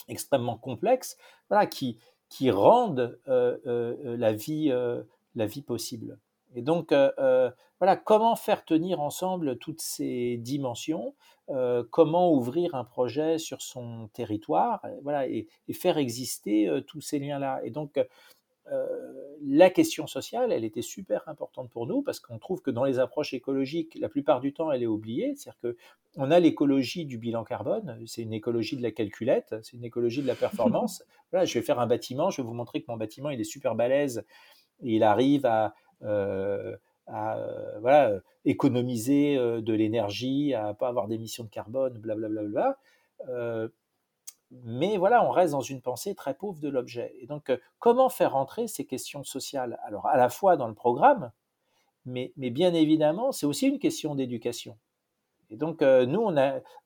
extrêmement 0.08 0.58
complexes 0.58 1.18
voilà, 1.50 1.66
qui, 1.66 1.98
qui 2.30 2.52
rendent 2.52 3.20
euh, 3.28 3.58
euh, 3.66 4.18
la, 4.18 4.34
vie, 4.34 4.70
euh, 4.72 5.04
la 5.36 5.46
vie 5.46 5.62
possible. 5.62 6.20
Et 6.56 6.62
donc, 6.62 6.94
voilà, 6.94 7.98
comment 7.98 8.38
faire 8.38 8.64
tenir 8.64 9.02
ensemble 9.02 9.58
toutes 9.58 9.82
ces 9.82 10.38
dimensions, 10.38 11.14
comment 11.90 12.32
ouvrir 12.32 12.76
un 12.76 12.86
projet 12.86 13.40
sur 13.40 13.62
son 13.62 14.08
territoire, 14.14 14.82
voilà, 15.04 15.28
et, 15.28 15.48
et 15.68 15.74
faire 15.74 15.98
exister 15.98 16.72
tous 16.88 17.02
ces 17.02 17.20
liens-là. 17.20 17.60
Et 17.66 17.72
donc, 17.72 18.00
la 19.42 19.70
question 19.70 20.08
sociale, 20.08 20.52
elle 20.52 20.64
était 20.64 20.82
super 20.82 21.28
importante 21.28 21.70
pour 21.70 21.86
nous 21.86 22.02
parce 22.02 22.20
qu'on 22.20 22.40
trouve 22.40 22.62
que 22.62 22.72
dans 22.72 22.84
les 22.84 23.00
approches 23.00 23.34
écologiques, 23.34 23.96
la 24.00 24.10
plupart 24.10 24.40
du 24.40 24.54
temps, 24.54 24.72
elle 24.72 24.82
est 24.82 24.88
oubliée. 24.88 25.36
C'est-à-dire 25.36 25.76
qu'on 26.16 26.32
a 26.32 26.40
l'écologie 26.40 27.06
du 27.06 27.18
bilan 27.18 27.44
carbone, 27.44 28.02
c'est 28.08 28.24
une 28.24 28.34
écologie 28.34 28.76
de 28.76 28.82
la 28.82 28.92
calculette, 28.92 29.56
c'est 29.62 29.74
une 29.74 29.84
écologie 29.84 30.22
de 30.22 30.28
la 30.28 30.36
performance. 30.36 31.04
voilà, 31.32 31.46
je 31.46 31.54
vais 31.58 31.64
faire 31.64 31.80
un 31.80 31.88
bâtiment, 31.88 32.32
je 32.32 32.42
vais 32.42 32.48
vous 32.48 32.54
montrer 32.54 32.82
que 32.82 32.86
mon 32.88 32.98
bâtiment, 32.98 33.30
il 33.30 33.40
est 33.40 33.46
super 33.46 33.76
balèze 33.76 34.26
et 34.82 34.96
il 34.96 35.04
arrive 35.04 35.46
à, 35.46 35.76
euh, 36.02 36.76
euh, 37.10 37.80
voilà, 37.80 38.20
économiser 38.46 39.38
euh, 39.38 39.62
de 39.62 39.74
l'énergie, 39.74 40.54
à 40.54 40.74
pas 40.74 40.88
avoir 40.88 41.08
d'émissions 41.08 41.44
de 41.44 41.50
carbone, 41.50 41.98
blablabla. 42.00 42.44
Bla, 42.44 42.78
bla, 43.28 43.70
mais 44.64 44.98
voilà, 44.98 45.26
on 45.26 45.32
reste 45.32 45.52
dans 45.52 45.62
une 45.62 45.82
pensée 45.82 46.16
très 46.16 46.34
pauvre 46.34 46.60
de 46.60 46.70
l'objet. 46.70 47.16
Et 47.20 47.28
donc, 47.28 47.50
euh, 47.50 47.58
comment 47.80 48.10
faire 48.10 48.36
entrer 48.36 48.68
ces 48.68 48.86
questions 48.86 49.24
sociales? 49.24 49.80
Alors, 49.84 50.08
à 50.08 50.18
la 50.18 50.30
fois 50.30 50.58
dans 50.58 50.68
le 50.68 50.74
programme, 50.74 51.32
mais, 52.06 52.32
bien 52.38 52.74
évidemment, 52.74 53.32
c'est 53.32 53.48
aussi 53.48 53.68
une 53.68 53.80
question 53.80 54.14
d'éducation. 54.14 54.78
Et 55.50 55.58
donc, 55.58 55.82
euh, 55.82 56.06
nous, 56.06 56.22
on, 56.22 56.36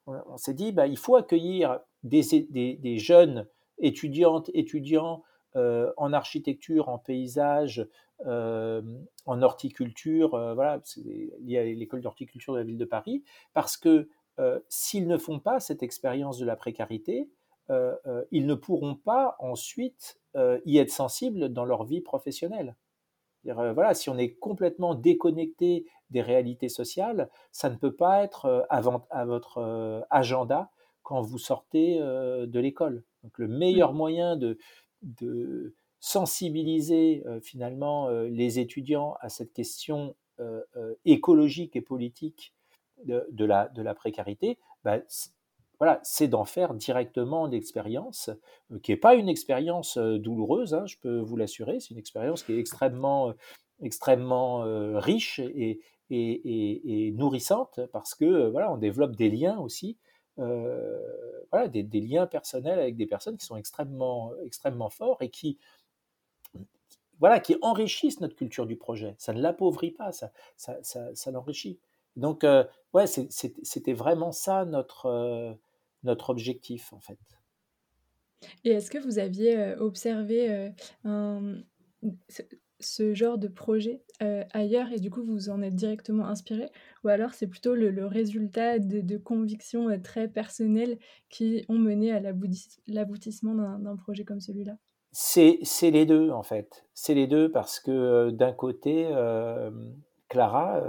on, 0.06 0.38
s'est 0.38 0.54
dit, 0.54 0.72
bah, 0.72 0.88
il 0.88 0.98
faut 0.98 1.18
accueillir 1.18 1.80
des, 2.04 2.98
jeunes 2.98 3.46
étudiantes, 3.80 4.50
étudiants 4.54 5.24
en 5.56 6.14
architecture, 6.14 6.88
en 6.88 7.00
paysage, 7.00 7.86
en 8.26 9.42
horticulture, 9.42 10.30
voilà, 10.54 10.82
il 10.96 11.50
y 11.50 11.58
a 11.58 11.64
l'école 11.66 12.02
d'horticulture 12.02 12.54
de 12.54 12.60
la 12.60 12.64
ville 12.64 12.78
de 12.78 12.86
Paris, 12.86 13.24
parce 13.54 13.76
que 13.76 14.08
s'ils 14.70 15.08
ne 15.08 15.18
font 15.18 15.40
pas 15.40 15.60
cette 15.60 15.84
expérience 15.84 16.38
de 16.38 16.46
la 16.46 16.56
précarité, 16.56 17.30
ils 18.32 18.46
ne 18.46 18.56
pourront 18.56 18.96
pas 18.96 19.36
ensuite 19.40 20.20
y 20.66 20.78
être 20.78 20.92
sensibles 20.92 21.50
dans 21.50 21.66
leur 21.66 21.84
vie 21.84 22.02
professionnelle. 22.02 22.76
Voilà, 23.44 23.94
si 23.94 24.10
on 24.10 24.18
est 24.18 24.34
complètement 24.36 24.96
déconnecté 24.96 25.86
des 26.10 26.22
réalités 26.22 26.70
sociales, 26.70 27.30
ça 27.52 27.70
ne 27.70 27.76
peut 27.76 27.96
pas 27.96 28.24
être 28.24 28.68
à, 28.70 28.82
votre 29.26 30.06
agenda 30.10 30.72
quand 31.04 31.22
vous 31.22 31.38
sortez 31.38 32.00
de 32.00 32.60
l'école. 32.60 33.04
Donc 33.24 33.38
le 33.38 33.48
meilleur 33.48 33.94
moyen 33.94 34.36
de, 34.36 34.58
sensibiliser 36.02 37.24
finalement 37.42 38.10
les 38.10 38.60
étudiants 38.60 39.16
à 39.22 39.30
cette 39.30 39.54
question 39.54 40.16
écologique 41.06 41.76
et 41.76 41.82
politique 41.82 42.54
de, 43.06 43.46
la, 43.46 43.70
de 43.70 43.82
la, 43.82 43.94
précarité, 43.94 44.58
bah, 44.84 45.00
voilà, 45.80 46.00
c'est 46.04 46.28
d'en 46.28 46.46
faire 46.46 46.74
directement 46.74 47.46
l'expérience, 47.46 48.30
qui 48.84 48.92
n'est 48.92 48.98
pas 48.98 49.16
une 49.16 49.30
expérience 49.30 49.98
douloureuse, 49.98 50.74
hein, 50.74 50.86
je 50.86 50.98
peux 50.98 51.20
vous 51.20 51.38
l'assurer, 51.38 51.80
c'est 51.80 51.92
une 51.92 51.98
expérience 51.98 52.44
qui 52.44 52.54
est 52.54 52.60
extrêmement, 52.60 53.34
extrêmement 53.82 54.64
riche 55.00 55.40
et, 55.40 55.80
et, 56.10 57.12
nourrissante 57.16 57.80
parce 57.94 58.14
que 58.14 58.50
voilà, 58.50 58.72
on 58.74 58.78
développe 58.78 59.16
des 59.16 59.30
liens 59.30 59.58
aussi, 59.58 59.98
voilà, 60.38 61.68
des, 61.70 62.02
liens 62.02 62.28
personnels 62.28 62.80
avec 62.80 62.98
des 62.98 63.06
personnes 63.06 63.38
qui 63.38 63.46
sont 63.46 63.56
extrêmement, 63.56 64.34
extrêmement 64.46 64.90
forts 64.90 65.22
et 65.22 65.30
qui, 65.30 65.58
voilà, 67.20 67.40
qui 67.40 67.56
enrichissent 67.62 68.22
notre 68.22 68.36
culture 68.36 68.66
du 68.66 68.76
projet. 68.76 69.16
Ça 69.18 69.34
ne 69.34 69.42
l'appauvrit 69.42 69.92
pas, 69.92 70.12
ça, 70.12 70.32
ça, 70.58 70.78
ça, 70.82 71.32
l'enrichit. 71.32 71.80
Donc, 72.16 72.46
ouais, 72.94 73.08
c'était 73.08 73.94
vraiment 73.94 74.32
ça 74.32 74.66
notre, 74.66 75.58
notre 76.04 76.30
objectif, 76.30 76.94
en 76.94 77.00
fait. 77.00 77.20
Et 78.64 78.72
est-ce 78.72 78.90
que 78.90 78.98
vous 78.98 79.20
aviez 79.20 79.76
observé 79.76 80.72
un, 81.04 81.62
ce 82.80 83.14
genre 83.14 83.38
de 83.38 83.48
projet 83.48 84.02
ailleurs 84.52 84.92
et 84.92 85.00
du 85.00 85.10
coup 85.10 85.24
vous 85.24 85.50
en 85.50 85.62
êtes 85.62 85.76
directement 85.76 86.26
inspiré? 86.26 86.70
Ou 87.04 87.10
alors 87.10 87.34
c'est 87.34 87.48
plutôt 87.48 87.76
le, 87.76 88.06
résultat 88.06 88.80
de, 88.80 89.18
convictions 89.18 89.88
très 90.02 90.28
personnelles 90.28 90.98
qui 91.30 91.66
ont 91.70 91.78
mené 91.78 92.12
à 92.12 92.22
l'aboutissement 92.88 93.56
d'un 93.78 93.96
projet 93.98 94.24
comme 94.24 94.40
celui-là? 94.40 94.78
C'est 95.12 95.60
les 95.82 96.06
deux 96.06 96.30
en 96.30 96.44
fait. 96.44 96.86
C'est 96.94 97.14
les 97.14 97.28
deux 97.28 97.52
parce 97.52 97.80
que 97.80 98.30
d'un 98.32 98.54
côté, 98.54 99.10
Clara, 100.30 100.82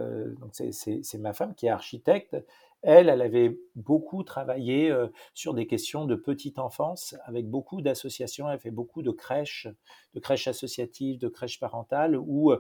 c'est 0.61 1.19
ma 1.19 1.33
femme 1.33 1.55
qui 1.55 1.67
est 1.67 1.71
architecte, 1.71 2.37
elle, 2.83 3.09
elle 3.09 3.23
avait 3.23 3.59
beaucoup 3.75 4.23
travaillé 4.23 4.95
sur 5.35 5.55
des 5.55 5.67
questions 5.67 6.07
de 6.07 6.15
petite 6.15 6.59
enfance 6.59 7.15
avec 7.25 7.49
beaucoup 7.49 7.83
d'associations. 7.83 8.51
Elle 8.51 8.59
fait 8.59 8.71
beaucoup 8.71 9.03
de 9.03 9.11
crèches, 9.11 9.69
de 10.15 10.21
crèches 10.21 10.49
associatives, 10.49 11.19
de 11.19 11.29
crèches 11.29 11.61
parentales, 11.61 12.17
où 12.17 12.53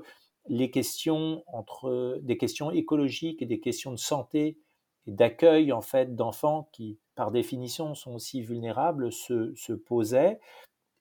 les 0.48 0.70
questions 0.70 1.42
entre 1.46 2.18
des 2.22 2.36
questions 2.36 2.70
écologiques 2.70 3.42
et 3.42 3.46
des 3.46 3.60
questions 3.60 3.92
de 3.92 3.98
santé 3.98 4.58
et 5.06 5.12
d'accueil 5.12 5.72
en 5.72 5.80
fait 5.80 6.14
d'enfants 6.14 6.68
qui, 6.72 6.98
par 7.14 7.30
définition, 7.30 7.94
sont 7.94 8.14
aussi 8.14 8.42
vulnérables, 8.42 9.12
se, 9.12 9.54
se 9.54 9.72
posaient 9.72 10.40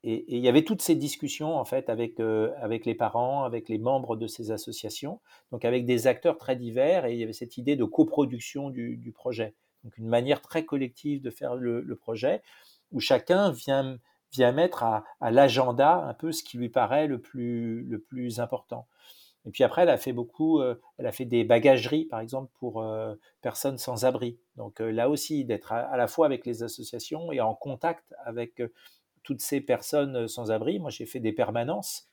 et, 0.03 0.37
il 0.37 0.43
y 0.43 0.47
avait 0.47 0.63
toutes 0.63 0.81
ces 0.81 0.95
discussions 0.95 1.57
en 1.57 1.65
fait 1.65 1.89
avec, 1.89 2.19
euh, 2.19 2.51
avec 2.61 2.85
les 2.85 2.95
parents, 2.95 3.43
avec 3.43 3.69
les 3.69 3.77
membres 3.77 4.15
de 4.15 4.27
ces 4.27 4.51
associations, 4.51 5.19
donc 5.51 5.65
avec 5.65 5.85
des 5.85 6.07
acteurs 6.07 6.37
très 6.37 6.55
divers, 6.55 7.05
et 7.05 7.13
il 7.13 7.19
y 7.19 7.23
avait 7.23 7.33
cette 7.33 7.57
idée 7.57 7.75
de 7.75 7.85
coproduction 7.85 8.69
du, 8.69 9.13
projet. 9.13 9.55
Donc 9.83 9.97
une 9.97 10.07
manière 10.07 10.41
très 10.41 10.65
collective 10.65 11.21
de 11.21 11.29
faire 11.29 11.55
le, 11.55 11.95
projet, 11.95 12.41
où 12.91 12.99
chacun 12.99 13.51
vient, 13.51 13.97
vient 14.31 14.51
mettre 14.51 14.83
à, 14.83 15.03
l'agenda 15.31 15.95
un 16.07 16.13
peu 16.13 16.31
ce 16.31 16.43
qui 16.43 16.57
lui 16.57 16.69
paraît 16.69 17.07
le 17.07 17.19
plus, 17.19 17.83
le 17.83 17.99
plus 17.99 18.39
important. 18.39 18.87
Et 19.45 19.51
puis 19.51 19.63
après, 19.63 19.83
elle 19.83 19.89
a 19.89 19.97
fait 19.97 20.11
beaucoup, 20.11 20.59
euh, 20.59 20.75
elle 20.97 21.07
a 21.07 21.13
fait 21.13 21.25
des 21.25 21.45
bagageries, 21.45 22.05
par 22.05 22.19
exemple, 22.19 22.51
pour 22.59 22.81
euh, 22.81 23.15
personnes 23.41 23.77
sans 23.77 24.05
abri. 24.05 24.37
Donc 24.57 24.79
là 24.79 25.09
aussi, 25.09 25.45
d'être 25.45 25.71
à, 25.71 25.95
la 25.97 26.07
fois 26.07 26.25
avec 26.25 26.45
les 26.45 26.61
associations 26.61 27.31
et 27.31 27.39
en 27.39 27.55
contact 27.55 28.13
avec 28.25 28.61
toutes 29.23 29.41
ces 29.41 29.61
personnes 29.61 30.27
sans 30.27 30.51
abri. 30.51 30.79
Moi, 30.79 30.89
j'ai 30.89 31.05
fait 31.05 31.19
des 31.19 31.33
permanences 31.33 32.09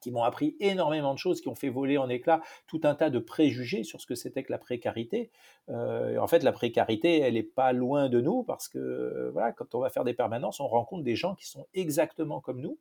qui 0.00 0.10
m'ont 0.10 0.22
appris 0.22 0.56
énormément 0.60 1.14
de 1.14 1.18
choses, 1.18 1.40
qui 1.40 1.48
ont 1.48 1.54
fait 1.54 1.68
voler 1.68 1.98
en 1.98 2.08
éclats 2.08 2.40
tout 2.66 2.80
un 2.84 2.94
tas 2.94 3.10
de 3.10 3.18
préjugés 3.18 3.84
sur 3.84 4.00
ce 4.00 4.06
que 4.06 4.14
c'était 4.14 4.42
que 4.42 4.50
la 4.50 4.58
précarité. 4.58 5.30
Euh, 5.68 6.18
en 6.18 6.26
fait, 6.26 6.42
la 6.42 6.52
précarité, 6.52 7.20
elle 7.20 7.34
n'est 7.34 7.42
pas 7.42 7.72
loin 7.72 8.08
de 8.08 8.20
nous 8.20 8.42
parce 8.42 8.68
que 8.68 9.30
voilà, 9.32 9.52
quand 9.52 9.74
on 9.74 9.80
va 9.80 9.90
faire 9.90 10.04
des 10.04 10.14
permanences, 10.14 10.60
on 10.60 10.68
rencontre 10.68 11.04
des 11.04 11.16
gens 11.16 11.34
qui 11.34 11.46
sont 11.46 11.66
exactement 11.74 12.40
comme 12.40 12.60
nous, 12.60 12.78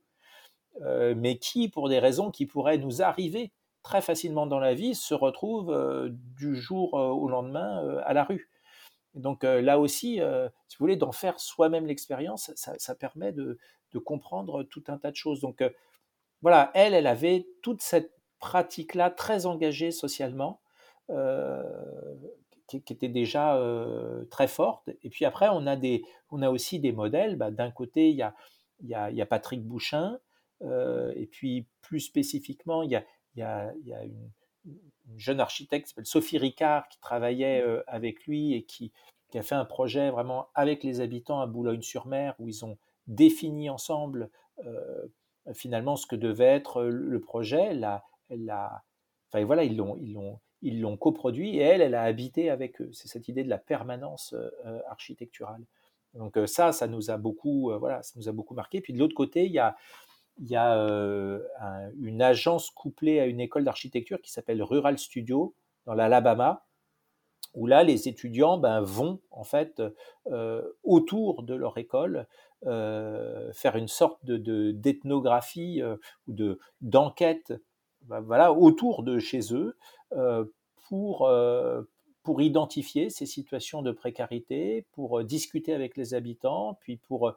euh, 0.81 1.13
mais 1.15 1.37
qui, 1.37 1.69
pour 1.69 1.89
des 1.89 1.99
raisons 1.99 2.31
qui 2.31 2.45
pourraient 2.45 2.77
nous 2.77 3.01
arriver 3.01 3.51
très 3.83 4.01
facilement 4.01 4.45
dans 4.45 4.59
la 4.59 4.73
vie, 4.73 4.95
se 4.95 5.13
retrouvent 5.13 5.71
euh, 5.71 6.09
du 6.11 6.55
jour 6.55 6.93
au 6.93 7.27
lendemain 7.29 8.01
à 8.05 8.13
la 8.13 8.23
rue 8.23 8.49
donc 9.15 9.43
là 9.43 9.79
aussi, 9.79 10.19
si 10.67 10.77
vous 10.77 10.83
voulez, 10.83 10.95
d'en 10.95 11.11
faire 11.11 11.39
soi-même 11.39 11.85
l'expérience, 11.85 12.51
ça, 12.55 12.95
permet 12.95 13.31
de, 13.31 13.57
comprendre 14.05 14.63
tout 14.63 14.83
un 14.87 14.97
tas 14.97 15.11
de 15.11 15.15
choses. 15.15 15.41
Donc 15.41 15.63
voilà, 16.41 16.71
elle, 16.73 16.93
elle 16.93 17.07
avait 17.07 17.47
toute 17.61 17.81
cette 17.81 18.13
pratique-là 18.39 19.09
très 19.09 19.45
engagée 19.45 19.91
socialement, 19.91 20.61
qui, 22.67 22.77
était 22.77 23.09
déjà 23.09 23.59
très 24.29 24.47
forte. 24.47 24.89
Et 25.03 25.09
puis 25.09 25.25
après, 25.25 25.49
on 25.51 25.65
a, 25.65 25.75
des, 25.75 26.03
on 26.29 26.41
a 26.41 26.49
aussi 26.49 26.79
des 26.79 26.91
modèles. 26.91 27.35
Bah, 27.35 27.51
d'un 27.51 27.71
côté, 27.71 28.09
il 28.09 28.15
y 28.15 28.21
a, 28.21 28.35
y, 28.81 28.93
a, 28.93 29.09
y 29.11 29.21
a, 29.21 29.25
Patrick 29.25 29.63
Bouchin, 29.65 30.19
et 30.61 31.27
puis 31.31 31.67
plus 31.81 31.99
spécifiquement, 31.99 32.83
il 32.83 32.91
y 32.91 32.95
a, 32.95 33.03
y 33.35 33.41
a, 33.41 34.03
une 34.03 34.29
jeune 35.17 35.39
architecte 35.39 35.85
qui 35.85 35.89
s'appelle 35.89 36.05
Sophie 36.05 36.37
Ricard, 36.37 36.87
qui 36.89 36.99
travaillait 36.99 37.61
mmh. 37.61 37.67
euh, 37.67 37.83
avec 37.87 38.25
lui 38.25 38.53
et 38.53 38.63
qui, 38.63 38.91
a 39.35 39.41
fait 39.43 39.55
un 39.55 39.65
projet 39.65 40.09
vraiment 40.09 40.47
avec 40.55 40.83
les 40.83 41.01
habitants 41.01 41.39
à 41.39 41.45
Boulogne-sur-Mer, 41.45 42.33
où 42.39 42.47
ils 42.47 42.65
ont 42.65 42.77
défini 43.05 43.69
ensemble 43.69 44.31
euh, 44.65 45.05
finalement 45.53 45.95
ce 45.95 46.07
que 46.07 46.15
devait 46.15 46.45
être 46.45 46.83
le 46.83 47.19
projet. 47.19 47.75
La, 47.75 48.03
la, 48.31 48.83
enfin 49.27 49.45
voilà, 49.45 49.63
ils 49.63 49.77
l'ont, 49.77 49.97
ils 49.97 50.13
l'ont, 50.13 50.39
ils 50.63 50.81
l'ont 50.81 50.97
coproduit 50.97 51.57
et 51.57 51.61
elle, 51.61 51.81
elle 51.81 51.93
a 51.93 52.03
habité 52.03 52.49
avec 52.49 52.81
eux. 52.81 52.89
C'est 52.91 53.07
cette 53.07 53.27
idée 53.27 53.43
de 53.43 53.49
la 53.49 53.59
permanence 53.59 54.33
euh, 54.33 54.79
architecturale. 54.89 55.63
Donc 56.15 56.39
ça, 56.47 56.71
ça 56.71 56.87
nous 56.87 57.11
a 57.11 57.17
beaucoup, 57.17 57.71
voilà, 57.77 58.01
ça 58.01 58.13
nous 58.15 58.27
a 58.27 58.31
beaucoup 58.31 58.55
marqué. 58.55 58.81
Puis 58.81 58.93
de 58.93 58.97
l'autre 58.97 59.13
côté, 59.13 59.45
il 59.45 59.51
y 59.51 59.59
a 59.59 59.77
il 60.39 60.49
y 60.49 60.55
a 60.55 60.77
euh, 60.77 61.39
une 61.99 62.21
agence 62.21 62.69
couplée 62.69 63.19
à 63.19 63.25
une 63.25 63.39
école 63.39 63.63
d'architecture 63.63 64.21
qui 64.21 64.31
s'appelle 64.31 64.63
Rural 64.63 64.97
Studio 64.97 65.53
dans 65.85 65.93
l'Alabama, 65.93 66.65
où 67.55 67.67
là, 67.67 67.83
les 67.83 68.07
étudiants 68.07 68.57
ben, 68.57 68.81
vont 68.81 69.19
en 69.31 69.43
fait 69.43 69.81
euh, 70.27 70.61
autour 70.83 71.43
de 71.43 71.55
leur 71.55 71.77
école 71.77 72.27
euh, 72.65 73.51
faire 73.53 73.75
une 73.75 73.87
sorte 73.87 74.23
de 74.25 74.71
d'ethnographie 74.71 75.81
ou 76.27 76.33
de 76.33 76.59
d'enquête, 76.81 77.53
ben, 78.03 78.21
voilà, 78.21 78.53
autour 78.53 79.03
de 79.03 79.19
chez 79.19 79.53
eux 79.53 79.77
pour 80.87 81.29
pour 82.23 82.41
identifier 82.41 83.09
ces 83.09 83.25
situations 83.25 83.81
de 83.81 83.91
précarité, 83.91 84.85
pour 84.91 85.23
discuter 85.23 85.73
avec 85.73 85.97
les 85.97 86.13
habitants, 86.13 86.77
puis 86.81 86.97
pour 86.97 87.33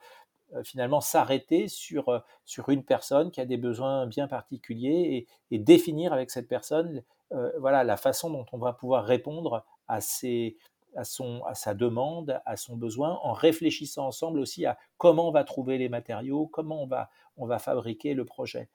finalement 0.64 1.00
s'arrêter 1.00 1.68
sur, 1.68 2.08
euh, 2.08 2.18
sur 2.44 2.68
une 2.68 2.84
personne 2.84 3.30
qui 3.30 3.40
a 3.40 3.46
des 3.46 3.56
besoins 3.56 4.06
bien 4.06 4.28
particuliers 4.28 5.26
et, 5.50 5.58
définir 5.58 6.12
avec 6.12 6.30
cette 6.30 6.48
personne 6.48 7.02
euh, 7.32 7.52
voilà, 7.58 7.84
la 7.84 7.96
façon 7.96 8.30
dont 8.30 8.46
on 8.52 8.58
va 8.58 8.72
pouvoir 8.72 9.04
répondre 9.04 9.64
à, 9.86 10.00
ses, 10.00 10.56
à, 10.96 11.04
son, 11.04 11.42
à 11.44 11.54
sa 11.54 11.74
demande, 11.74 12.40
à 12.46 12.56
son 12.56 12.76
besoin, 12.76 13.18
en 13.22 13.32
réfléchissant 13.32 14.06
ensemble 14.06 14.38
aussi 14.38 14.66
à 14.66 14.78
comment 14.98 15.28
on 15.28 15.30
va 15.30 15.44
trouver 15.44 15.78
les 15.78 15.88
matériaux, 15.88 16.46
comment 16.46 16.82
on 16.82 16.86
va, 16.86 17.10
on 17.36 17.46
va 17.46 17.58
fabriquer 17.58 18.14
le 18.14 18.24
projet. 18.24 18.68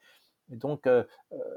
Et 0.51 0.55
donc, 0.55 0.87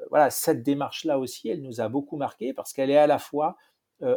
voilà, 0.08 0.30
cette 0.30 0.64
démarche-là 0.64 1.18
aussi, 1.18 1.48
elle 1.48 1.62
nous 1.62 1.80
a 1.80 1.88
beaucoup 1.88 2.16
marqué 2.16 2.52
parce 2.52 2.72
qu'elle 2.72 2.90
est 2.90 2.96
à 2.96 3.06
la 3.06 3.18
fois 3.18 3.56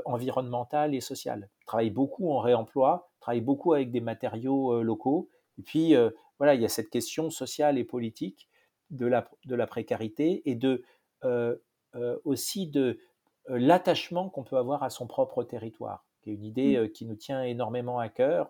environnementale 0.05 0.95
et 0.95 1.01
sociale. 1.01 1.49
On 1.61 1.65
travaille 1.67 1.91
beaucoup 1.91 2.31
en 2.31 2.39
réemploi, 2.39 3.11
travaille 3.19 3.41
beaucoup 3.41 3.73
avec 3.73 3.91
des 3.91 4.01
matériaux 4.01 4.81
locaux, 4.81 5.29
et 5.59 5.61
puis, 5.61 5.95
euh, 5.95 6.09
voilà, 6.37 6.55
il 6.55 6.61
y 6.61 6.65
a 6.65 6.69
cette 6.69 6.89
question 6.89 7.29
sociale 7.29 7.77
et 7.77 7.83
politique 7.83 8.49
de 8.89 9.05
la, 9.05 9.29
de 9.45 9.55
la 9.55 9.67
précarité 9.67 10.41
et 10.49 10.55
de, 10.55 10.83
euh, 11.23 11.55
euh, 11.95 12.17
aussi 12.25 12.67
de 12.67 12.99
l'attachement 13.47 14.29
qu'on 14.29 14.43
peut 14.43 14.57
avoir 14.57 14.83
à 14.83 14.89
son 14.89 15.05
propre 15.05 15.43
territoire, 15.43 16.05
qui 16.21 16.31
est 16.31 16.33
une 16.33 16.45
idée 16.45 16.79
mmh. 16.79 16.89
qui 16.91 17.05
nous 17.05 17.15
tient 17.15 17.43
énormément 17.43 17.99
à 17.99 18.07
cœur. 18.07 18.47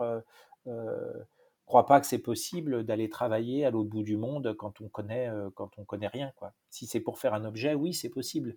crois 1.66 1.86
pas 1.88 2.00
que 2.00 2.06
c'est 2.06 2.20
possible 2.20 2.84
d'aller 2.84 3.10
travailler 3.10 3.66
à 3.66 3.72
l'autre 3.72 3.90
bout 3.90 4.04
du 4.04 4.18
monde 4.18 4.54
quand 4.56 4.82
on 4.82 4.90
connaît, 4.90 5.30
quand 5.56 5.80
on 5.80 5.84
connaît 5.84 6.08
rien. 6.08 6.32
Quoi. 6.36 6.54
Si 6.70 6.86
c'est 6.86 7.00
pour 7.00 7.18
faire 7.18 7.34
un 7.34 7.44
objet, 7.44 7.74
oui, 7.74 7.94
c'est 7.94 8.10
possible. 8.10 8.56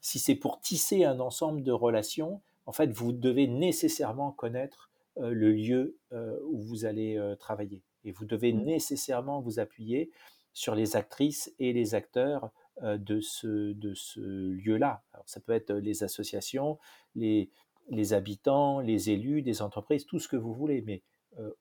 Si 0.00 0.18
c'est 0.18 0.36
pour 0.36 0.60
tisser 0.60 1.04
un 1.04 1.20
ensemble 1.20 1.62
de 1.62 1.72
relations, 1.72 2.40
en 2.64 2.72
fait, 2.72 2.90
vous 2.90 3.12
devez 3.12 3.46
nécessairement 3.46 4.32
connaître 4.32 4.90
le 5.16 5.52
lieu 5.52 5.96
où 6.12 6.60
vous 6.60 6.84
allez 6.84 7.20
travailler. 7.38 7.82
Et 8.04 8.12
vous 8.12 8.24
devez 8.24 8.52
mmh. 8.52 8.64
nécessairement 8.64 9.40
vous 9.40 9.58
appuyer 9.58 10.10
sur 10.52 10.74
les 10.74 10.96
actrices 10.96 11.52
et 11.58 11.72
les 11.72 11.94
acteurs 11.94 12.50
de 12.82 13.20
ce, 13.20 13.72
de 13.72 13.94
ce 13.94 14.20
lieu-là. 14.20 15.02
Ça 15.26 15.40
peut 15.40 15.52
être 15.52 15.72
les 15.74 16.02
associations, 16.04 16.78
les, 17.14 17.50
les 17.90 18.12
habitants, 18.12 18.80
les 18.80 19.10
élus, 19.10 19.42
des 19.42 19.62
entreprises, 19.62 20.06
tout 20.06 20.18
ce 20.18 20.28
que 20.28 20.36
vous 20.36 20.52
voulez, 20.52 20.82
mais 20.82 21.02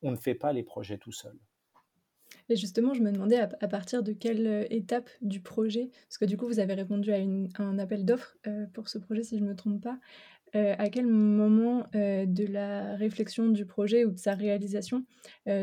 on 0.02 0.12
ne 0.12 0.16
fait 0.16 0.36
pas 0.36 0.54
les 0.54 0.64
projets 0.64 0.98
tout 0.98 1.12
seul. 1.12 1.38
Et 2.50 2.56
justement, 2.56 2.94
je 2.94 3.02
me 3.02 3.12
demandais 3.12 3.38
à, 3.38 3.68
partir 3.68 4.04
de 4.04 4.12
quelle 4.12 4.68
étape 4.70 5.10
du 5.22 5.40
projet, 5.40 5.90
parce 6.08 6.18
que 6.18 6.26
du 6.26 6.38
coup, 6.38 6.48
vous 6.48 6.60
avez 6.60 6.74
répondu 6.74 7.14
à, 7.14 7.18
un 7.60 7.80
appel 7.80 8.06
d'offres 8.06 8.38
pour 8.74 8.90
ce 8.90 8.98
projet, 8.98 9.24
si 9.24 9.38
je 9.38 9.44
ne 9.44 9.50
me 9.50 9.56
trompe 9.56 9.82
pas, 9.82 10.00
à 10.54 10.90
quel 10.90 11.08
moment 11.08 11.88
de 11.94 12.46
la 12.46 12.96
réflexion 12.96 13.50
du 13.50 13.66
projet 13.66 14.06
ou 14.06 14.12
de 14.12 14.20
sa 14.20 14.36
réalisation 14.36 15.04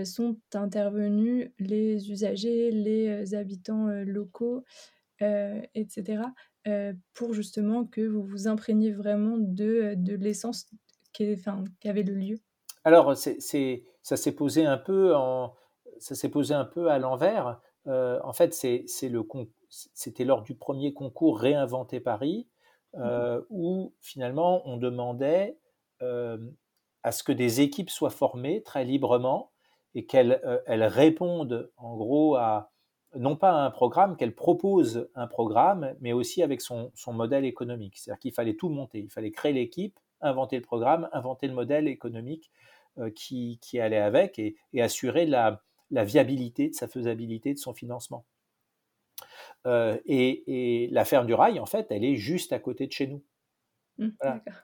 sont 0.05 0.37
intervenus 0.55 1.51
les 1.59 2.11
usagers, 2.11 2.71
les 2.71 3.35
habitants 3.35 3.87
locaux, 4.05 4.65
etc., 5.21 6.23
pour 7.15 7.35
justement 7.35 7.85
que 7.85 8.01
vous 8.01 8.23
vous 8.23 8.49
imprégniez 8.49 8.93
vraiment 8.93 9.37
de, 9.39 9.95
de 9.97 10.15
l'essence 10.17 10.67
qu'avait 11.13 12.03
le 12.03 12.15
lieu? 12.15 12.41
Alors, 12.85 13.17
ça 13.17 13.33
s'est 13.41 14.33
posé 14.33 14.65
un 14.65 14.79
peu 14.79 15.15
ça 15.99 16.15
s'est 16.15 16.31
posé 16.31 16.55
un 16.55 16.65
peu 16.65 16.91
à 16.91 16.99
l'envers. 16.99 17.61
en 17.87 18.33
fait, 18.33 18.55
c'était 18.55 20.25
lors 20.25 20.43
du 20.43 20.55
premier 20.55 20.93
concours 20.93 21.39
Réinventer 21.39 22.01
Paris 22.01 22.49
euh, 22.97 23.41
où 23.51 23.95
finalement 24.01 24.63
on 24.65 24.77
demandait 24.77 25.57
euh, 26.03 26.39
à 27.05 27.13
ce 27.13 27.23
que 27.23 27.31
des 27.31 27.61
équipes 27.61 27.89
soient 27.89 28.11
formées 28.11 28.65
très 28.65 28.85
librement 28.85 29.53
et 29.95 30.07
qu'elles 30.07 30.41
euh, 30.45 30.89
répondent 30.89 31.71
en 31.77 31.97
gros 31.97 32.35
à, 32.35 32.73
non 33.15 33.37
pas 33.37 33.53
à 33.53 33.65
un 33.65 33.71
programme, 33.71 34.17
qu'elles 34.17 34.35
proposent 34.35 35.09
un 35.15 35.29
programme, 35.29 35.95
mais 36.01 36.13
aussi 36.13 36.43
avec 36.43 36.61
son, 36.61 36.91
modèle 37.09 37.45
économique. 37.45 37.97
C'est-à-dire 37.97 38.19
qu'il 38.19 38.33
fallait 38.33 38.57
tout 38.57 38.69
monter, 38.69 38.99
il 38.99 39.11
fallait 39.11 39.31
créer 39.31 39.53
l'équipe, 39.53 39.99
inventer 40.21 40.57
le 40.57 40.63
programme, 40.63 41.09
inventer 41.13 41.47
le 41.47 41.55
modèle 41.55 41.87
économique 41.87 42.51
qui, 43.15 43.59
allait 43.81 43.99
avec 43.99 44.39
et, 44.39 44.57
assurer 44.81 45.27
la, 45.27 45.61
viabilité 45.91 46.69
de 46.69 46.75
sa 46.75 46.89
faisabilité, 46.89 47.55
de 47.55 47.59
son 47.59 47.73
financement. 47.73 48.25
Euh, 49.67 49.99
et, 50.07 50.89
la 50.91 51.05
ferme 51.05 51.27
du 51.27 51.35
rail, 51.35 51.61
en 51.61 51.67
fait, 51.67 51.87
elle 51.91 52.05
est 52.05 52.17
juste 52.17 52.53
à 52.53 52.59
côté 52.59 52.87
de 52.87 52.93
chez 52.93 53.07
nous. 53.07 53.23
Mmh, 53.99 54.09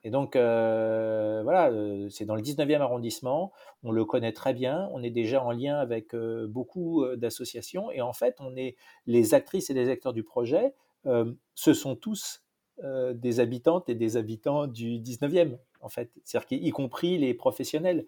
et 0.02 0.10
donc, 0.10 0.34
euh, 0.34 1.42
voilà, 1.42 1.70
euh, 1.70 2.08
c'est 2.08 2.24
dans 2.24 2.36
le 2.36 2.40
19e 2.40 2.80
arrondissement, 2.80 3.52
on 3.82 3.90
le 3.90 4.04
connaît 4.06 4.32
très 4.32 4.54
bien, 4.54 4.88
on 4.92 5.02
est 5.02 5.10
déjà 5.10 5.44
en 5.44 5.52
lien 5.52 5.76
avec 5.76 6.16
beaucoup 6.16 7.04
d'associations, 7.16 7.90
et 7.90 8.00
en 8.00 8.14
fait, 8.14 8.36
on 8.40 8.56
est 8.56 8.76
les 9.06 9.34
actrices 9.34 9.68
et 9.68 9.74
les 9.74 9.90
acteurs 9.90 10.14
du 10.14 10.22
projet, 10.22 10.74
ce 11.04 11.74
sont 11.74 11.96
tous 11.96 12.42
des 12.82 13.40
habitantes 13.40 13.90
et 13.90 13.94
des 13.94 14.16
habitants 14.16 14.66
du 14.66 14.98
19e, 15.00 15.58
en 15.82 15.90
fait, 15.90 16.10
c'est-à-dire 16.24 16.64
y 16.64 16.70
compris 16.70 17.18
les 17.18 17.34
professionnels. 17.34 18.06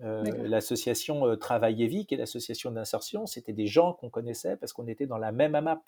l'association 0.00 1.36
Travail 1.36 1.82
et 1.82 2.06
et 2.08 2.16
l'association 2.16 2.70
d'insertion, 2.70 3.26
c'était 3.26 3.52
des 3.52 3.66
gens 3.66 3.92
qu'on 3.92 4.08
connaissait 4.08 4.56
parce 4.56 4.72
qu'on 4.72 4.86
était 4.86 5.06
dans 5.06 5.18
la 5.18 5.32
même 5.32 5.54
AMAP 5.54 5.82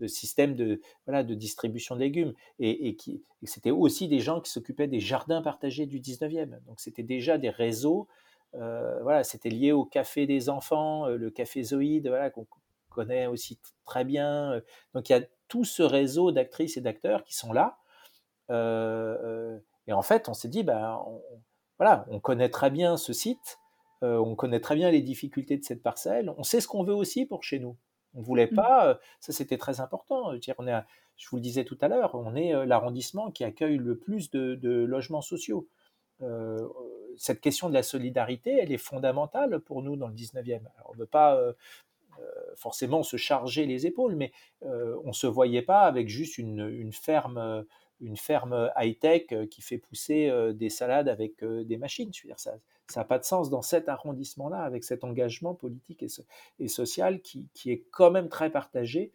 de 0.00 0.06
système 0.06 0.54
de, 0.54 0.80
voilà, 1.06 1.22
de 1.22 1.34
distribution 1.34 1.94
de 1.94 2.00
légumes. 2.00 2.34
Et, 2.58 2.96
qui, 2.96 3.22
c'était 3.42 3.70
aussi 3.70 4.08
des 4.08 4.20
gens 4.20 4.40
qui 4.40 4.50
s'occupaient 4.50 4.88
des 4.88 5.00
jardins 5.00 5.42
partagés 5.42 5.86
du 5.86 6.00
19e. 6.00 6.60
Donc 6.66 6.80
c'était 6.80 7.02
déjà 7.02 7.38
des 7.38 7.50
réseaux. 7.50 8.08
Euh, 8.54 9.02
voilà, 9.02 9.24
c'était 9.24 9.48
lié 9.48 9.72
au 9.72 9.84
café 9.84 10.26
des 10.26 10.48
enfants, 10.48 11.06
euh, 11.06 11.16
le 11.16 11.30
café 11.30 11.62
Zoïde, 11.62 12.08
voilà, 12.08 12.30
qu'on 12.30 12.46
connaît 12.90 13.26
aussi 13.26 13.58
très 13.84 14.04
bien. 14.04 14.60
Donc 14.94 15.08
il 15.08 15.12
y 15.12 15.16
a 15.16 15.22
tout 15.48 15.64
ce 15.64 15.82
réseau 15.82 16.30
d'actrices 16.32 16.76
et 16.76 16.80
d'acteurs 16.80 17.24
qui 17.24 17.34
sont 17.34 17.52
là. 17.52 17.78
Euh, 18.50 19.58
et 19.86 19.92
en 19.92 20.02
fait, 20.02 20.28
on 20.28 20.34
s'est 20.34 20.48
dit, 20.48 20.62
ben, 20.62 21.02
on, 21.06 21.20
voilà, 21.78 22.06
on 22.08 22.20
connaît 22.20 22.50
très 22.50 22.70
bien 22.70 22.96
ce 22.96 23.12
site, 23.12 23.58
on 24.02 24.34
connaît 24.34 24.60
très 24.60 24.74
bien 24.74 24.90
les 24.90 25.00
difficultés 25.00 25.56
de 25.56 25.64
cette 25.64 25.82
parcelle, 25.82 26.32
on 26.36 26.42
sait 26.42 26.60
ce 26.60 26.68
qu'on 26.68 26.84
veut 26.84 26.94
aussi 26.94 27.24
pour 27.24 27.42
chez 27.42 27.58
nous. 27.58 27.74
On 28.14 28.20
ne 28.20 28.24
voulait 28.24 28.48
mmh. 28.50 28.54
pas, 28.54 28.98
ça 29.20 29.32
c'était 29.32 29.58
très 29.58 29.80
important. 29.80 30.32
Je, 30.34 30.52
on 30.58 30.66
est 30.66 30.82
je 31.16 31.28
vous 31.28 31.36
le 31.36 31.42
disais 31.42 31.64
tout 31.64 31.78
à 31.80 31.88
l'heure, 31.88 32.14
on 32.14 32.34
est 32.34 32.66
l'arrondissement 32.66 33.30
qui 33.30 33.44
accueille 33.44 33.76
le 33.76 33.96
plus 33.96 34.30
de, 34.30 34.84
logements 34.84 35.22
sociaux. 35.22 35.68
cette 37.16 37.40
question 37.40 37.68
de 37.68 37.74
la 37.74 37.84
solidarité, 37.84 38.58
elle 38.60 38.72
est 38.72 38.78
fondamentale 38.78 39.60
pour 39.60 39.82
nous 39.82 39.96
dans 39.96 40.08
le 40.08 40.14
19e. 40.14 40.62
on 40.86 40.94
ne 40.94 40.98
veut 40.98 41.06
pas 41.06 41.40
forcément 42.56 43.04
se 43.04 43.16
charger 43.16 43.64
les 43.64 43.86
épaules, 43.86 44.16
mais 44.16 44.32
on 44.62 45.08
ne 45.08 45.12
se 45.12 45.28
voyait 45.28 45.62
pas 45.62 45.82
avec 45.82 46.08
juste 46.08 46.36
une, 46.36 46.92
ferme 46.92 47.64
une 48.04 48.16
ferme 48.16 48.70
high-tech 48.76 49.26
qui 49.50 49.62
fait 49.62 49.78
pousser 49.78 50.30
des 50.54 50.70
salades 50.70 51.08
avec 51.08 51.44
des 51.44 51.76
machines. 51.76 52.12
Je 52.14 52.22
veux 52.22 52.28
dire, 52.28 52.38
ça, 52.38 52.56
n'a 52.96 53.04
pas 53.04 53.18
de 53.18 53.24
sens 53.24 53.50
dans 53.50 53.62
cet 53.62 53.88
arrondissement-là, 53.88 54.62
avec 54.62 54.84
cet 54.84 55.04
engagement 55.04 55.54
politique 55.54 56.04
et, 56.58 56.68
social 56.68 57.20
qui, 57.22 57.48
est 57.66 57.84
quand 57.90 58.10
même 58.10 58.28
très 58.28 58.50
partagé 58.50 59.12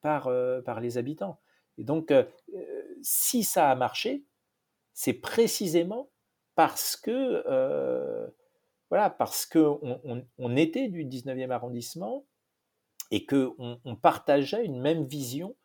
par, 0.00 0.28
euh, 0.28 0.62
les 0.80 0.98
habitants. 0.98 1.40
Et 1.78 1.84
donc, 1.84 2.10
euh, 2.10 2.24
euh, 2.54 2.98
si 3.02 3.44
ça 3.44 3.70
a 3.70 3.74
marché, 3.74 4.24
c'est 4.92 5.14
précisément 5.14 6.10
parce 6.54 6.96
que, 6.96 7.42
voilà, 8.90 9.08
parce 9.08 9.48
on, 9.54 10.56
était 10.56 10.88
du 10.88 11.04
19e 11.04 11.50
arrondissement 11.50 12.26
et 13.10 13.24
qu'on 13.24 13.80
on 13.84 13.96
partageait 13.96 14.64
une 14.64 14.80
même 14.80 15.04
vision 15.04 15.56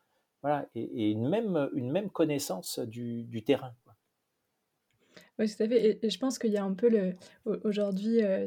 et, 0.74 1.10
une, 1.10 1.28
même, 1.28 1.68
une 1.74 1.90
même 1.90 2.10
connaissance 2.10 2.78
du, 2.78 3.42
terrain. 3.44 3.74
Oui, 5.38 5.48
tout 5.48 5.62
à 5.62 5.68
fait. 5.68 5.98
Et, 6.02 6.10
je 6.10 6.18
pense 6.18 6.38
qu'il 6.38 6.52
y 6.52 6.56
a 6.56 6.64
un 6.64 6.74
peu 6.74 6.88
le. 6.88 7.14
Aujourd'hui, 7.64 8.22
euh, 8.22 8.46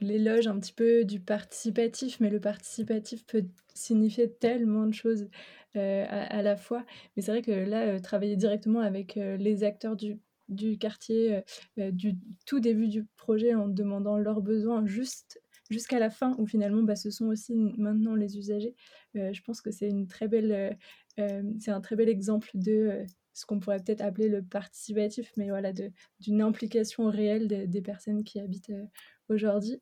l'éloge 0.00 0.46
un 0.46 0.58
petit 0.58 0.72
peu 0.72 1.04
du 1.04 1.20
participatif, 1.20 2.20
mais 2.20 2.30
le 2.30 2.40
participatif 2.40 3.26
peut 3.26 3.44
signifier 3.74 4.30
tellement 4.32 4.86
de 4.86 4.94
choses 4.94 5.28
euh, 5.76 6.06
à, 6.08 6.42
la 6.42 6.56
fois. 6.56 6.84
Mais 7.16 7.22
c'est 7.22 7.32
vrai 7.32 7.42
que 7.42 7.50
là, 7.50 7.86
euh, 7.86 7.98
travailler 7.98 8.36
directement 8.36 8.80
avec 8.80 9.16
les 9.16 9.64
acteurs 9.64 9.96
du, 9.96 10.18
du 10.48 10.78
quartier, 10.78 11.42
du 11.76 12.16
tout 12.46 12.60
début 12.60 12.88
du 12.88 13.04
projet, 13.16 13.54
en 13.54 13.68
demandant 13.68 14.16
leurs 14.16 14.40
besoins 14.40 14.86
juste 14.86 15.40
jusqu'à 15.70 15.98
la 15.98 16.10
fin, 16.10 16.34
où 16.38 16.46
finalement, 16.46 16.82
bah, 16.82 16.96
ce 16.96 17.10
sont 17.10 17.26
aussi 17.26 17.54
maintenant 17.54 18.14
les 18.14 18.36
usagers. 18.36 18.74
je 19.14 19.40
pense 19.42 19.60
que 19.60 19.70
c'est 19.70 19.88
une 19.88 20.06
très 20.06 20.28
belle, 20.28 20.76
c'est 21.16 21.70
un 21.70 21.80
très 21.80 21.96
bel 21.96 22.08
exemple 22.08 22.50
de 22.54 23.06
ce 23.40 23.46
qu'on 23.46 23.58
pourrait 23.58 23.78
peut-être 23.78 24.02
appeler 24.02 24.28
le 24.28 24.42
participatif, 24.42 25.32
mais 25.36 25.48
voilà, 25.48 25.72
d'une 26.20 26.42
implication 26.42 27.08
réelle 27.08 27.68
des 27.68 27.82
personnes 27.82 28.24
qui 28.24 28.40
habitent 28.40 28.70
euh, 28.70 28.84
aujourd'hui. 29.28 29.80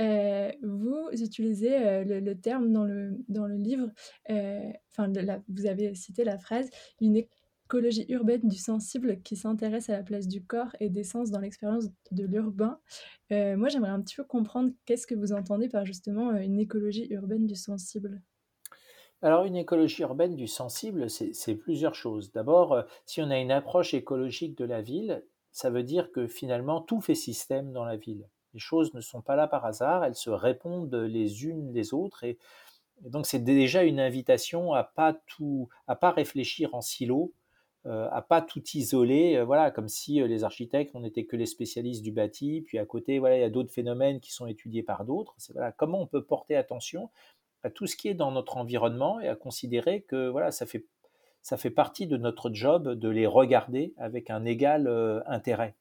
Euh, 0.00 0.50
vous 0.62 1.08
utilisez 1.12 1.76
euh, 1.76 2.04
le, 2.04 2.34
terme 2.40 2.72
dans 2.72 2.84
le, 2.84 3.16
dans 3.28 3.46
le 3.46 3.56
livre, 3.56 3.90
enfin, 4.28 5.12
vous 5.48 5.66
avez 5.66 5.94
cité 5.94 6.24
la 6.24 6.38
phrase, 6.38 6.70
une 7.00 7.24
écologie 7.72 8.04
urbaine 8.10 8.46
du 8.46 8.58
sensible 8.58 9.22
qui 9.22 9.34
s'intéresse 9.34 9.88
à 9.88 9.94
la 9.94 10.02
place 10.02 10.28
du 10.28 10.44
corps 10.44 10.76
et 10.78 10.90
des 10.90 11.04
sens 11.04 11.30
dans 11.30 11.40
l'expérience 11.40 11.88
de 12.10 12.24
l'urbain. 12.24 12.78
moi, 13.30 13.68
j'aimerais 13.70 13.90
un 13.90 14.02
petit 14.02 14.16
peu 14.16 14.24
comprendre 14.24 14.72
qu'est-ce 14.84 15.06
que 15.06 15.14
vous 15.14 15.32
entendez 15.32 15.70
par 15.70 15.86
justement 15.86 16.32
une 16.32 16.58
écologie 16.58 17.06
urbaine 17.10 17.46
du 17.46 17.56
sensible. 17.56 18.20
Alors 19.22 19.44
une 19.44 19.56
écologie 19.56 20.02
urbaine 20.02 20.34
du 20.34 20.48
sensible, 20.48 21.08
c'est 21.08 21.54
plusieurs 21.54 21.94
choses. 21.94 22.32
D'abord, 22.32 22.72
euh, 22.72 22.82
si 23.06 23.22
on 23.22 23.30
a 23.30 23.38
une 23.38 23.52
approche 23.52 23.94
écologique 23.94 24.58
de 24.58 24.64
la 24.64 24.82
ville, 24.82 25.24
ça 25.52 25.70
veut 25.70 25.84
dire 25.84 26.10
que 26.10 26.26
finalement 26.26 26.80
tout 26.80 27.00
fait 27.00 27.14
système 27.14 27.72
dans 27.72 27.84
la 27.84 27.96
ville. 27.96 28.28
Les 28.52 28.58
choses 28.58 28.92
ne 28.94 29.00
sont 29.00 29.22
pas 29.22 29.36
là 29.36 29.46
par 29.46 29.64
hasard, 29.64 30.04
elles 30.04 30.16
se 30.16 30.28
répondent 30.28 30.94
les 30.94 31.44
unes 31.46 31.72
les 31.72 31.94
autres 31.94 32.24
et, 32.24 32.36
donc 33.00 33.26
c'est 33.26 33.38
déjà 33.38 33.84
une 33.84 34.00
invitation 34.00 34.74
à 34.74 34.84
pas 34.84 35.14
tout, 35.26 35.68
à 35.86 35.96
pas 35.96 36.10
réfléchir 36.10 36.74
en 36.74 36.80
silo, 36.80 37.32
euh, 37.32 37.41
à 37.84 38.22
pas 38.22 38.42
tout 38.42 38.62
isoler, 38.74 39.36
euh, 39.36 39.44
voilà, 39.44 39.70
comme 39.70 39.88
si 39.88 40.20
les 40.20 40.44
architectes 40.44 40.92
on 40.94 41.00
n'était 41.00 41.24
que 41.24 41.36
les 41.36 41.46
spécialistes 41.46 42.02
du 42.02 42.12
bâti, 42.12 42.62
puis 42.66 42.78
à 42.78 42.86
côté 42.86 43.18
voilà 43.18 43.36
il 43.36 43.40
y 43.40 43.44
a 43.44 43.50
d'autres 43.50 43.72
phénomènes 43.72 44.20
qui 44.20 44.32
sont 44.32 44.46
étudiés 44.46 44.82
par 44.82 45.04
d'autres. 45.04 45.34
C'est 45.38 45.52
voilà 45.52 45.72
comment 45.72 46.00
on 46.00 46.06
peut 46.06 46.24
porter 46.24 46.54
attention 46.56 47.10
à 47.62 47.70
tout 47.70 47.86
ce 47.86 47.96
qui 47.96 48.08
est 48.08 48.14
dans 48.14 48.32
notre 48.32 48.56
environnement 48.56 49.20
et 49.20 49.28
à 49.28 49.36
considérer 49.36 50.02
que 50.02 50.28
voilà, 50.28 50.50
ça 50.50 50.66
fait, 50.66 50.84
ça 51.42 51.56
fait 51.56 51.70
partie 51.70 52.06
de 52.06 52.16
notre 52.16 52.52
job 52.52 52.88
de 52.88 53.08
les 53.08 53.26
regarder 53.26 53.94
avec 53.96 54.30
un 54.30 54.44
égal 54.44 54.86
euh, 54.86 55.20
intérêt. 55.26 55.76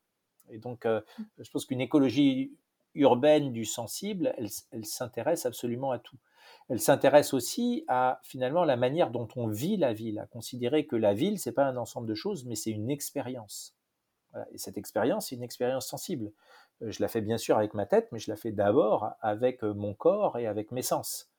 Et 0.49 0.59
donc, 0.59 0.85
euh, 0.85 1.01
mmh. 1.17 1.23
je 1.39 1.51
pense 1.51 1.65
qu'une 1.65 1.81
écologie 1.81 2.53
urbaine 2.95 3.51
du 3.51 3.65
sensible, 3.65 4.33
elle, 4.37 4.85
s'intéresse 4.85 5.45
absolument 5.45 5.91
à 5.91 5.99
tout. 5.99 6.17
Elle 6.69 6.79
s'intéresse 6.79 7.33
aussi 7.33 7.83
à 7.87 8.19
finalement 8.23 8.63
la 8.63 8.77
manière 8.77 9.09
dont 9.11 9.27
on 9.35 9.47
vit 9.47 9.77
la 9.77 9.93
ville, 9.93 10.19
à 10.19 10.25
considérer 10.25 10.85
que 10.85 10.95
la 10.95 11.13
ville, 11.13 11.39
c'est 11.39 11.51
pas 11.51 11.65
un 11.65 11.77
ensemble 11.77 12.07
de 12.07 12.15
choses, 12.15 12.45
mais 12.45 12.55
c'est 12.55 12.71
une 12.71 12.89
expérience. 12.89 13.75
Et 14.51 14.57
cette 14.57 14.77
expérience, 14.77 15.27
c'est 15.27 15.35
une 15.35 15.43
expérience 15.43 15.87
sensible. 15.87 16.31
Euh, 16.81 16.91
je 16.91 17.01
la 17.01 17.07
fais 17.07 17.21
bien 17.21 17.37
sûr 17.37 17.57
avec 17.57 17.73
ma 17.73 17.85
tête, 17.85 18.09
mais 18.11 18.19
je 18.19 18.29
la 18.31 18.37
fais 18.37 18.51
d'abord 18.51 19.11
avec 19.21 19.63
euh, 19.63 19.73
mon 19.73 19.93
corps 19.93 20.37
et 20.37 20.47
avec 20.47 20.71
mes 20.71 20.81
sens. 20.81 21.29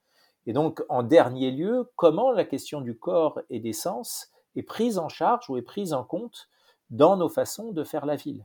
Et 0.46 0.52
donc, 0.52 0.82
en 0.88 1.02
dernier 1.02 1.50
lieu, 1.50 1.90
comment 1.96 2.32
la 2.32 2.44
question 2.44 2.80
du 2.80 2.98
corps 2.98 3.40
et 3.48 3.60
des 3.60 3.72
sens 3.72 4.30
est 4.56 4.62
prise 4.62 4.98
en 4.98 5.08
charge 5.08 5.48
ou 5.48 5.56
est 5.56 5.62
prise 5.62 5.92
en 5.92 6.04
compte 6.04 6.48
dans 6.90 7.16
nos 7.16 7.28
façons 7.28 7.72
de 7.72 7.84
faire 7.84 8.06
la 8.06 8.16
ville? 8.16 8.44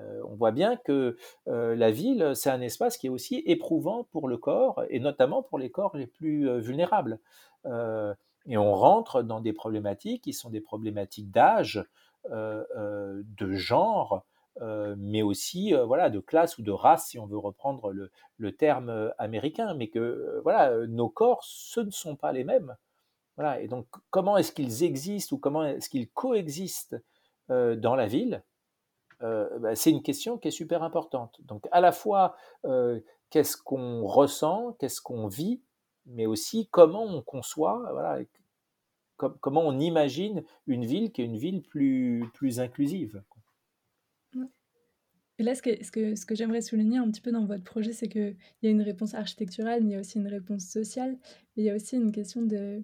Euh, 0.00 0.22
on 0.28 0.34
voit 0.34 0.52
bien 0.52 0.76
que 0.76 1.16
la 1.46 1.90
ville, 1.90 2.32
c'est 2.34 2.50
un 2.50 2.60
espace 2.60 2.96
qui 2.96 3.06
est 3.06 3.10
aussi 3.10 3.42
éprouvant 3.46 4.04
pour 4.04 4.28
le 4.28 4.36
corps, 4.36 4.82
et 4.88 5.00
notamment 5.00 5.42
pour 5.42 5.58
les 5.58 5.70
corps 5.70 5.96
les 5.96 6.06
plus 6.06 6.60
vulnérables. 6.60 7.18
et 7.66 8.56
on 8.56 8.74
rentre 8.74 9.22
dans 9.22 9.40
des 9.40 9.52
problématiques 9.52 10.24
qui 10.24 10.32
sont 10.32 10.50
des 10.50 10.60
problématiques 10.60 11.30
d'âge, 11.30 11.84
de 12.28 13.52
genre, 13.52 14.24
euh, 14.60 14.94
mais 14.98 15.22
aussi 15.22 15.74
euh, 15.74 15.86
voilà 15.86 16.10
de 16.10 16.20
classe 16.20 16.58
ou 16.58 16.62
de 16.62 16.70
race 16.70 17.06
si 17.06 17.18
on 17.18 17.24
veut 17.24 17.38
reprendre 17.38 17.90
le, 17.90 18.52
terme 18.52 18.90
euh, 18.90 19.08
américain 19.16 19.72
mais 19.72 19.88
que 19.88 20.40
voilà 20.42 20.86
nos 20.88 21.08
corps 21.08 21.42
ce 21.42 21.80
ne 21.80 21.90
sont 21.90 22.16
pas 22.16 22.32
les 22.32 22.44
mêmes 22.44 22.76
voilà 23.36 23.62
et 23.62 23.68
donc 23.68 23.86
comment 24.10 24.36
est-ce 24.36 24.52
qu'ils 24.52 24.84
existent 24.84 25.34
ou 25.34 25.38
comment 25.38 25.64
est-ce 25.64 25.88
qu'ils 25.88 26.10
coexistent 26.10 26.96
dans 27.48 27.96
la 27.96 28.06
ville? 28.06 28.42
Bah, 29.22 29.74
c'est 29.74 29.90
une 29.90 30.02
question 30.02 30.36
qui 30.36 30.48
est 30.48 30.52
super 30.52 30.82
importante 30.82 31.40
donc 31.44 31.66
à 31.70 31.80
la 31.80 31.92
fois 31.92 32.36
qu'est-ce 33.30 33.56
qu'on 33.56 34.04
ressent 34.04 34.76
qu'est-ce 34.78 35.00
qu'on 35.00 35.28
vit 35.28 35.62
mais 36.06 36.26
aussi 36.26 36.68
comment 36.70 37.04
on 37.04 37.22
conçoit 37.22 37.88
voilà 37.92 38.18
comment 39.16 39.62
on 39.62 39.78
imagine 39.78 40.42
une 40.66 40.84
ville 40.84 41.12
qui 41.12 41.22
est 41.22 41.26
une 41.26 41.38
ville 41.38 41.62
plus 41.62 42.28
plus 42.34 42.60
inclusive 42.60 43.22
et 45.38 45.44
là, 45.44 45.54
ce 45.54 45.62
que, 45.62 45.82
ce 45.82 45.90
que, 45.90 46.14
ce 46.14 46.26
que 46.26 46.34
j'aimerais 46.34 46.60
souligner 46.60 46.98
un 46.98 47.10
petit 47.10 47.20
peu 47.20 47.32
dans 47.32 47.44
votre 47.44 47.64
projet, 47.64 47.92
c'est 47.92 48.08
qu'il 48.08 48.36
y 48.62 48.66
a 48.66 48.70
une 48.70 48.82
réponse 48.82 49.14
architecturale, 49.14 49.82
mais 49.82 49.90
il 49.90 49.92
y 49.94 49.96
a 49.96 50.00
aussi 50.00 50.18
une 50.18 50.28
réponse 50.28 50.66
sociale. 50.66 51.18
Et 51.56 51.62
il 51.62 51.64
y 51.64 51.70
a 51.70 51.74
aussi 51.74 51.96
une 51.96 52.12
question 52.12 52.42
de... 52.42 52.82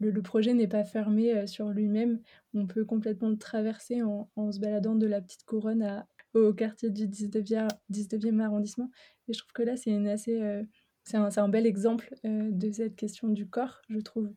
Le, 0.00 0.20
projet 0.22 0.54
n'est 0.54 0.68
pas 0.68 0.84
fermé 0.84 1.32
euh, 1.34 1.46
sur 1.46 1.68
lui-même. 1.68 2.20
On 2.54 2.66
peut 2.66 2.84
complètement 2.84 3.28
le 3.28 3.38
traverser 3.38 4.02
en, 4.02 4.28
en, 4.36 4.50
se 4.50 4.58
baladant 4.58 4.96
de 4.96 5.06
la 5.06 5.20
petite 5.20 5.44
couronne 5.44 6.04
au 6.34 6.52
quartier 6.52 6.90
du 6.90 7.06
19e, 7.06 7.68
19e 7.92 8.40
arrondissement. 8.40 8.90
Et 9.28 9.32
je 9.32 9.38
trouve 9.38 9.52
que 9.52 9.62
là, 9.62 9.76
c'est 9.76 9.94
assez... 10.08 10.40
Euh, 10.40 10.62
c'est 11.04 11.16
un, 11.16 11.30
un, 11.34 11.48
bel 11.48 11.64
exemple 11.64 12.14
euh, 12.26 12.50
de 12.50 12.70
cette 12.70 12.94
question 12.94 13.28
du 13.28 13.48
corps, 13.48 13.80
je 13.88 13.98
trouve. 14.00 14.30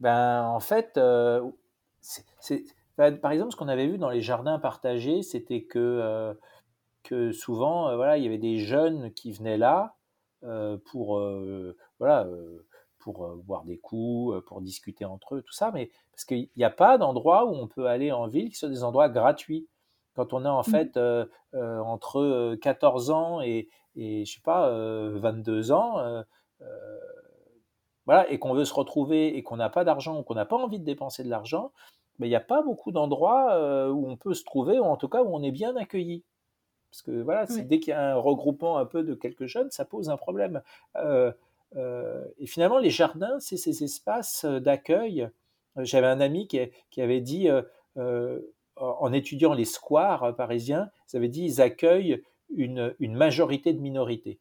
Ben, 0.00 0.42
en 0.44 0.58
fait, 0.58 0.98
c'est, 2.00 2.64
par 2.96 3.30
exemple, 3.30 3.52
ce 3.52 3.56
qu'on 3.56 3.68
avait 3.68 3.86
vu 3.86 3.96
dans 3.96 4.10
les 4.10 4.20
jardins 4.20 4.58
partagés, 4.58 5.22
c'était 5.22 5.62
que 5.62 6.34
que 7.02 7.32
souvent, 7.32 7.88
euh, 7.88 7.96
voilà, 7.96 8.18
il 8.18 8.24
y 8.24 8.26
avait 8.26 8.38
des 8.38 8.58
jeunes 8.58 9.12
qui 9.12 9.32
venaient 9.32 9.58
là 9.58 9.96
euh, 10.44 10.78
pour, 10.90 11.18
euh, 11.18 11.76
voilà, 11.98 12.26
pour 13.00 13.28
boire 13.44 13.64
des 13.64 13.78
coups, 13.78 14.44
pour 14.46 14.60
discuter 14.60 15.04
entre 15.04 15.36
eux, 15.36 15.42
tout 15.42 15.52
ça, 15.52 15.70
mais 15.72 15.90
parce 16.12 16.24
qu'il 16.24 16.48
n'y 16.56 16.64
a 16.64 16.70
pas 16.70 16.98
d'endroit 16.98 17.46
où 17.46 17.54
on 17.54 17.66
peut 17.66 17.86
aller 17.86 18.12
en 18.12 18.28
ville 18.28 18.50
qui 18.50 18.56
sont 18.56 18.68
des 18.68 18.84
endroits 18.84 19.08
gratuits. 19.08 19.66
Quand 20.14 20.32
on 20.32 20.44
a 20.44 20.50
en 20.50 20.60
mmh. 20.60 20.64
fait 20.64 20.98
entre 21.54 22.54
14 22.56 23.10
ans 23.10 23.40
et, 23.40 23.68
et 23.96 24.24
je 24.24 24.34
sais 24.34 24.42
pas, 24.42 24.70
22 24.70 25.72
ans, 25.72 26.24
voilà, 28.06 28.30
et 28.30 28.38
qu'on 28.38 28.54
veut 28.54 28.64
se 28.64 28.74
retrouver 28.74 29.36
et 29.36 29.42
qu'on 29.42 29.56
n'a 29.56 29.70
pas 29.70 29.84
d'argent 29.84 30.18
ou 30.18 30.22
qu'on 30.22 30.34
n'a 30.34 30.46
pas 30.46 30.56
envie 30.56 30.78
de 30.78 30.84
dépenser 30.84 31.22
de 31.24 31.30
l'argent, 31.30 31.72
mais 32.18 32.26
il 32.26 32.30
n'y 32.30 32.36
a 32.36 32.40
pas 32.40 32.62
beaucoup 32.62 32.92
d'endroits 32.92 33.90
où 33.90 34.08
on 34.08 34.16
peut 34.16 34.34
se 34.34 34.44
trouver, 34.44 34.78
ou 34.78 34.84
en 34.84 34.96
tout 34.96 35.08
cas 35.08 35.22
où 35.22 35.34
on 35.34 35.42
est 35.42 35.52
bien 35.52 35.74
accueilli. 35.76 36.24
Parce 36.90 37.02
que 37.02 37.22
voilà, 37.22 37.46
dès 37.46 37.78
qu'il 37.78 37.90
y 37.90 37.94
a 37.94 38.14
un 38.14 38.16
regroupement 38.16 38.78
un 38.78 38.84
peu 38.84 39.04
de 39.04 39.14
quelques 39.14 39.46
jeunes, 39.46 39.70
ça 39.70 39.84
pose 39.84 40.10
un 40.10 40.16
problème. 40.16 40.60
Euh, 41.76 41.78
euh, 41.78 42.24
et 42.38 42.46
finalement, 42.46 42.78
les 42.78 42.90
jardins, 42.90 43.38
c'est 43.40 43.56
ces 43.56 43.84
espaces 43.84 44.44
d'accueil. 44.44 45.28
J'avais 45.76 46.06
un 46.06 46.20
ami 46.20 46.48
qui, 46.48 47.00
avait 47.00 47.20
dit, 47.20 47.48
euh, 47.96 48.40
en 48.76 49.12
étudiant 49.12 49.54
les 49.54 49.64
squares 49.64 50.34
parisiens, 50.36 50.90
ils 51.12 51.16
avaient 51.16 51.28
dit 51.28 51.44
ils 51.44 51.60
accueillent 51.60 52.22
une, 52.50 52.94
majorité 53.00 53.72
de 53.72 53.80
minorités. 53.80 54.40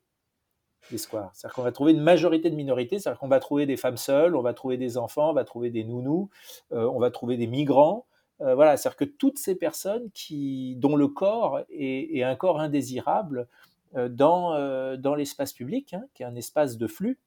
Les 0.91 0.97
squares. 0.97 1.32
C'est-à-dire 1.34 1.55
qu'on 1.55 1.63
va 1.63 1.71
trouver 1.71 1.91
une 1.91 2.01
majorité 2.01 2.49
de 2.49 2.55
minorités, 2.55 2.97
c'est-à-dire 2.99 3.19
qu'on 3.19 3.27
va 3.27 3.39
trouver 3.39 3.65
des 3.65 3.77
femmes 3.77 3.97
seules, 3.97 4.36
on 4.36 4.41
va 4.41 4.53
trouver 4.53 4.77
des 4.77 4.97
enfants, 4.97 5.30
on 5.30 5.34
va 5.34 5.43
trouver 5.43 5.69
des 5.69 5.84
nounous, 5.84 6.30
on 6.71 6.99
va 6.99 7.11
trouver 7.11 7.38
des 7.38 7.47
migrants, 7.47 8.07
euh, 8.41 8.55
voilà, 8.55 8.77
c'est-à-dire 8.77 8.97
que 8.97 9.05
toutes 9.05 9.38
ces 9.38 9.55
personnes 9.55 10.09
qui, 10.13 10.75
dont 10.77 10.95
le 10.95 11.07
corps 11.07 11.59
est, 11.69 12.23
un 12.23 12.36
corps 12.36 12.59
indésirable 12.59 13.41
euh, 13.41 13.45
dans, 13.93 14.53
euh, 14.53 14.97
dans 14.97 15.15
l'espace 15.15 15.53
public, 15.53 15.93
hein, 15.93 16.05
qui 16.13 16.23
est 16.23 16.25
un 16.25 16.35
espace 16.35 16.77
de 16.77 16.87
flux, 16.87 17.19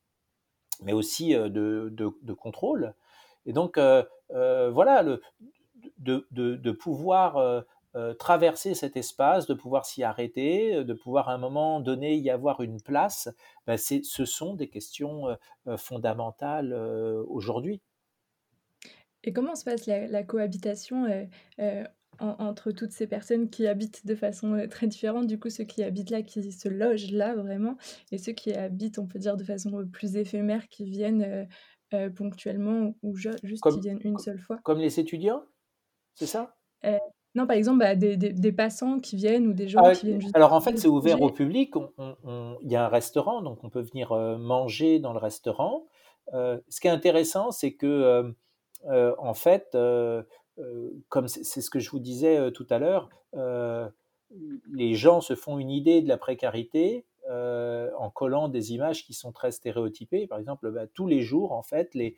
mais 0.83 0.93
aussi 0.93 1.35
de, 1.35 1.93
de, 1.93 2.33
contrôle. 2.33 2.95
Et 3.47 3.53
donc, 3.53 3.79
voilà, 4.29 5.05
de, 5.99 6.71
pouvoir 6.73 7.65
traverser 8.19 8.75
cet 8.75 8.97
espace, 8.97 9.47
de 9.47 9.55
pouvoir 9.55 9.85
s'y 9.85 10.03
arrêter, 10.03 10.83
de 10.83 10.95
pouvoir 10.95 11.29
à 11.29 11.35
un 11.35 11.39
moment 11.39 11.81
donné 11.81 12.17
y 12.17 12.31
avoir 12.31 12.63
une 12.63 12.81
place, 12.81 13.29
ben 13.67 13.77
ce 13.77 14.25
sont 14.25 14.55
des 14.55 14.69
questions 14.69 15.37
fondamentales 15.77 16.75
aujourd'hui. 17.29 17.81
Et 19.25 19.33
comment 19.33 19.55
se 19.55 19.65
passe 19.65 19.87
la, 19.87 20.23
cohabitation 20.25 21.05
euh, 21.05 21.25
euh, 21.61 21.85
entre 22.19 22.71
toutes 22.71 22.93
ces 22.93 23.07
personnes 23.07 23.51
qui 23.51 23.67
habitent 23.67 24.07
de 24.07 24.15
façon 24.15 24.55
euh, 24.55 24.69
très 24.69 24.87
différente, 24.87 25.27
du 25.27 25.39
coup 25.39 25.51
ceux 25.51 25.65
qui 25.65 25.83
habitent 25.83 26.11
là, 26.11 26.23
qui 26.23 26.53
se 26.53 26.69
logent 26.69 27.11
là 27.11 27.35
vraiment, 27.35 27.77
et 28.11 28.19
ceux 28.19 28.33
qui 28.33 28.53
habitent, 28.53 28.99
on 28.99 29.07
peut 29.07 29.19
dire, 29.19 29.37
de 29.37 29.45
façon 29.45 29.87
plus 29.91 30.17
éphémère, 30.17 30.69
qui 30.69 30.85
viennent 30.85 31.49
ponctuellement 32.17 32.95
ou 33.03 33.15
juste 33.17 33.43
qui 33.43 33.81
viennent 33.81 34.01
une 34.03 34.19
seule 34.19 34.39
fois 34.39 34.59
Comme 34.63 34.79
les 34.79 34.99
étudiants 34.99 35.43
C'est 36.15 36.27
ça? 36.27 36.57
Non, 37.35 37.47
par 37.47 37.57
exemple, 37.57 37.79
bah, 37.79 37.97
des, 37.97 38.53
passants 38.53 38.99
qui 38.99 39.17
viennent 39.17 39.47
ou 39.47 39.55
des 39.55 39.67
gens 39.67 39.81
ah 39.83 39.93
qui 39.93 40.07
viennent 40.07 40.21
juste. 40.21 40.37
Alors 40.37 40.53
en 40.53 40.61
fait, 40.61 40.79
c'est 40.79 40.89
ouvert 40.89 41.21
au 41.23 41.31
public. 41.31 41.75
Il 41.99 42.71
y 42.71 42.77
a 42.77 42.85
un 42.85 42.89
restaurant, 42.89 43.43
donc 43.43 43.65
on 43.65 43.71
peut 43.71 43.83
venir 43.83 44.15
manger 44.39 45.01
dans 45.01 45.13
le 45.13 45.19
restaurant. 45.19 45.87
ce 46.33 46.81
qui 46.81 46.87
est 46.87 46.91
intéressant, 46.91 47.51
c'est 47.51 47.73
que 47.73 48.33
euh, 48.87 49.15
en 49.19 49.35
fait, 49.35 49.69
euh, 49.75 50.23
euh, 50.23 50.23
comme 51.09 51.29
c'est 51.29 51.61
ce 51.61 51.71
que 51.71 51.79
je 51.79 51.91
vous 51.91 51.99
disais 51.99 52.53
tout 52.53 52.67
à 52.71 52.79
l'heure, 52.79 53.09
les 54.73 54.95
gens 54.95 55.21
se 55.21 55.35
font 55.35 55.59
une 55.59 55.71
idée 55.71 56.03
de 56.03 56.09
la 56.09 56.19
précarité 56.19 57.05
en 57.29 58.11
collant 58.11 58.49
des 58.49 58.73
images 58.73 59.05
qui 59.05 59.15
sont 59.15 59.33
très 59.33 59.53
stéréotypées. 59.53 60.27
Par 60.27 60.39
exemple, 60.39 60.71
bah, 60.71 60.87
tous 60.87 61.07
les 61.07 61.23
jours, 61.23 61.53
en 61.53 61.63
fait, 61.63 61.95
les, 61.95 62.17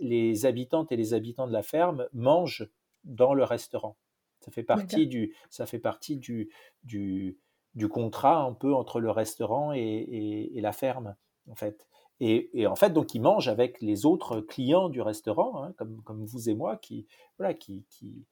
les 0.00 0.46
habitantes 0.46 0.92
et 0.92 0.96
les 0.96 1.14
habitants 1.14 1.46
de 1.46 1.52
la 1.52 1.62
ferme 1.62 2.06
mangent 2.12 2.68
dans 3.04 3.34
le 3.34 3.44
restaurant. 3.44 3.96
Ça 4.40 4.50
fait 4.50 4.62
partie 4.62 5.06
du, 5.06 5.34
ça 5.50 5.66
fait 5.66 5.78
partie 5.78 6.16
du, 6.16 6.50
du, 6.82 7.38
du, 7.74 7.88
contrat 7.88 8.42
un 8.42 8.52
peu 8.52 8.74
entre 8.74 9.00
le 9.00 9.10
restaurant 9.10 9.72
et, 9.72 9.78
et, 9.80 10.58
et 10.58 10.60
la 10.60 10.72
ferme, 10.72 11.14
en 11.48 11.54
fait. 11.54 11.86
Et, 12.24 12.68
en 12.68 12.76
fait, 12.76 12.90
donc, 12.90 13.16
ils 13.16 13.20
mangent 13.20 13.48
avec 13.48 13.80
les 13.80 14.06
autres 14.06 14.40
clients 14.40 14.88
du 14.88 15.00
restaurant, 15.00 15.60
hein, 15.60 15.74
comme, 15.76 16.00
comme, 16.04 16.24
vous 16.24 16.48
et 16.48 16.54
moi, 16.54 16.76
qui, 16.76 17.04
voilà, 17.36 17.52
qui, 17.52 17.84
qui, 17.90 18.24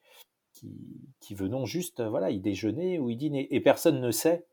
qui, 1.19 1.35
venons 1.35 1.67
juste, 1.67 2.01
voilà, 2.01 2.31
y 2.31 2.39
déjeuner 2.39 3.01
ou 3.01 3.11
y 3.11 3.17
dîner. 3.17 3.53
Et 3.53 3.61
personne 3.61 4.01
ne 4.01 4.13
sait, 4.13 4.47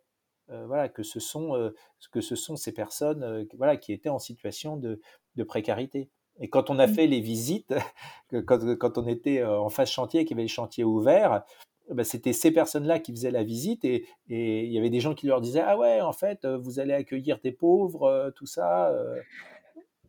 euh, 0.49 0.65
voilà, 0.65 0.89
que 0.89 1.03
ce 1.03 1.19
sont, 1.19 1.55
euh, 1.55 1.69
que 2.11 2.19
ce 2.19 2.35
sont 2.35 2.55
ces 2.55 2.71
personnes, 2.71 3.21
euh, 3.21 3.45
voilà, 3.57 3.77
qui 3.77 3.93
étaient 3.93 4.09
en 4.09 4.17
situation 4.17 4.75
de, 4.75 4.99
de 5.35 5.43
précarité. 5.43 6.09
Et 6.39 6.49
quand 6.49 6.71
on 6.71 6.79
a 6.79 6.87
mmh. 6.87 6.93
fait 6.95 7.05
les 7.05 7.21
visites, 7.21 7.75
quand, 8.47 8.75
quand 8.77 8.97
on 8.97 9.05
était 9.05 9.43
en 9.43 9.69
face 9.69 9.91
chantier, 9.91 10.25
qu'il 10.25 10.31
y 10.31 10.33
avait 10.33 10.43
les 10.43 10.47
chantiers 10.47 10.83
ouverts, 10.83 11.43
bah, 11.89 12.03
c'était 12.03 12.33
ces 12.33 12.51
personnes-là 12.51 12.99
qui 12.99 13.13
faisaient 13.13 13.31
la 13.31 13.43
visite 13.43 13.85
et, 13.85 14.05
il 14.27 14.71
y 14.71 14.77
avait 14.77 14.89
des 14.89 14.99
gens 14.99 15.13
qui 15.13 15.27
leur 15.27 15.39
disaient 15.39 15.63
ah 15.65 15.77
ouais 15.77 16.01
en 16.01 16.11
fait 16.11 16.43
euh, 16.43 16.57
vous 16.57 16.79
allez 16.79 16.93
accueillir 16.93 17.39
des 17.39 17.51
pauvres 17.51 18.03
euh, 18.03 18.31
tout 18.31 18.45
ça 18.45 18.89
euh, 18.89 19.21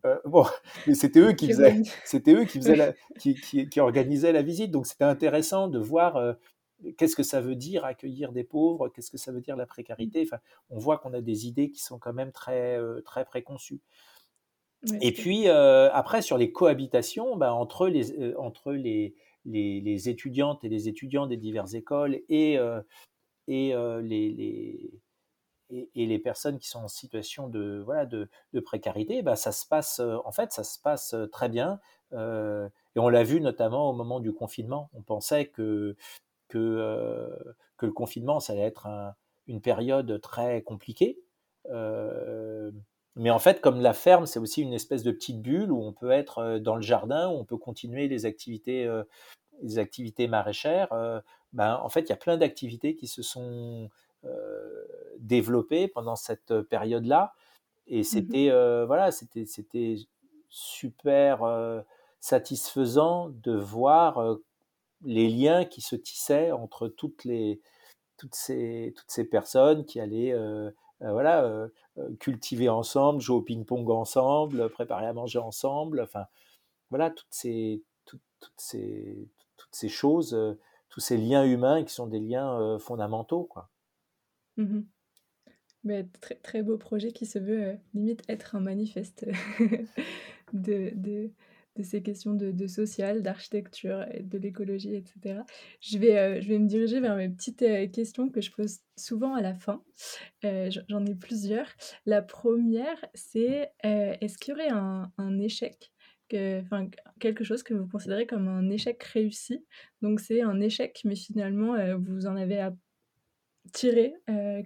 bon 0.24 0.44
mais 0.86 0.94
c'était 0.94 1.20
eux 1.20 1.32
qui 1.32 1.46
faisaient 1.48 1.82
c'était 2.04 2.32
eux 2.32 2.44
qui 2.44 2.58
faisaient 2.58 2.94
qui, 3.18 3.68
qui, 3.68 3.80
organisaient 3.80 4.32
la 4.32 4.42
visite. 4.42 4.70
Donc 4.70 4.86
c'était 4.86 5.04
intéressant 5.04 5.68
de 5.68 5.78
voir 5.78 6.36
qu'est-ce 6.96 7.16
que 7.16 7.22
ça 7.22 7.40
veut 7.40 7.56
dire 7.56 7.84
accueillir 7.84 8.32
des 8.32 8.44
pauvres 8.44 8.88
qu'est-ce 8.88 9.10
que 9.10 9.18
ça 9.18 9.32
veut 9.32 9.40
dire 9.40 9.56
la 9.56 9.66
précarité. 9.66 10.22
Enfin 10.22 10.38
on 10.70 10.78
voit 10.78 10.98
qu'on 10.98 11.14
a 11.14 11.20
des 11.20 11.46
idées 11.46 11.70
qui 11.70 11.80
sont 11.80 11.98
quand 11.98 12.12
même 12.12 12.32
très 12.32 12.78
très 13.04 13.24
préconçues. 13.24 13.80
Et 15.00 15.12
puis 15.12 15.48
après 15.48 16.22
sur 16.22 16.38
les 16.38 16.52
cohabitations 16.52 17.36
bah, 17.36 17.52
entre 17.52 17.88
les 17.88 18.34
entre 18.36 18.72
les 18.72 19.14
les, 19.48 20.08
étudiantes 20.08 20.64
et 20.64 20.68
les 20.68 20.88
étudiants 20.88 21.26
des 21.26 21.36
diverses 21.36 21.74
écoles 21.74 22.20
et, 22.28 22.58
euh, 22.58 22.80
et 23.46 23.74
euh, 23.74 24.00
les, 24.00 24.90
et, 25.70 26.06
les 26.06 26.18
personnes 26.18 26.58
qui 26.58 26.68
sont 26.68 26.80
en 26.80 26.88
situation 26.88 27.48
de, 27.48 27.82
voilà, 27.84 28.06
de, 28.06 28.28
précarité, 28.64 29.22
bah, 29.22 29.36
ça 29.36 29.52
se 29.52 29.66
passe, 29.66 30.00
en 30.00 30.32
fait, 30.32 30.52
ça 30.52 30.64
se 30.64 30.78
passe 30.80 31.14
très 31.32 31.48
bien. 31.48 31.80
et 32.12 32.98
on 32.98 33.08
l'a 33.08 33.22
vu 33.22 33.40
notamment 33.40 33.90
au 33.90 33.92
moment 33.92 34.20
du 34.20 34.32
confinement. 34.32 34.90
On 34.94 35.02
pensait 35.02 35.46
que, 35.46 35.96
que, 36.48 37.30
que 37.76 37.86
le 37.86 37.92
confinement, 37.92 38.40
ça 38.40 38.54
allait 38.54 38.62
être 38.62 38.86
une 39.46 39.60
période 39.60 40.20
très 40.20 40.62
compliquée. 40.62 41.18
Mais 43.18 43.30
en 43.30 43.38
fait, 43.38 43.60
comme 43.60 43.80
la 43.80 43.94
ferme, 43.94 44.26
c'est 44.26 44.38
aussi 44.38 44.62
une 44.62 44.72
espèce 44.72 45.02
de 45.02 45.12
petite 45.12 45.42
bulle 45.42 45.72
où 45.72 45.82
on 45.82 45.92
peut 45.92 46.10
être 46.10 46.58
dans 46.58 46.76
le 46.76 46.82
jardin, 46.82 47.28
où 47.28 47.32
on 47.32 47.44
peut 47.44 47.56
continuer 47.56 48.08
les 48.08 48.26
activités, 48.26 48.88
les 49.62 49.78
activités 49.78 50.28
maraîchères. 50.28 50.88
Ben, 51.52 51.76
en 51.82 51.88
fait, 51.88 52.02
il 52.02 52.10
y 52.10 52.12
a 52.12 52.16
plein 52.16 52.36
d'activités 52.36 52.94
qui 52.94 53.06
se 53.06 53.22
sont 53.22 53.90
euh, 54.24 54.84
développé 55.18 55.88
pendant 55.88 56.16
cette 56.16 56.62
période-là. 56.62 57.34
Et 57.86 58.00
mmh 58.00 58.04
c'était 58.04 58.50
euh, 58.50 58.84
voilà, 58.86 59.12
c'était 59.12 59.46
c'était 59.46 59.96
super 60.48 61.44
euh, 61.44 61.80
satisfaisant 62.20 63.30
de 63.30 63.52
voir 63.56 64.38
les 65.04 65.28
liens 65.28 65.64
qui 65.64 65.80
se 65.80 65.94
tissaient 65.96 66.50
entre 66.52 66.88
toutes 66.88 67.24
les 67.24 67.60
toutes 68.16 68.34
ces 68.34 68.92
toutes 68.96 69.10
ces 69.10 69.24
personnes 69.24 69.84
qui 69.84 70.00
allaient 70.00 70.34
voilà 71.00 71.68
cultiver 72.20 72.68
ensemble, 72.68 73.20
jouer 73.20 73.36
au 73.36 73.42
ping-pong 73.42 73.90
ensemble, 73.90 74.70
préparer 74.70 75.06
à 75.06 75.12
manger 75.12 75.38
ensemble. 75.38 76.00
Enfin 76.00 76.26
voilà 76.90 77.10
toutes 77.10 77.26
ces 77.30 77.82
toutes, 78.04 78.20
ces 78.56 79.28
toutes 79.56 79.74
ces 79.74 79.88
choses, 79.88 80.56
tous 80.88 81.00
ces 81.00 81.16
liens 81.16 81.44
humains 81.44 81.84
qui 81.84 81.92
sont 81.92 82.06
des 82.06 82.20
liens 82.20 82.78
fondamentaux 82.78 83.44
quoi. 83.44 83.70
Mmh 84.56 84.80
très, 86.20 86.34
très 86.36 86.62
beau 86.62 86.76
projet 86.76 87.12
qui 87.12 87.26
se 87.26 87.38
veut, 87.38 87.62
euh, 87.62 87.74
limite 87.94 88.22
être 88.28 88.54
un 88.54 88.60
manifeste 88.60 89.26
de 90.52 90.92
de 90.94 91.30
de 91.78 91.84
ces 91.84 92.02
questions 92.02 92.34
de 92.34 92.66
social, 92.66 93.22
d'architecture 93.22 94.04
de 94.20 94.38
l'écologie 94.38 94.94
etc. 94.94 95.40
Je 95.80 95.98
vais, 95.98 96.18
euh, 96.18 96.40
je 96.40 96.48
vais 96.48 96.58
me 96.58 96.66
diriger 96.66 97.00
vers 97.00 97.16
mes 97.16 97.28
petites, 97.28 97.62
euh, 97.62 97.86
questions 97.86 98.28
que 98.28 98.40
je 98.40 98.50
pose 98.50 98.78
souvent 98.96 99.34
à 99.34 99.40
la 99.40 99.54
fin. 99.54 99.82
j'en 100.42 101.06
ai 101.06 101.14
plusieurs. 101.14 101.68
La 102.04 102.22
première 102.22 103.04
c'est, 103.14 103.70
est-ce 103.82 104.38
qu'il 104.38 104.52
y 104.52 104.56
aurait 104.56 104.70
un 104.70 105.38
échec 105.38 105.92
quelque 106.28 107.42
chose 107.42 107.62
que 107.62 107.74
vous 107.74 107.88
considérez 107.88 108.26
comme 108.26 108.48
un 108.48 108.68
échec 108.70 109.02
réussi? 109.02 109.64
Donc 110.02 110.20
c'est 110.20 110.42
un 110.42 110.60
échec, 110.60 111.00
mais 111.04 111.16
finalement, 111.16 111.76
vous 111.96 112.26
en 112.26 112.36
avez 112.36 112.68
tirer 113.72 114.14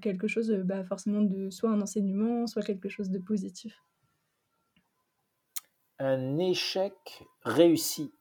quelque 0.00 0.26
chose, 0.26 0.50
bah, 0.64 0.84
forcément 0.84 1.22
de 1.22 1.50
soit 1.50 1.70
un 1.70 1.80
enseignement, 1.80 2.46
soit 2.46 2.62
quelque 2.62 2.88
chose 2.88 3.10
de 3.10 3.18
positif? 3.18 3.80
Un 5.98 6.38
échec 6.38 6.92
réussi? 7.42 8.12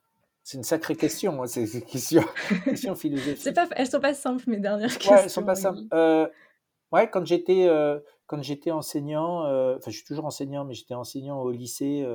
C'est 0.44 0.58
une 0.58 0.64
sacrée 0.64 0.96
question, 0.96 1.42
hein, 1.44 1.48
c'est 1.48 1.66
une 1.66 1.82
question 1.82 2.24
question 2.66 2.96
philosophique. 2.96 3.54
pas 3.54 3.68
elles 3.76 3.88
sont 3.88 4.00
pas 4.00 4.14
simples 4.14 4.44
mes 4.48 4.60
dernières 4.60 4.90
questions, 4.90 5.14
Ouais, 5.14 5.22
elles 5.24 5.30
sont 5.30 5.44
pas 5.44 5.56
simples. 5.56 5.82
ouais, 6.92 7.10
quand 7.10 7.26
j'étais, 7.26 7.70
quand 8.26 8.42
j'étais 8.42 8.72
enseignant, 8.72 9.42
enfin 9.76 9.92
je 9.92 9.96
suis 9.96 10.06
toujours 10.06 10.26
enseignant, 10.26 10.66
mais 10.66 10.74
j'étais 10.74 10.96
enseignant 10.96 11.40
au 11.42 11.52
lycée, 11.52 12.06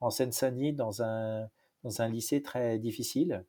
en 0.00 0.10
Seine-Saint-Denis 0.10 0.72
dans 0.72 1.02
un 1.02 1.48
dans 1.82 2.00
un 2.00 2.08
lycée 2.08 2.42
très 2.42 2.78
difficile 2.78 3.44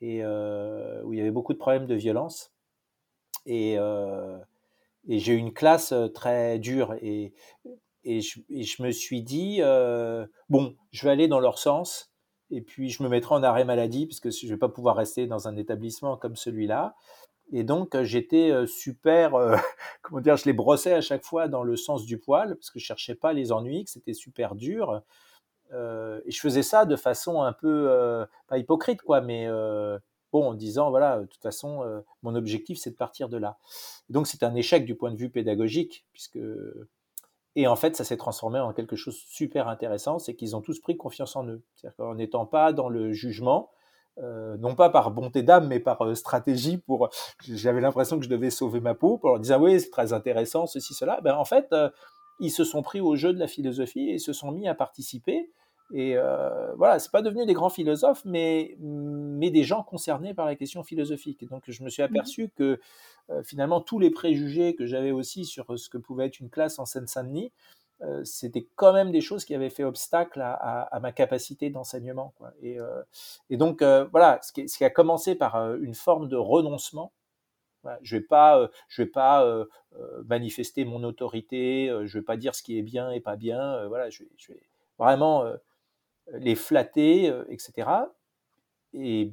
et 0.00 0.24
où 0.24 1.12
il 1.12 1.18
y 1.18 1.20
avait 1.20 1.30
beaucoup 1.30 1.52
de 1.52 1.58
problèmes 1.58 1.86
de 1.86 1.94
violence. 1.94 2.52
Et, 3.46 3.76
euh, 3.78 4.38
et 5.08 5.18
j'ai 5.18 5.34
eu 5.34 5.36
une 5.36 5.52
classe 5.52 5.92
euh, 5.92 6.08
très 6.08 6.58
dure. 6.58 6.94
Et, 7.02 7.32
et, 8.04 8.20
je, 8.20 8.82
me 8.82 8.90
suis 8.90 9.22
dit, 9.22 9.58
euh, 9.60 10.26
bon, 10.48 10.74
je 10.90 11.04
vais 11.04 11.10
aller 11.10 11.28
dans 11.28 11.40
leur 11.40 11.58
sens. 11.58 12.12
Et 12.50 12.62
puis, 12.62 12.90
je 12.90 13.02
me 13.02 13.08
mettrai 13.08 13.34
en 13.34 13.42
arrêt 13.42 13.64
maladie, 13.64 14.06
parce 14.06 14.20
que 14.20 14.30
je 14.30 14.46
ne 14.46 14.50
vais 14.50 14.58
pas 14.58 14.68
pouvoir 14.68 14.96
rester 14.96 15.26
dans 15.26 15.48
un 15.48 15.56
établissement 15.56 16.16
comme 16.16 16.36
celui-là. 16.36 16.94
Et 17.52 17.64
donc, 17.64 18.00
j'étais 18.02 18.52
super, 18.66 19.32
comment 20.02 20.20
dire, 20.20 20.36
je 20.36 20.46
les 20.46 20.52
brossais 20.52 20.94
à 20.94 21.00
chaque 21.00 21.24
fois 21.24 21.48
dans 21.48 21.62
le 21.62 21.76
sens 21.76 22.04
du 22.06 22.18
poil, 22.18 22.56
parce 22.56 22.70
que 22.70 22.78
je 22.78 22.84
cherchais 22.84 23.14
pas 23.14 23.32
les 23.32 23.52
ennuis, 23.52 23.84
que 23.84 23.90
c'était 23.90 24.14
super 24.14 24.54
dur. 24.54 25.02
et 25.72 26.30
je 26.30 26.40
faisais 26.40 26.62
ça 26.62 26.86
de 26.86 26.96
façon 26.96 27.42
un 27.42 27.52
peu, 27.52 28.26
pas 28.48 28.58
hypocrite, 28.58 29.02
quoi, 29.02 29.20
mais 29.20 29.48
bon, 30.32 30.50
en 30.50 30.54
disant, 30.54 30.90
voilà, 30.90 31.20
de 31.20 31.26
toute 31.26 31.42
façon, 31.42 31.82
euh, 31.82 32.00
mon 32.22 32.34
objectif, 32.34 32.78
c'est 32.78 32.90
de 32.90 32.96
partir 32.96 33.28
de 33.28 33.36
là. 33.36 33.58
donc, 34.08 34.26
c'est 34.26 34.42
un 34.42 34.54
échec 34.54 34.84
du 34.84 34.94
point 34.94 35.10
de 35.10 35.16
vue 35.16 35.30
pédagogique, 35.30 36.06
puisque... 36.12 36.38
Et 37.56 37.66
en 37.66 37.76
fait, 37.76 37.96
ça 37.96 38.04
s'est 38.04 38.16
transformé 38.16 38.60
en 38.60 38.72
quelque 38.72 38.96
chose 38.96 39.14
de 39.14 39.20
super 39.20 39.68
intéressant, 39.68 40.18
c'est 40.18 40.34
qu'ils 40.34 40.54
ont 40.54 40.60
tous 40.60 40.80
pris 40.80 40.96
confiance 40.96 41.34
en 41.36 41.46
eux. 41.46 41.62
C'est-à-dire 41.74 41.96
qu'en 41.96 42.14
n'étant 42.14 42.46
pas 42.46 42.72
dans 42.72 42.88
le 42.88 43.12
jugement, 43.12 43.70
euh, 44.18 44.56
non 44.58 44.74
pas 44.74 44.90
par 44.90 45.10
bonté 45.10 45.42
d'âme, 45.42 45.66
mais 45.66 45.80
par 45.80 46.02
euh, 46.04 46.14
stratégie 46.14 46.78
pour. 46.78 47.08
J'avais 47.42 47.80
l'impression 47.80 48.18
que 48.18 48.24
je 48.24 48.30
devais 48.30 48.50
sauver 48.50 48.80
ma 48.80 48.94
peau, 48.94 49.18
pour 49.18 49.30
leur 49.30 49.40
dire 49.40 49.60
oui, 49.60 49.80
c'est 49.80 49.90
très 49.90 50.12
intéressant, 50.12 50.66
ceci, 50.66 50.94
cela. 50.94 51.20
Ben, 51.22 51.34
en 51.34 51.44
fait, 51.44 51.74
ils 52.40 52.50
se 52.50 52.64
sont 52.64 52.82
pris 52.82 53.00
au 53.00 53.16
jeu 53.16 53.32
de 53.32 53.38
la 53.38 53.48
philosophie 53.48 54.10
et 54.10 54.18
se 54.18 54.32
sont 54.32 54.52
mis 54.52 54.68
à 54.68 54.74
participer. 54.74 55.50
Et 55.92 56.16
euh, 56.16 56.72
voilà, 56.76 56.98
c'est 56.98 57.10
pas 57.10 57.22
devenu 57.22 57.46
des 57.46 57.52
grands 57.52 57.70
philosophes, 57.70 58.24
mais, 58.24 58.76
mais 58.80 59.50
des 59.50 59.64
gens 59.64 59.82
concernés 59.82 60.34
par 60.34 60.46
la 60.46 60.54
question 60.54 60.82
philosophique. 60.82 61.42
Et 61.42 61.46
donc, 61.46 61.64
je 61.66 61.82
me 61.82 61.90
suis 61.90 62.02
mmh 62.02 62.06
aperçu 62.06 62.50
que 62.54 62.80
euh, 63.30 63.42
finalement, 63.42 63.80
tous 63.80 63.98
les 63.98 64.10
préjugés 64.10 64.74
que 64.74 64.86
j'avais 64.86 65.10
aussi 65.10 65.44
sur 65.44 65.78
ce 65.78 65.88
que 65.88 65.98
pouvait 65.98 66.26
être 66.26 66.40
une 66.40 66.50
classe 66.50 66.78
en 66.78 66.86
Seine-Saint-Denis, 66.86 67.52
euh, 68.02 68.24
c'était 68.24 68.66
quand 68.76 68.92
même 68.92 69.12
des 69.12 69.20
choses 69.20 69.44
qui 69.44 69.54
avaient 69.54 69.70
fait 69.70 69.84
obstacle 69.84 70.40
à, 70.40 70.98
ma 71.02 71.12
capacité 71.12 71.70
d'enseignement. 71.70 72.34
Et, 72.62 72.80
euh, 72.80 73.02
et, 73.50 73.56
donc, 73.56 73.82
voilà, 73.82 74.40
ce 74.42 74.52
qui, 74.52 74.68
ce 74.68 74.78
qui, 74.78 74.84
a 74.84 74.90
commencé 74.90 75.34
par 75.34 75.74
une 75.76 75.94
forme 75.94 76.28
de 76.28 76.36
renoncement. 76.36 77.12
je 78.02 78.16
vais 78.16 78.22
pas, 78.22 78.70
je 78.88 79.02
vais 79.02 79.08
pas 79.08 79.44
manifester 80.26 80.84
mon 80.84 81.02
autorité, 81.04 81.92
je 82.04 82.18
vais 82.18 82.24
pas 82.24 82.36
dire 82.36 82.54
ce 82.54 82.62
qui 82.62 82.78
est 82.78 82.82
bien 82.82 83.10
et 83.10 83.20
pas 83.20 83.36
bien. 83.36 83.86
voilà, 83.88 84.08
je 84.08 84.22
vais, 84.22 84.30
je 84.36 84.52
vais 84.52 84.62
vraiment 84.98 85.44
les 86.34 86.54
flatter, 86.54 87.30
euh, 87.30 87.44
etc. 87.48 87.88
Et 88.92 89.32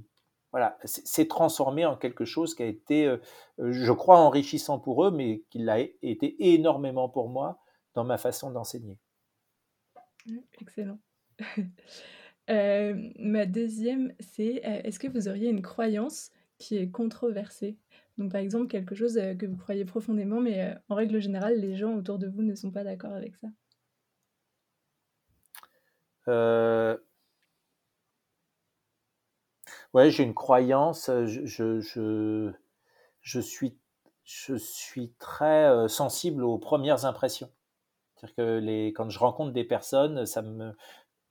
voilà, 0.52 0.78
c'est 0.84 1.28
transformé 1.28 1.86
en 1.86 1.98
quelque 1.98 2.26
chose 2.26 2.56
qui 2.56 2.64
a 2.64 2.68
été, 2.68 3.06
euh, 3.06 3.18
je 3.58 3.92
crois, 3.92 4.20
enrichissant 4.20 4.80
pour 4.80 5.06
eux, 5.06 5.12
mais 5.12 5.44
qui 5.50 5.60
l'a 5.60 5.80
été 5.80 6.54
énormément 6.54 7.10
pour 7.10 7.30
moi 7.30 7.60
dans 7.94 8.04
ma 8.04 8.18
façon 8.18 8.52
d'enseigner. 8.52 8.98
Mmh, 10.26 10.38
excellent. 10.62 11.00
Euh, 12.50 12.96
ma 13.20 13.46
deuxième, 13.46 14.14
c'est 14.22 14.62
est-ce 14.64 15.00
que 15.00 15.10
vous 15.10 15.28
auriez 15.28 15.50
une 15.50 15.62
croyance 15.62 16.32
qui 16.58 16.78
est 16.78 16.90
controversée? 16.90 17.76
Donc, 18.18 18.32
par 18.32 18.40
exemple, 18.40 18.68
quelque 18.68 18.96
chose 18.96 19.20
que 19.38 19.46
vous 19.46 19.58
croyez 19.58 19.84
profondément, 19.84 20.40
mais 20.40 20.74
en 20.88 20.96
règle 20.96 21.20
générale, 21.20 21.60
les 21.60 21.76
gens 21.76 21.94
autour 21.96 22.18
de 22.18 22.26
vous 22.26 22.44
ne 22.44 22.56
sont 22.56 22.72
pas 22.72 22.86
d'accord 22.86 23.12
avec 23.12 23.36
ça. 23.36 23.50
Euh, 26.28 26.98
ouais, 29.94 30.10
j'ai 30.12 30.24
une 30.24 30.34
croyance. 30.34 31.10
Euh, 31.10 31.26
je, 31.26 31.46
je, 31.80 32.52
je, 33.22 33.40
suis, 33.40 33.78
je 34.24 34.56
suis 34.56 35.14
très 35.20 35.66
euh, 35.70 35.88
sensible 35.88 36.44
aux 36.44 36.58
premières 36.58 37.06
impressions. 37.06 37.52
C'est-à-dire 38.16 38.36
que 38.38 38.60
les, 38.60 38.88
quand 38.94 39.10
je 39.10 39.20
rencontre 39.20 39.54
des 39.54 39.64
personnes, 39.66 40.26
ça 40.26 40.42
me, 40.42 40.76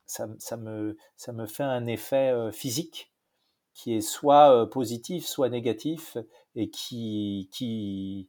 ça, 0.06 0.28
ça 0.38 0.56
me, 0.56 0.96
ça 1.16 1.32
me 1.32 1.46
fait 1.46 1.64
un 1.64 1.86
effet 1.86 2.34
physique 2.52 3.12
qui 3.74 3.94
est 3.94 4.02
soit 4.02 4.70
positif, 4.70 5.26
soit 5.26 5.50
négatif, 5.50 6.18
et 6.56 6.70
qui, 6.70 7.48
qui, 7.52 8.28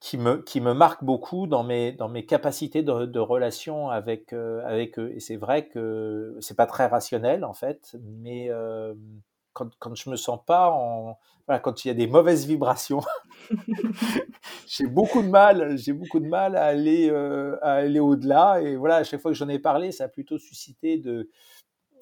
qui 0.00 0.18
me, 0.18 0.42
qui 0.42 0.60
me 0.60 0.74
marque 0.74 1.04
beaucoup 1.04 1.46
dans 1.46 1.64
mes, 1.64 1.92
dans 1.92 2.08
mes 2.08 2.26
capacités 2.26 2.82
de, 2.82 3.18
relation 3.18 3.90
avec, 3.90 4.32
euh, 4.32 4.62
avec 4.66 4.98
eux. 4.98 5.12
Et 5.14 5.20
c'est 5.20 5.36
vrai 5.36 5.68
que 5.68 6.36
c'est 6.40 6.56
pas 6.56 6.66
très 6.66 6.86
rationnel 6.86 7.44
en 7.44 7.54
fait, 7.54 7.96
mais 8.02 8.50
euh, 8.50 8.94
quand, 9.52 9.74
quand 9.78 9.94
je 9.94 10.10
me 10.10 10.16
sens 10.16 10.40
pas 10.44 10.70
en. 10.70 11.18
Quand 11.62 11.84
il 11.84 11.88
y 11.88 11.90
a 11.92 11.94
des 11.94 12.08
mauvaises 12.08 12.44
vibrations, 12.44 13.02
j'ai 14.66 14.88
beaucoup 14.88 15.22
de 15.22 15.28
mal, 15.28 15.78
j'ai 15.78 15.92
beaucoup 15.92 16.18
de 16.18 16.26
mal 16.26 16.56
à 16.56 16.64
aller, 16.64 17.08
euh, 17.08 17.56
à 17.62 17.74
aller 17.74 18.00
au-delà. 18.00 18.60
Et 18.60 18.74
voilà, 18.74 18.96
à 18.96 19.04
chaque 19.04 19.20
fois 19.20 19.30
que 19.30 19.36
j'en 19.36 19.48
ai 19.48 19.60
parlé, 19.60 19.92
ça 19.92 20.04
a 20.04 20.08
plutôt 20.08 20.38
suscité 20.38 20.98
de, 20.98 21.30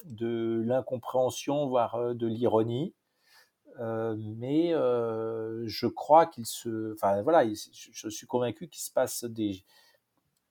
de 0.05 0.63
l'incompréhension, 0.65 1.67
voire 1.67 2.15
de 2.15 2.25
l'ironie. 2.25 2.95
Euh, 3.79 4.15
mais 4.17 4.73
euh, 4.73 5.63
je 5.67 5.87
crois 5.87 6.25
qu'il 6.25 6.45
se, 6.45 6.93
enfin 6.93 7.21
voilà, 7.21 7.45
je, 7.45 8.09
suis 8.09 8.27
convaincu 8.27 8.67
qu'il 8.67 8.81
se 8.81 8.91
passe 8.91 9.25
des 9.25 9.63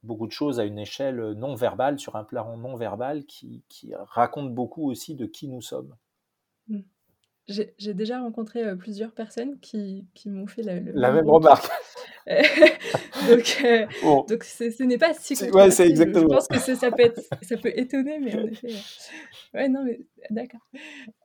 beaucoup 0.03 0.27
de 0.27 0.33
choses 0.33 0.61
à 0.61 0.65
une 0.65 0.79
échelle 0.79 1.33
non 1.33 1.55
verbale, 1.55 1.99
sur 1.99 2.17
un 2.17 2.25
plan 2.25 2.57
non 2.59 2.77
verbal, 2.77 3.25
qui, 3.25 3.63
qui 3.69 3.95
raconte 3.95 4.55
beaucoup 4.55 4.91
aussi 4.91 5.15
de 5.15 5.25
qui 5.25 5.49
nous 5.49 5.63
sommes. 5.63 5.97
Mmh. 6.69 6.81
J'ai 7.49 7.95
déjà 7.95 8.21
rencontré 8.21 8.77
plusieurs 8.77 9.13
personnes 9.13 9.59
qui, 9.61 10.07
qui 10.15 10.31
m'ont 10.31 10.47
fait 10.47 10.63
la, 10.63 10.81
la 10.81 11.13
même 11.13 11.29
remarque. 11.29 11.71
donc, 13.29 14.29
donc 14.29 14.45
ce 14.45 14.83
n'est 14.83 14.99
pas 14.99 15.13
si 15.15 15.35
Ouais, 15.51 15.71
c'est 15.71 15.89
exactement. 15.89 16.23
Je 16.23 16.35
pense 16.35 16.49
que 16.49 16.59
ça, 16.59 16.75
ça, 16.75 16.91
peut 16.91 17.03
être, 17.03 17.21
ça 17.43 17.57
peut 17.57 17.73
étonner, 17.77 18.19
mais 18.19 18.35
en 18.35 18.47
effet. 18.47 18.73
Ouais, 19.53 19.69
non, 19.69 19.85
mais 19.85 20.01
d'accord. 20.31 20.67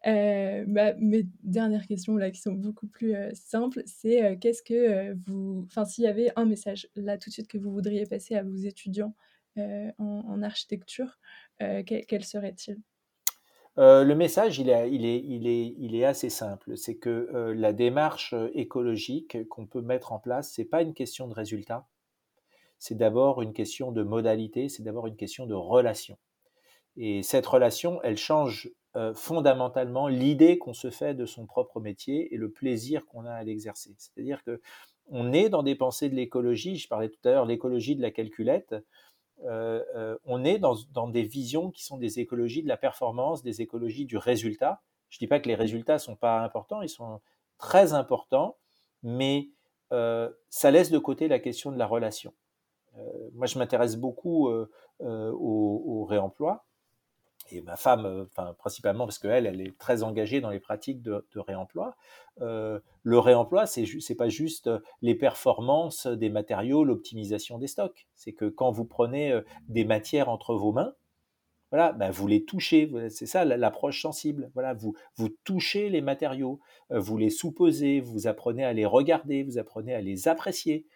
bah, 0.04 0.94
mes 1.00 1.26
dernières 1.44 1.86
questions 1.88 2.18
là, 2.18 2.32
qui 2.32 2.42
sont 2.42 2.54
beaucoup 2.54 2.88
plus 2.88 3.16
simples, 3.34 3.82
c'est 3.86 4.38
qu'est-ce 4.40 4.62
que 4.62 5.14
vous, 5.26 5.66
enfin, 5.68 5.86
s'il 5.86 6.04
y 6.04 6.08
avait 6.08 6.32
un 6.36 6.46
message 6.46 6.90
là 6.96 7.18
tout 7.18 7.30
de 7.30 7.34
suite 7.34 7.48
que 7.48 7.58
vous 7.58 7.72
voudriez 7.72 8.06
passer 8.06 8.36
à 8.36 8.44
vos 8.44 8.56
étudiants 8.56 9.16
en, 9.58 9.94
en, 10.00 10.42
architecture, 10.42 11.18
quel 11.60 12.24
serait-il? 12.26 12.78
Euh, 13.80 14.04
le 14.04 14.14
message, 14.14 14.60
il 14.60 14.70
est, 14.70 16.04
assez 16.04 16.30
simple. 16.30 16.76
C'est 16.76 16.98
que 16.98 17.30
euh, 17.34 17.54
la 17.54 17.72
démarche 17.72 18.34
euh, 18.34 18.50
écologique 18.54 19.48
qu'on 19.48 19.68
peut 19.68 19.82
mettre 19.82 20.12
en 20.12 20.20
place, 20.20 20.52
c'est 20.54 20.66
pas 20.66 20.82
une 20.82 20.94
question 20.94 21.30
de 21.30 21.34
résultat. 21.34 21.88
C'est 22.78 22.98
d'abord 22.98 23.42
une 23.42 23.54
question 23.54 23.94
de 23.94 24.04
modalité, 24.04 24.68
c'est 24.68 24.84
d'abord 24.84 25.08
une 25.08 25.16
question 25.16 25.46
de 25.46 25.54
relation. 25.54 26.18
Et 26.98 27.24
cette 27.24 27.46
relation, 27.46 28.02
elle 28.04 28.18
change 28.18 28.72
fondamentalement 29.14 30.08
l'idée 30.08 30.58
qu'on 30.58 30.74
se 30.74 30.90
fait 30.90 31.14
de 31.14 31.26
son 31.28 31.46
propre 31.46 31.80
métier 31.80 32.34
et 32.34 32.38
le 32.38 32.50
plaisir 32.50 33.06
qu'on 33.06 33.24
a 33.26 33.32
à 33.32 33.44
l'exercer. 33.44 33.96
C'est-à-dire 33.98 34.44
que 34.44 34.60
on 35.06 35.32
est 35.32 35.50
dans 35.50 35.64
des 35.64 35.76
pensées 35.76 36.10
de 36.10 36.16
l'écologie. 36.16 36.76
Je 36.76 36.88
parlais 36.88 37.10
tout 37.10 37.20
à 37.26 37.32
l'heure 37.32 37.46
l'écologie 37.46 37.96
de 37.96 38.02
la 38.02 38.12
calculette. 38.12 38.76
Euh, 39.46 39.84
euh, 39.96 40.18
on 40.26 40.44
est 40.44 40.60
dans, 40.60 41.08
des 41.08 41.24
visions 41.24 41.72
qui 41.72 41.84
sont 41.84 41.98
des 41.98 42.20
écologies 42.20 42.64
de 42.64 42.68
la 42.68 42.78
performance, 42.78 43.44
des 43.44 43.62
écologies 43.62 44.06
du 44.06 44.18
résultat. 44.18 44.82
Je 45.10 45.18
ne 45.18 45.20
dis 45.20 45.28
pas 45.28 45.40
que 45.40 45.48
les 45.48 45.56
résultats 45.56 45.94
ne 45.94 46.00
sont 46.00 46.16
pas 46.16 46.42
importants, 46.42 46.82
ils 46.82 46.90
sont 46.90 47.22
très 47.58 47.94
importants, 47.94 48.58
mais 49.02 49.50
euh, 49.92 50.30
ça 50.50 50.72
laisse 50.72 50.92
de 50.92 51.00
côté 51.00 51.28
la 51.28 51.40
question 51.40 51.72
de 51.72 51.78
la 51.78 51.88
relation. 51.88 52.34
moi, 53.34 53.48
je 53.48 53.58
m'intéresse 53.58 53.96
beaucoup 53.96 54.50
au, 55.00 56.06
réemploi 56.06 56.66
et 57.52 57.62
ma 57.62 57.76
femme, 57.76 58.06
euh, 58.06 58.54
principalement 58.58 59.06
parce 59.06 59.20
qu'elle, 59.20 59.46
elle 59.46 59.62
est 59.62 59.78
très 59.78 60.04
engagée 60.04 60.42
dans 60.42 60.50
les 60.50 60.60
pratiques 60.60 61.02
de, 61.02 61.24
réemploi. 61.36 61.96
Euh, 62.42 62.80
le 63.04 63.20
réemploi, 63.20 63.66
c'est 63.66 63.84
n'est 63.84 64.16
pas 64.16 64.30
juste 64.30 64.68
euh, 64.68 64.80
les 65.02 65.16
performances 65.16 66.08
des 66.08 66.30
matériaux, 66.30 66.84
l'optimisation 66.84 67.58
des 67.58 67.68
stocks. 67.68 68.08
C'est 68.16 68.34
que 68.34 68.46
quand 68.46 68.72
vous 68.72 68.86
prenez 68.86 69.40
des 69.68 69.86
matières 69.86 70.30
entre 70.30 70.56
vos 70.56 70.72
mains, 70.72 70.94
voilà, 71.72 71.92
ben 71.92 72.10
vous 72.10 72.26
les 72.26 72.46
touchez, 72.46 72.92
c'est 73.10 73.28
ça 73.28 73.46
l'approche 73.46 74.02
sensible. 74.02 74.50
Voilà, 74.56 74.74
vous, 74.74 74.96
vous 75.16 75.30
touchez 75.44 75.90
les 75.90 76.02
matériaux, 76.02 76.60
vous 76.90 77.18
les 77.18 77.30
sous-posez, 77.30 78.00
vous 78.00 78.26
apprenez 78.26 78.64
à 78.64 78.74
les 78.74 78.88
regarder, 78.88 79.44
vous 79.44 79.60
apprenez 79.60 79.94
à 79.94 80.02
les 80.02 80.28
apprécier. 80.28 80.88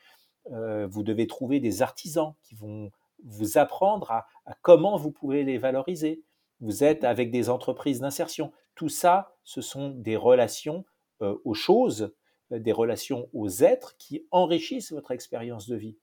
vous 0.50 1.04
devez 1.04 1.28
trouver 1.28 1.60
des 1.60 1.84
artisans 1.84 2.34
qui 2.42 2.56
vont 2.56 2.90
vous 3.24 3.60
apprendre 3.60 4.12
à 4.12 4.26
comment 4.64 4.98
vous 4.98 5.12
pouvez 5.12 5.44
les 5.44 5.60
valoriser 5.60 6.24
vous 6.64 6.84
êtes 6.84 7.04
avec 7.04 7.30
des 7.30 7.50
entreprises 7.50 8.00
d'insertion. 8.00 8.54
Tout 8.74 8.90
ça, 8.90 9.36
ce 9.44 9.62
sont 9.62 9.90
des 9.90 10.16
relations 10.16 10.86
euh, 11.22 11.38
aux 11.44 11.54
choses, 11.54 12.16
euh, 12.54 12.60
des 12.60 12.72
relations 12.72 13.30
aux 13.34 13.50
êtres 13.50 13.98
qui 13.98 14.26
enrichissent 14.32 14.94
votre 14.94 15.12
expérience 15.12 15.68
de 15.68 15.76
vie. 15.76 15.98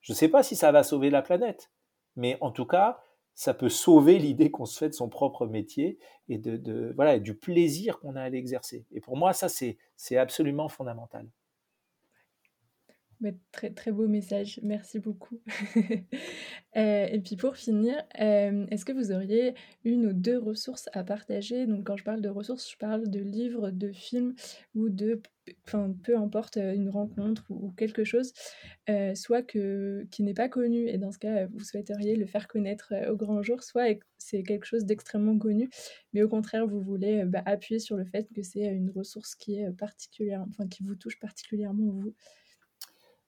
Je 0.00 0.12
ne 0.12 0.16
sais 0.16 0.28
pas 0.28 0.42
si 0.42 0.56
ça 0.56 0.72
va 0.72 0.82
sauver 0.82 1.10
la 1.10 1.20
planète, 1.20 1.70
mais 2.16 2.38
en 2.40 2.50
tout 2.50 2.64
cas, 2.64 3.02
ça 3.34 3.52
peut 3.52 3.68
sauver 3.68 4.18
l'idée 4.18 4.50
qu'on 4.50 4.64
se 4.64 4.78
fait 4.78 4.88
de 4.88 4.94
son 4.94 5.10
propre 5.10 5.46
métier 5.46 5.98
et 6.28 6.38
de, 6.38 6.92
voilà, 6.96 7.18
du 7.18 7.36
plaisir 7.36 7.98
qu'on 7.98 8.16
a 8.16 8.22
à 8.22 8.28
l'exercer. 8.30 8.86
Et 8.92 9.00
pour 9.00 9.18
moi, 9.18 9.34
ça, 9.34 9.48
c'est 9.48 10.16
absolument 10.16 10.68
fondamental 10.70 11.28
très, 13.52 13.70
très 13.70 13.92
beau 13.92 14.08
message, 14.08 14.60
merci 14.62 14.98
beaucoup. 14.98 15.40
Euh, 16.76 17.08
et 17.10 17.18
puis 17.18 17.34
pour 17.34 17.56
finir, 17.56 17.96
euh, 18.20 18.64
est-ce 18.70 18.84
que 18.84 18.92
vous 18.92 19.10
auriez 19.10 19.54
une 19.82 20.06
ou 20.06 20.12
deux 20.12 20.38
ressources 20.38 20.88
à 20.92 21.02
partager? 21.02 21.66
Donc 21.66 21.84
quand 21.84 21.96
je 21.96 22.04
parle 22.04 22.20
de 22.20 22.28
ressources, 22.28 22.70
je 22.70 22.76
parle 22.76 23.10
de 23.10 23.18
livres, 23.18 23.72
de 23.72 23.90
films 23.90 24.36
ou 24.76 24.88
de, 24.88 25.20
enfin 25.66 25.92
peu 26.04 26.16
importe, 26.16 26.58
euh, 26.58 26.72
une 26.72 26.88
rencontre 26.88 27.44
ou, 27.50 27.72
quelque 27.72 28.04
chose, 28.04 28.32
soit 29.16 29.42
que, 29.42 30.06
qui 30.12 30.22
n'est 30.22 30.32
pas 30.32 30.48
connu 30.48 30.86
et 30.86 30.96
dans 30.96 31.10
ce 31.10 31.18
cas, 31.18 31.46
vous 31.46 31.58
souhaiteriez 31.58 32.14
le 32.14 32.26
faire 32.26 32.46
connaître 32.46 32.94
au 33.10 33.16
grand 33.16 33.42
jour, 33.42 33.64
soit 33.64 33.98
c'est 34.18 34.44
quelque 34.44 34.64
chose 34.64 34.84
d'extrêmement 34.84 35.36
connu, 35.36 35.70
mais 36.12 36.22
au 36.22 36.28
contraire, 36.28 36.68
vous 36.68 36.80
voulez 36.80 37.24
bah, 37.24 37.42
appuyer 37.46 37.80
sur 37.80 37.96
le 37.96 38.04
fait 38.04 38.28
que 38.32 38.44
c'est 38.44 38.66
une 38.66 38.90
ressource 38.90 39.34
qui 39.34 39.58
est 39.58 39.72
particulière, 39.72 40.44
enfin 40.48 40.68
qui 40.68 40.84
vous 40.84 40.94
touche 40.94 41.18
particulièrement 41.18 41.90
vous. 41.90 42.14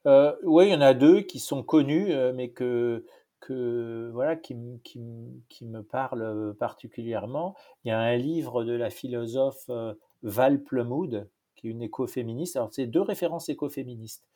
Euh, 0.06 0.34
oui, 0.42 0.66
il 0.66 0.70
y 0.72 0.74
en 0.74 0.80
a 0.80 0.94
deux 0.94 1.20
qui 1.20 1.38
sont 1.38 1.62
connus, 1.62 2.12
euh, 2.12 2.32
mais 2.32 2.50
que, 2.50 3.04
que 3.40 4.10
voilà, 4.12 4.36
qui, 4.36 4.56
qui, 4.82 5.00
qui, 5.48 5.66
me 5.66 5.82
parlent 5.82 6.54
particulièrement. 6.58 7.54
Il 7.84 7.88
y 7.88 7.92
a 7.92 7.98
un 7.98 8.16
livre 8.16 8.64
de 8.64 8.72
la 8.72 8.90
philosophe 8.90 9.64
euh, 9.68 9.94
Val 10.22 10.62
Plumwood, 10.62 11.28
qui 11.54 11.68
est 11.68 11.70
une 11.70 11.82
écoféministe. 11.82 12.56
Alors, 12.56 12.72
c'est 12.72 12.86
deux 12.86 13.00
références 13.00 13.48
écoféministes, 13.48 14.28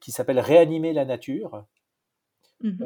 qui 0.00 0.12
s'appelle 0.12 0.38
Réanimer 0.38 0.92
la 0.92 1.04
nature. 1.04 1.64
Mmh 2.60 2.84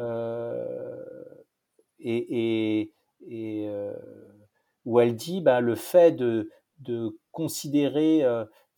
et, 2.06 2.80
et, 2.80 2.92
et 3.28 3.70
où 4.84 5.00
elle 5.00 5.16
dit 5.16 5.40
bah, 5.40 5.60
le 5.60 5.74
fait 5.74 6.12
de, 6.12 6.50
de 6.80 7.16
considérer 7.32 8.22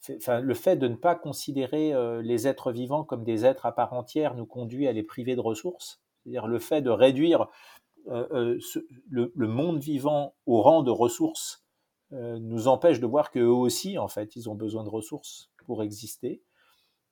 le 0.08 0.54
fait 0.54 0.76
de 0.76 0.88
ne 0.88 0.94
pas 0.94 1.14
considérer 1.14 1.92
euh, 1.92 2.22
les 2.22 2.46
êtres 2.46 2.72
vivants 2.72 3.04
comme 3.04 3.24
des 3.24 3.44
êtres 3.44 3.66
à 3.66 3.72
part 3.72 3.92
entière 3.92 4.34
nous 4.34 4.46
conduit 4.46 4.86
à 4.86 4.92
les 4.92 5.02
priver 5.02 5.36
de 5.36 5.40
ressources. 5.40 6.00
C'est-à-dire 6.22 6.46
le 6.46 6.58
fait 6.58 6.82
de 6.82 6.90
réduire 6.90 7.48
euh, 8.08 8.26
euh, 8.32 8.58
le, 9.10 9.48
monde 9.48 9.78
vivant 9.78 10.34
au 10.46 10.62
rang 10.62 10.82
de 10.82 10.90
ressources 10.90 11.62
nous 12.12 12.68
empêche 12.68 13.00
de 13.00 13.06
voir 13.06 13.32
qu'eux 13.32 13.48
aussi, 13.48 13.98
en 13.98 14.06
fait, 14.06 14.36
ils 14.36 14.48
ont 14.48 14.54
besoin 14.54 14.84
de 14.84 14.88
ressources 14.88 15.50
pour 15.66 15.82
exister. 15.82 16.40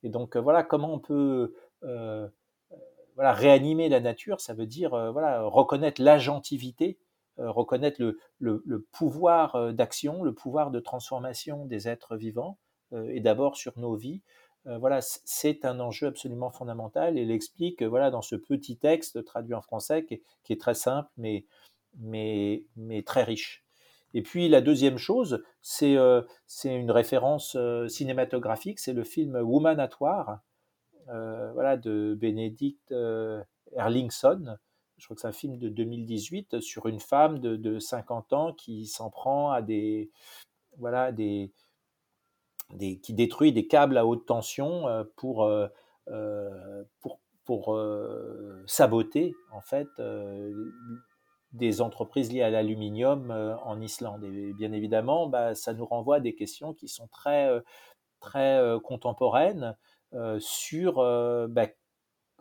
Et 0.03 0.09
donc 0.09 0.37
voilà 0.37 0.63
comment 0.63 0.93
on 0.93 0.99
peut 0.99 1.53
voilà, 1.81 3.33
réanimer 3.33 3.89
la 3.89 3.99
nature, 3.99 4.39
ça 4.39 4.53
veut 4.53 4.65
dire 4.65 4.91
voilà, 5.11 5.43
reconnaître 5.43 6.01
l'agentivité 6.01 6.97
reconnaître 7.37 8.01
le, 8.01 8.17
le 8.39 8.81
pouvoir 8.93 9.73
d'action, 9.73 10.23
le 10.23 10.33
pouvoir 10.33 10.71
de 10.71 10.79
transformation 10.79 11.65
des 11.65 11.89
êtres 11.89 12.15
vivants, 12.15 12.57
et 13.09 13.19
d'abord 13.19 13.57
sur 13.57 13.77
nos 13.77 13.95
vies. 13.95 14.21
Euh, 14.67 14.79
voilà, 14.79 14.99
c'est 15.01 15.63
un 15.63 15.79
enjeu 15.79 16.07
absolument 16.07 16.49
fondamental 16.49 17.17
et 17.17 17.21
il 17.21 17.31
explique 17.31 17.83
voilà, 17.83 18.09
dans 18.09 18.23
ce 18.23 18.35
petit 18.35 18.77
texte 18.77 19.23
traduit 19.23 19.53
en 19.53 19.61
français 19.61 20.05
qui 20.05 20.21
est, 20.49 20.59
très 20.59 20.73
simple 20.73 21.09
mais, 21.17 21.45
mais, 21.99 22.63
mais, 22.75 23.03
très 23.03 23.23
riche. 23.23 23.63
Et 24.15 24.23
puis 24.23 24.49
la 24.49 24.61
deuxième 24.61 24.97
chose, 24.97 25.43
c'est 25.61 25.97
euh, 25.97 26.21
une 26.63 26.89
référence 26.89 27.57
cinématographique, 27.87 28.79
c'est 28.79 28.93
le 28.93 29.03
film 29.03 29.35
Woman 29.35 29.79
at 29.79 29.91
War 29.99 30.39
voilà, 31.07 31.77
de 31.77 32.17
Benedict 32.19 32.93
Erlingson. 33.75 34.57
Je 34.97 35.05
crois 35.05 35.15
que 35.15 35.21
c'est 35.21 35.27
un 35.27 35.33
film 35.33 35.57
de 35.57 35.69
2018 35.69 36.61
sur 36.61 36.87
une 36.87 37.01
femme 37.01 37.39
de, 37.39 37.57
de 37.57 37.79
50 37.79 38.33
ans 38.33 38.53
qui 38.53 38.87
s'en 38.87 39.09
prend 39.09 39.51
à 39.51 39.61
des, 39.61 40.09
voilà, 40.77 41.11
des, 41.11 41.51
qui 42.79 43.13
détruit 43.13 43.53
des 43.53 43.67
câbles 43.67 43.97
à 43.97 44.05
haute 44.05 44.25
tension 44.25 44.87
euh, 44.87 45.03
pour, 45.15 45.43
euh, 45.43 45.67
euh, 46.09 46.83
pour, 46.99 47.19
pour 47.45 47.79
saboter 48.65 49.35
en 49.51 49.61
fait 49.61 49.87
des 51.53 51.79
entreprises 51.79 52.33
liées 52.33 52.41
à 52.41 52.49
l'aluminium 52.49 53.29
en 53.63 53.79
Islande. 53.79 54.23
Et 54.23 54.51
bien 54.53 54.71
évidemment, 54.71 55.27
bah, 55.27 55.53
ça 55.53 55.73
nous 55.73 55.85
renvoie 55.85 56.15
à 56.15 56.19
des 56.19 56.33
questions 56.33 56.73
qui 56.73 56.87
sont 56.87 57.07
très, 57.07 57.51
très 58.19 58.59
contemporaines 58.83 59.77
sur 60.39 60.95
bah, 61.49 61.67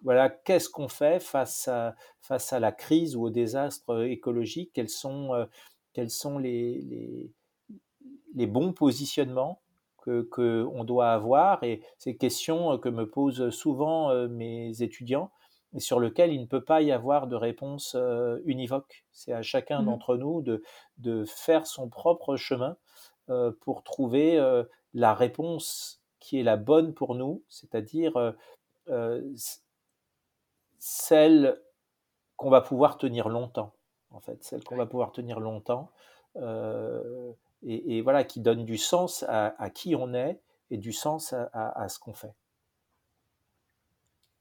voilà, 0.03 0.31
qu'est-ce 0.31 0.70
qu'on 0.70 0.89
fait 0.89 1.20
face 1.20 1.68
à, 1.68 1.95
face 2.22 2.55
à 2.55 2.59
la 2.59 2.72
crise 2.72 3.14
ou 3.14 3.25
au 3.25 3.31
désastre 3.31 4.07
écologique? 4.07 4.70
Quels 4.72 4.89
sont, 4.89 5.47
quels 5.93 6.11
sont 6.11 6.39
les, 6.39 7.31
les 8.35 8.47
bons 8.47 8.72
positionnements 8.72 9.61
qu'on 10.30 10.84
doit 10.84 11.11
avoir 11.11 11.62
et 11.62 11.82
ces 11.98 12.16
questions 12.16 12.78
que 12.78 12.88
me 12.88 13.09
posent 13.09 13.50
souvent 13.50 14.11
euh, 14.11 14.28
mes 14.28 14.82
étudiants 14.82 15.30
et 15.74 15.80
sur 15.80 15.98
lesquelles 15.98 16.32
il 16.32 16.40
ne 16.40 16.46
peut 16.46 16.62
pas 16.62 16.82
y 16.82 16.92
avoir 16.92 17.26
de 17.26 17.36
réponse 17.36 17.96
euh, 17.98 18.38
univoque. 18.44 19.05
C'est 19.12 19.32
à 19.32 19.42
chacun 19.42 19.82
mmh 19.82 19.86
d'entre 19.86 20.16
nous 20.16 20.42
de, 20.42 20.62
de, 20.98 21.24
faire 21.24 21.66
son 21.66 21.88
propre 21.88 22.36
chemin 22.36 22.76
euh, 23.28 23.52
pour 23.61 23.82
trouver 23.82 24.40
la 24.92 25.14
réponse 25.14 26.02
qui 26.20 26.38
est 26.38 26.44
la 26.44 26.57
bonne 26.57 26.94
pour 26.94 27.14
nous, 27.14 27.42
c'est-à-dire 27.48 28.34
celle 30.78 31.61
qu'on 32.36 32.50
va 32.50 32.61
pouvoir 32.61 32.98
tenir 32.98 33.28
longtemps, 33.28 33.72
en 34.11 34.20
fait, 34.20 34.42
celle 34.42 34.62
qu'on 34.64 34.76
va 34.76 34.86
pouvoir 34.86 35.12
tenir 35.12 35.40
longtemps 35.40 35.90
et, 37.66 38.00
voilà, 38.02 38.24
qui 38.24 38.40
donne 38.40 38.64
du 38.64 38.78
sens 38.78 39.24
à, 39.28 39.70
qui 39.74 39.94
on 39.94 40.14
est 40.14 40.40
et 40.70 40.78
du 40.78 40.92
sens 40.92 41.34
à, 41.52 41.88
ce 41.88 41.98
qu'on 41.98 42.14
fait. 42.14 42.34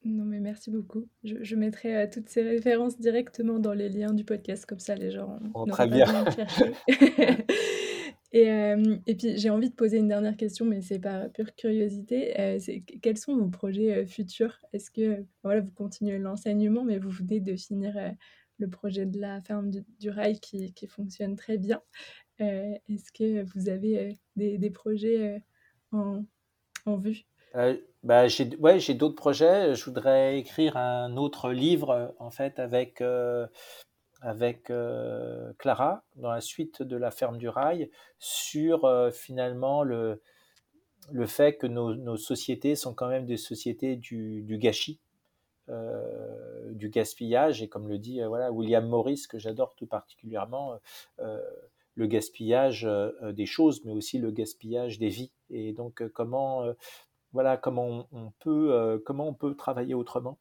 Non, 0.06 0.26
mais 0.26 0.40
merci 0.40 0.70
beaucoup. 0.70 1.08
Je, 1.24 1.56
mettrai 1.56 1.96
euh, 1.96 2.08
toutes 2.12 2.28
ces 2.28 2.42
références 2.42 3.00
directement 3.00 3.58
dans 3.60 3.74
les 3.74 3.88
liens 3.88 4.12
du 4.12 4.26
podcast, 4.26 4.66
comme 4.66 4.80
ça 4.80 4.96
les 4.96 5.12
gens 5.12 5.40
oh, 5.54 5.66
très 5.66 5.88
bien. 5.88 6.06
chercher. 6.36 6.74
et, 8.34 8.52
euh, 8.52 8.98
et, 9.08 9.16
puis 9.16 9.38
j'ai 9.38 9.50
envie 9.50 9.70
de 9.70 9.76
poser 9.76 10.00
une 10.00 10.10
dernière 10.10 10.36
question, 10.36 10.66
mais 10.66 10.82
c'est 10.82 11.00
par 11.00 11.30
pure 11.32 11.56
curiosité. 11.56 12.38
Euh, 12.38 12.60
quels 13.02 13.18
sont 13.18 13.38
vos 13.38 13.48
projets 13.48 14.06
futurs? 14.06 14.60
Est-ce 14.74 14.92
que 14.92 15.24
voilà, 15.42 15.62
vous 15.62 15.72
continuez 15.72 16.18
l'enseignement, 16.18 16.84
mais 16.84 17.00
vous 17.00 17.10
venez 17.10 17.40
de 17.40 17.56
finir 17.56 17.96
le 18.58 18.70
projet 18.70 19.06
de 19.06 19.20
la 19.20 19.40
ferme 19.42 19.72
du, 19.72 20.10
rail 20.10 20.40
qui, 20.40 20.74
qui, 20.74 20.88
fonctionne 20.88 21.36
très 21.38 21.58
bien 21.58 21.82
Est-ce 22.40 23.12
que 23.12 23.44
vous 23.54 23.70
avez 23.70 24.18
des, 24.36 24.58
des, 24.58 24.70
projets 24.70 25.42
en, 25.92 26.24
en 26.86 26.98
vue? 26.98 27.26
Bah, 28.04 28.28
j'ai 28.28 28.56
ouais, 28.58 28.80
d'autres 28.96 29.16
projets. 29.16 29.76
Je 29.76 29.86
voudrais 29.86 30.38
écrire 30.40 30.76
un 30.76 31.16
autre 31.18 31.52
livre 31.52 32.14
en 32.20 32.32
fait 32.32 32.60
avec 32.60 33.00
euh, 33.02 33.48
avec 34.22 34.70
euh, 34.70 35.54
Clara 35.60 36.04
dans 36.16 36.32
la 36.32 36.42
suite 36.42 36.82
de 36.82 36.98
la 36.98 37.12
ferme 37.12 37.38
du 37.38 37.48
rail 37.48 37.90
sur 38.20 38.86
euh, 38.86 39.12
finalement 39.12 39.84
le 39.84 40.22
le 41.12 41.28
fait 41.28 41.58
que 41.58 41.68
nos, 41.68 41.96
nos, 41.96 42.16
sociétés 42.16 42.76
sont 42.76 42.94
quand 42.94 43.10
même 43.10 43.26
des 43.26 43.36
sociétés 43.36 43.98
du, 43.98 44.42
du 44.42 44.58
gâchis, 44.58 45.02
du 45.68 46.90
gaspillage 46.90 47.62
et 47.62 47.68
comme 47.68 47.90
le 47.90 47.98
dit 47.98 48.22
voilà 48.22 48.54
William 48.54 48.88
Morris 48.88 49.24
que 49.30 49.38
j'adore 49.38 49.76
tout 49.76 49.86
particulièrement 49.86 50.80
le 51.96 52.08
gaspillage 52.08 52.88
des 53.34 53.46
choses 53.46 53.84
mais 53.86 53.92
aussi 53.92 54.18
le 54.18 54.32
gaspillage 54.32 55.00
des 55.00 55.10
vies 55.10 55.32
et 55.50 55.74
donc 55.74 56.08
comment 56.14 56.74
voilà 57.34 57.58
comment 57.58 58.08
on, 58.12 58.32
peut, 58.40 58.74
euh, 58.74 59.00
comment 59.04 59.28
on 59.28 59.34
peut 59.34 59.56
travailler 59.56 59.96
autrement 59.96 60.40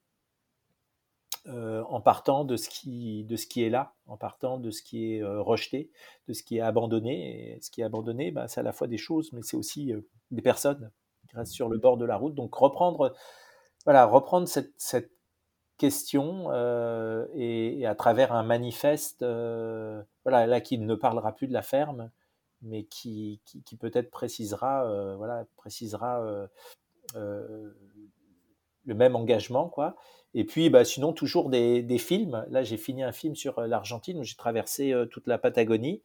euh, 1.49 1.83
en 1.89 2.01
partant 2.01 2.45
de 2.45 2.57
ce, 2.57 2.69
qui, 2.69 3.25
de 3.25 3.35
ce 3.35 3.47
qui 3.49 3.65
est 3.65 3.71
là, 3.71 3.95
en 4.07 4.17
partant 4.17 4.59
de 4.59 4.71
ce 4.71 4.83
qui 4.83 5.15
est 5.15 5.23
euh, 5.23 5.43
rejeté, 5.43 5.91
de 6.29 6.35
ce 6.35 6.45
qui 6.45 6.59
est 6.59 6.61
abandonné. 6.61 7.59
Ce 7.61 7.71
qui 7.71 7.81
est 7.81 7.85
abandonné, 7.85 8.31
bah, 8.31 8.47
c'est 8.47 8.61
à 8.61 8.63
la 8.63 8.73
fois 8.73 8.87
des 8.87 8.99
choses, 8.99 9.33
mais 9.33 9.43
c'est 9.43 9.57
aussi 9.57 9.93
des 10.31 10.43
personnes 10.43 10.93
qui 11.29 11.37
restent 11.37 11.53
sur 11.53 11.69
le 11.69 11.79
bord 11.79 11.97
de 11.97 12.05
la 12.05 12.17
route. 12.17 12.35
Donc 12.35 12.55
reprendre, 12.55 13.13
voilà, 13.85 14.07
reprendre 14.07 14.47
cette 14.47 15.11
question 15.83 16.53
et, 17.35 17.85
à 17.87 17.95
travers 17.95 18.33
un 18.33 18.43
manifeste, 18.43 19.21
voilà, 19.23 20.47
là 20.47 20.61
qui 20.61 20.79
ne 20.79 20.95
parlera 20.95 21.33
plus 21.33 21.47
de 21.47 21.53
la 21.53 21.63
ferme, 21.63 22.11
mais 22.63 22.85
qui, 22.85 23.41
qui, 23.45 23.63
qui 23.63 23.77
peut-être 23.77 24.11
précisera, 24.11 25.17
voilà, 25.17 25.45
précisera 25.57 26.49
euh, 27.17 27.71
le 28.85 28.95
même 28.95 29.15
engagement, 29.15 29.69
quoi. 29.69 29.95
Et 30.35 30.45
puis, 30.45 30.69
bah, 30.69 30.85
sinon, 30.85 31.13
toujours 31.13 31.51
des, 31.51 31.99
films. 31.99 32.45
Là, 32.51 32.65
j'ai 32.65 32.77
fini 32.77 33.05
un 33.05 33.13
film 33.13 33.37
sur 33.37 33.61
euh, 33.61 33.69
l'Argentine 33.69 34.19
où 34.19 34.25
j'ai 34.25 34.35
traversé 34.35 34.93
euh, 34.93 35.07
toute 35.07 35.29
la 35.29 35.39
Patagonie 35.39 36.03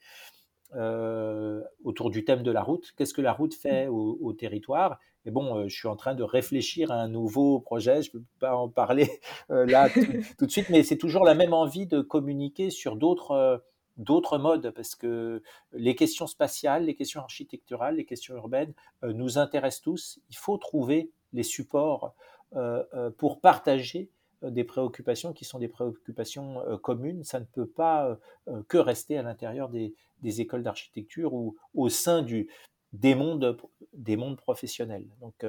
autour 1.83 2.11
du 2.11 2.23
thème 2.23 2.43
de 2.43 2.51
la 2.51 2.61
route. 2.61 2.93
Qu'est-ce 2.97 3.15
que 3.15 3.21
la 3.21 3.33
route 3.33 3.55
fait 3.55 3.87
au, 3.87 4.33
territoire? 4.33 4.99
Et 5.27 5.31
bon, 5.31 5.67
je 5.67 5.75
suis 5.75 5.87
en 5.87 5.95
train 5.95 6.15
de 6.15 6.23
réfléchir 6.23 6.89
à 6.89 6.95
un 6.95 7.09
nouveau 7.09 7.59
projet. 7.59 8.01
Je 8.01 8.09
ne 8.09 8.19
peux 8.19 8.25
pas 8.39 8.55
en 8.55 8.69
parler 8.69 9.19
là 9.49 9.89
tout, 9.89 10.45
de 10.45 10.51
suite, 10.51 10.69
mais 10.69 10.83
c'est 10.83 10.97
toujours 10.97 11.25
la 11.25 11.35
même 11.35 11.53
envie 11.53 11.85
de 11.85 12.01
communiquer 12.01 12.69
sur 12.69 12.95
d'autres 12.95 13.61
d'autres 13.97 14.37
modes, 14.37 14.71
parce 14.71 14.95
que 14.95 15.41
les 15.73 15.95
questions 15.95 16.27
spatiales, 16.27 16.85
les 16.85 16.95
questions 16.95 17.21
architecturales, 17.21 17.95
les 17.95 18.05
questions 18.05 18.35
urbaines 18.35 18.73
euh, 19.03 19.13
nous 19.13 19.37
intéressent 19.37 19.81
tous. 19.81 20.19
Il 20.29 20.37
faut 20.37 20.57
trouver 20.57 21.11
les 21.33 21.43
supports 21.43 22.13
euh, 22.55 22.83
euh, 22.93 23.09
pour 23.09 23.41
partager 23.41 24.09
des 24.43 24.63
préoccupations 24.63 25.33
qui 25.33 25.45
sont 25.45 25.57
des 25.57 25.67
préoccupations 25.67 26.61
communes. 26.83 27.23
Ça 27.23 27.39
ne 27.39 27.45
peut 27.45 27.65
pas 27.65 28.19
que 28.67 28.77
rester 28.77 29.17
à 29.17 29.23
l'intérieur 29.23 29.67
des, 29.67 29.95
écoles 30.23 30.61
d'architecture 30.61 31.33
ou 31.33 31.55
au 31.73 31.89
sein 31.89 32.21
du, 32.21 32.47
des, 32.93 33.15
mondes, 33.15 33.57
des 33.93 34.17
mondes 34.17 34.37
professionnels. 34.37 35.07
Donc, 35.21 35.43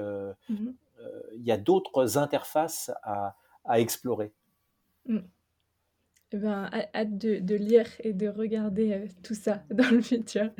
mmh 0.48 0.70
il 1.36 1.44
y 1.44 1.52
a 1.52 1.56
d'autres 1.56 2.18
interfaces 2.18 2.90
à, 3.02 3.36
explorer. 3.78 4.32
Mmh. 5.06 5.18
Eh 6.32 6.36
ben, 6.36 6.70
hâte 6.94 7.16
de, 7.16 7.54
lire 7.54 7.86
et 8.00 8.12
de 8.12 8.28
regarder 8.28 8.92
euh, 8.92 9.06
tout 9.22 9.34
ça 9.34 9.62
dans 9.70 9.90
le 9.90 10.02
futur. 10.02 10.50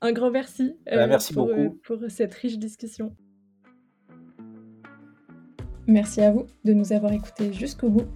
Un 0.00 0.12
grand 0.12 0.30
merci, 0.30 0.76
bah, 0.86 1.06
merci 1.06 1.32
pour, 1.32 1.46
beaucoup. 1.46 1.60
Euh, 1.60 1.80
pour 1.82 1.98
cette 2.08 2.34
riche 2.34 2.58
discussion. 2.58 3.14
Merci 5.86 6.22
à 6.22 6.30
vous 6.30 6.46
de 6.64 6.72
nous 6.72 6.92
avoir 6.92 7.12
écoutés 7.12 7.52
jusqu'au 7.52 7.90
bout. 7.90 8.06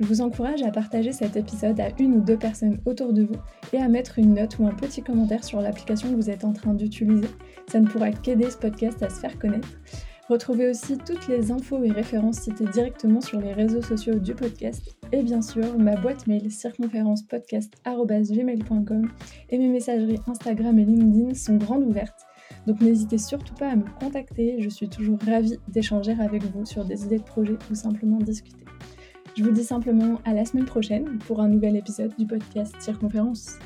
Je 0.00 0.06
vous 0.06 0.20
encourage 0.20 0.62
à 0.62 0.70
partager 0.70 1.12
cet 1.12 1.36
épisode 1.36 1.78
à 1.80 1.88
une 1.98 2.14
ou 2.14 2.20
deux 2.20 2.38
personnes 2.38 2.78
autour 2.86 3.12
de 3.12 3.24
vous 3.24 3.34
et 3.72 3.78
à 3.78 3.88
mettre 3.88 4.18
une 4.18 4.34
note 4.34 4.58
ou 4.58 4.66
un 4.66 4.72
petit 4.72 5.02
commentaire 5.02 5.44
sur 5.44 5.60
l'application 5.60 6.10
que 6.10 6.14
vous 6.14 6.30
êtes 6.30 6.44
en 6.44 6.52
train 6.52 6.72
d'utiliser. 6.72 7.28
Ça 7.70 7.80
ne 7.80 7.86
pourra 7.86 8.12
qu'aider 8.12 8.50
ce 8.50 8.56
podcast 8.56 9.02
à 9.02 9.10
se 9.10 9.20
faire 9.20 9.38
connaître. 9.38 9.68
Retrouvez 10.28 10.68
aussi 10.68 10.96
toutes 10.98 11.26
les 11.28 11.50
infos 11.50 11.82
et 11.82 11.90
références 11.90 12.40
citées 12.40 12.66
directement 12.66 13.20
sur 13.20 13.40
les 13.40 13.52
réseaux 13.54 13.82
sociaux 13.82 14.18
du 14.18 14.34
podcast 14.34 14.94
et 15.10 15.22
bien 15.22 15.40
sûr 15.40 15.78
ma 15.78 15.96
boîte 15.96 16.26
mail 16.26 16.50
circonférencepodcast.gmail.com 16.50 19.10
et 19.50 19.58
mes 19.58 19.68
messageries 19.68 20.20
Instagram 20.26 20.78
et 20.78 20.84
LinkedIn 20.84 21.32
sont 21.34 21.56
grandes 21.56 21.84
ouvertes. 21.84 22.27
Donc 22.68 22.82
n'hésitez 22.82 23.16
surtout 23.16 23.54
pas 23.54 23.70
à 23.70 23.76
me 23.76 23.84
contacter, 23.98 24.60
je 24.60 24.68
suis 24.68 24.90
toujours 24.90 25.18
ravie 25.26 25.58
d'échanger 25.68 26.14
avec 26.20 26.44
vous 26.44 26.66
sur 26.66 26.84
des 26.84 27.02
idées 27.02 27.16
de 27.16 27.22
projets 27.22 27.56
ou 27.70 27.74
simplement 27.74 28.18
discuter. 28.18 28.62
Je 29.34 29.42
vous 29.42 29.52
dis 29.52 29.64
simplement 29.64 30.20
à 30.26 30.34
la 30.34 30.44
semaine 30.44 30.66
prochaine 30.66 31.18
pour 31.26 31.40
un 31.40 31.48
nouvel 31.48 31.76
épisode 31.76 32.12
du 32.18 32.26
podcast 32.26 32.74
Circonférence. 32.78 33.58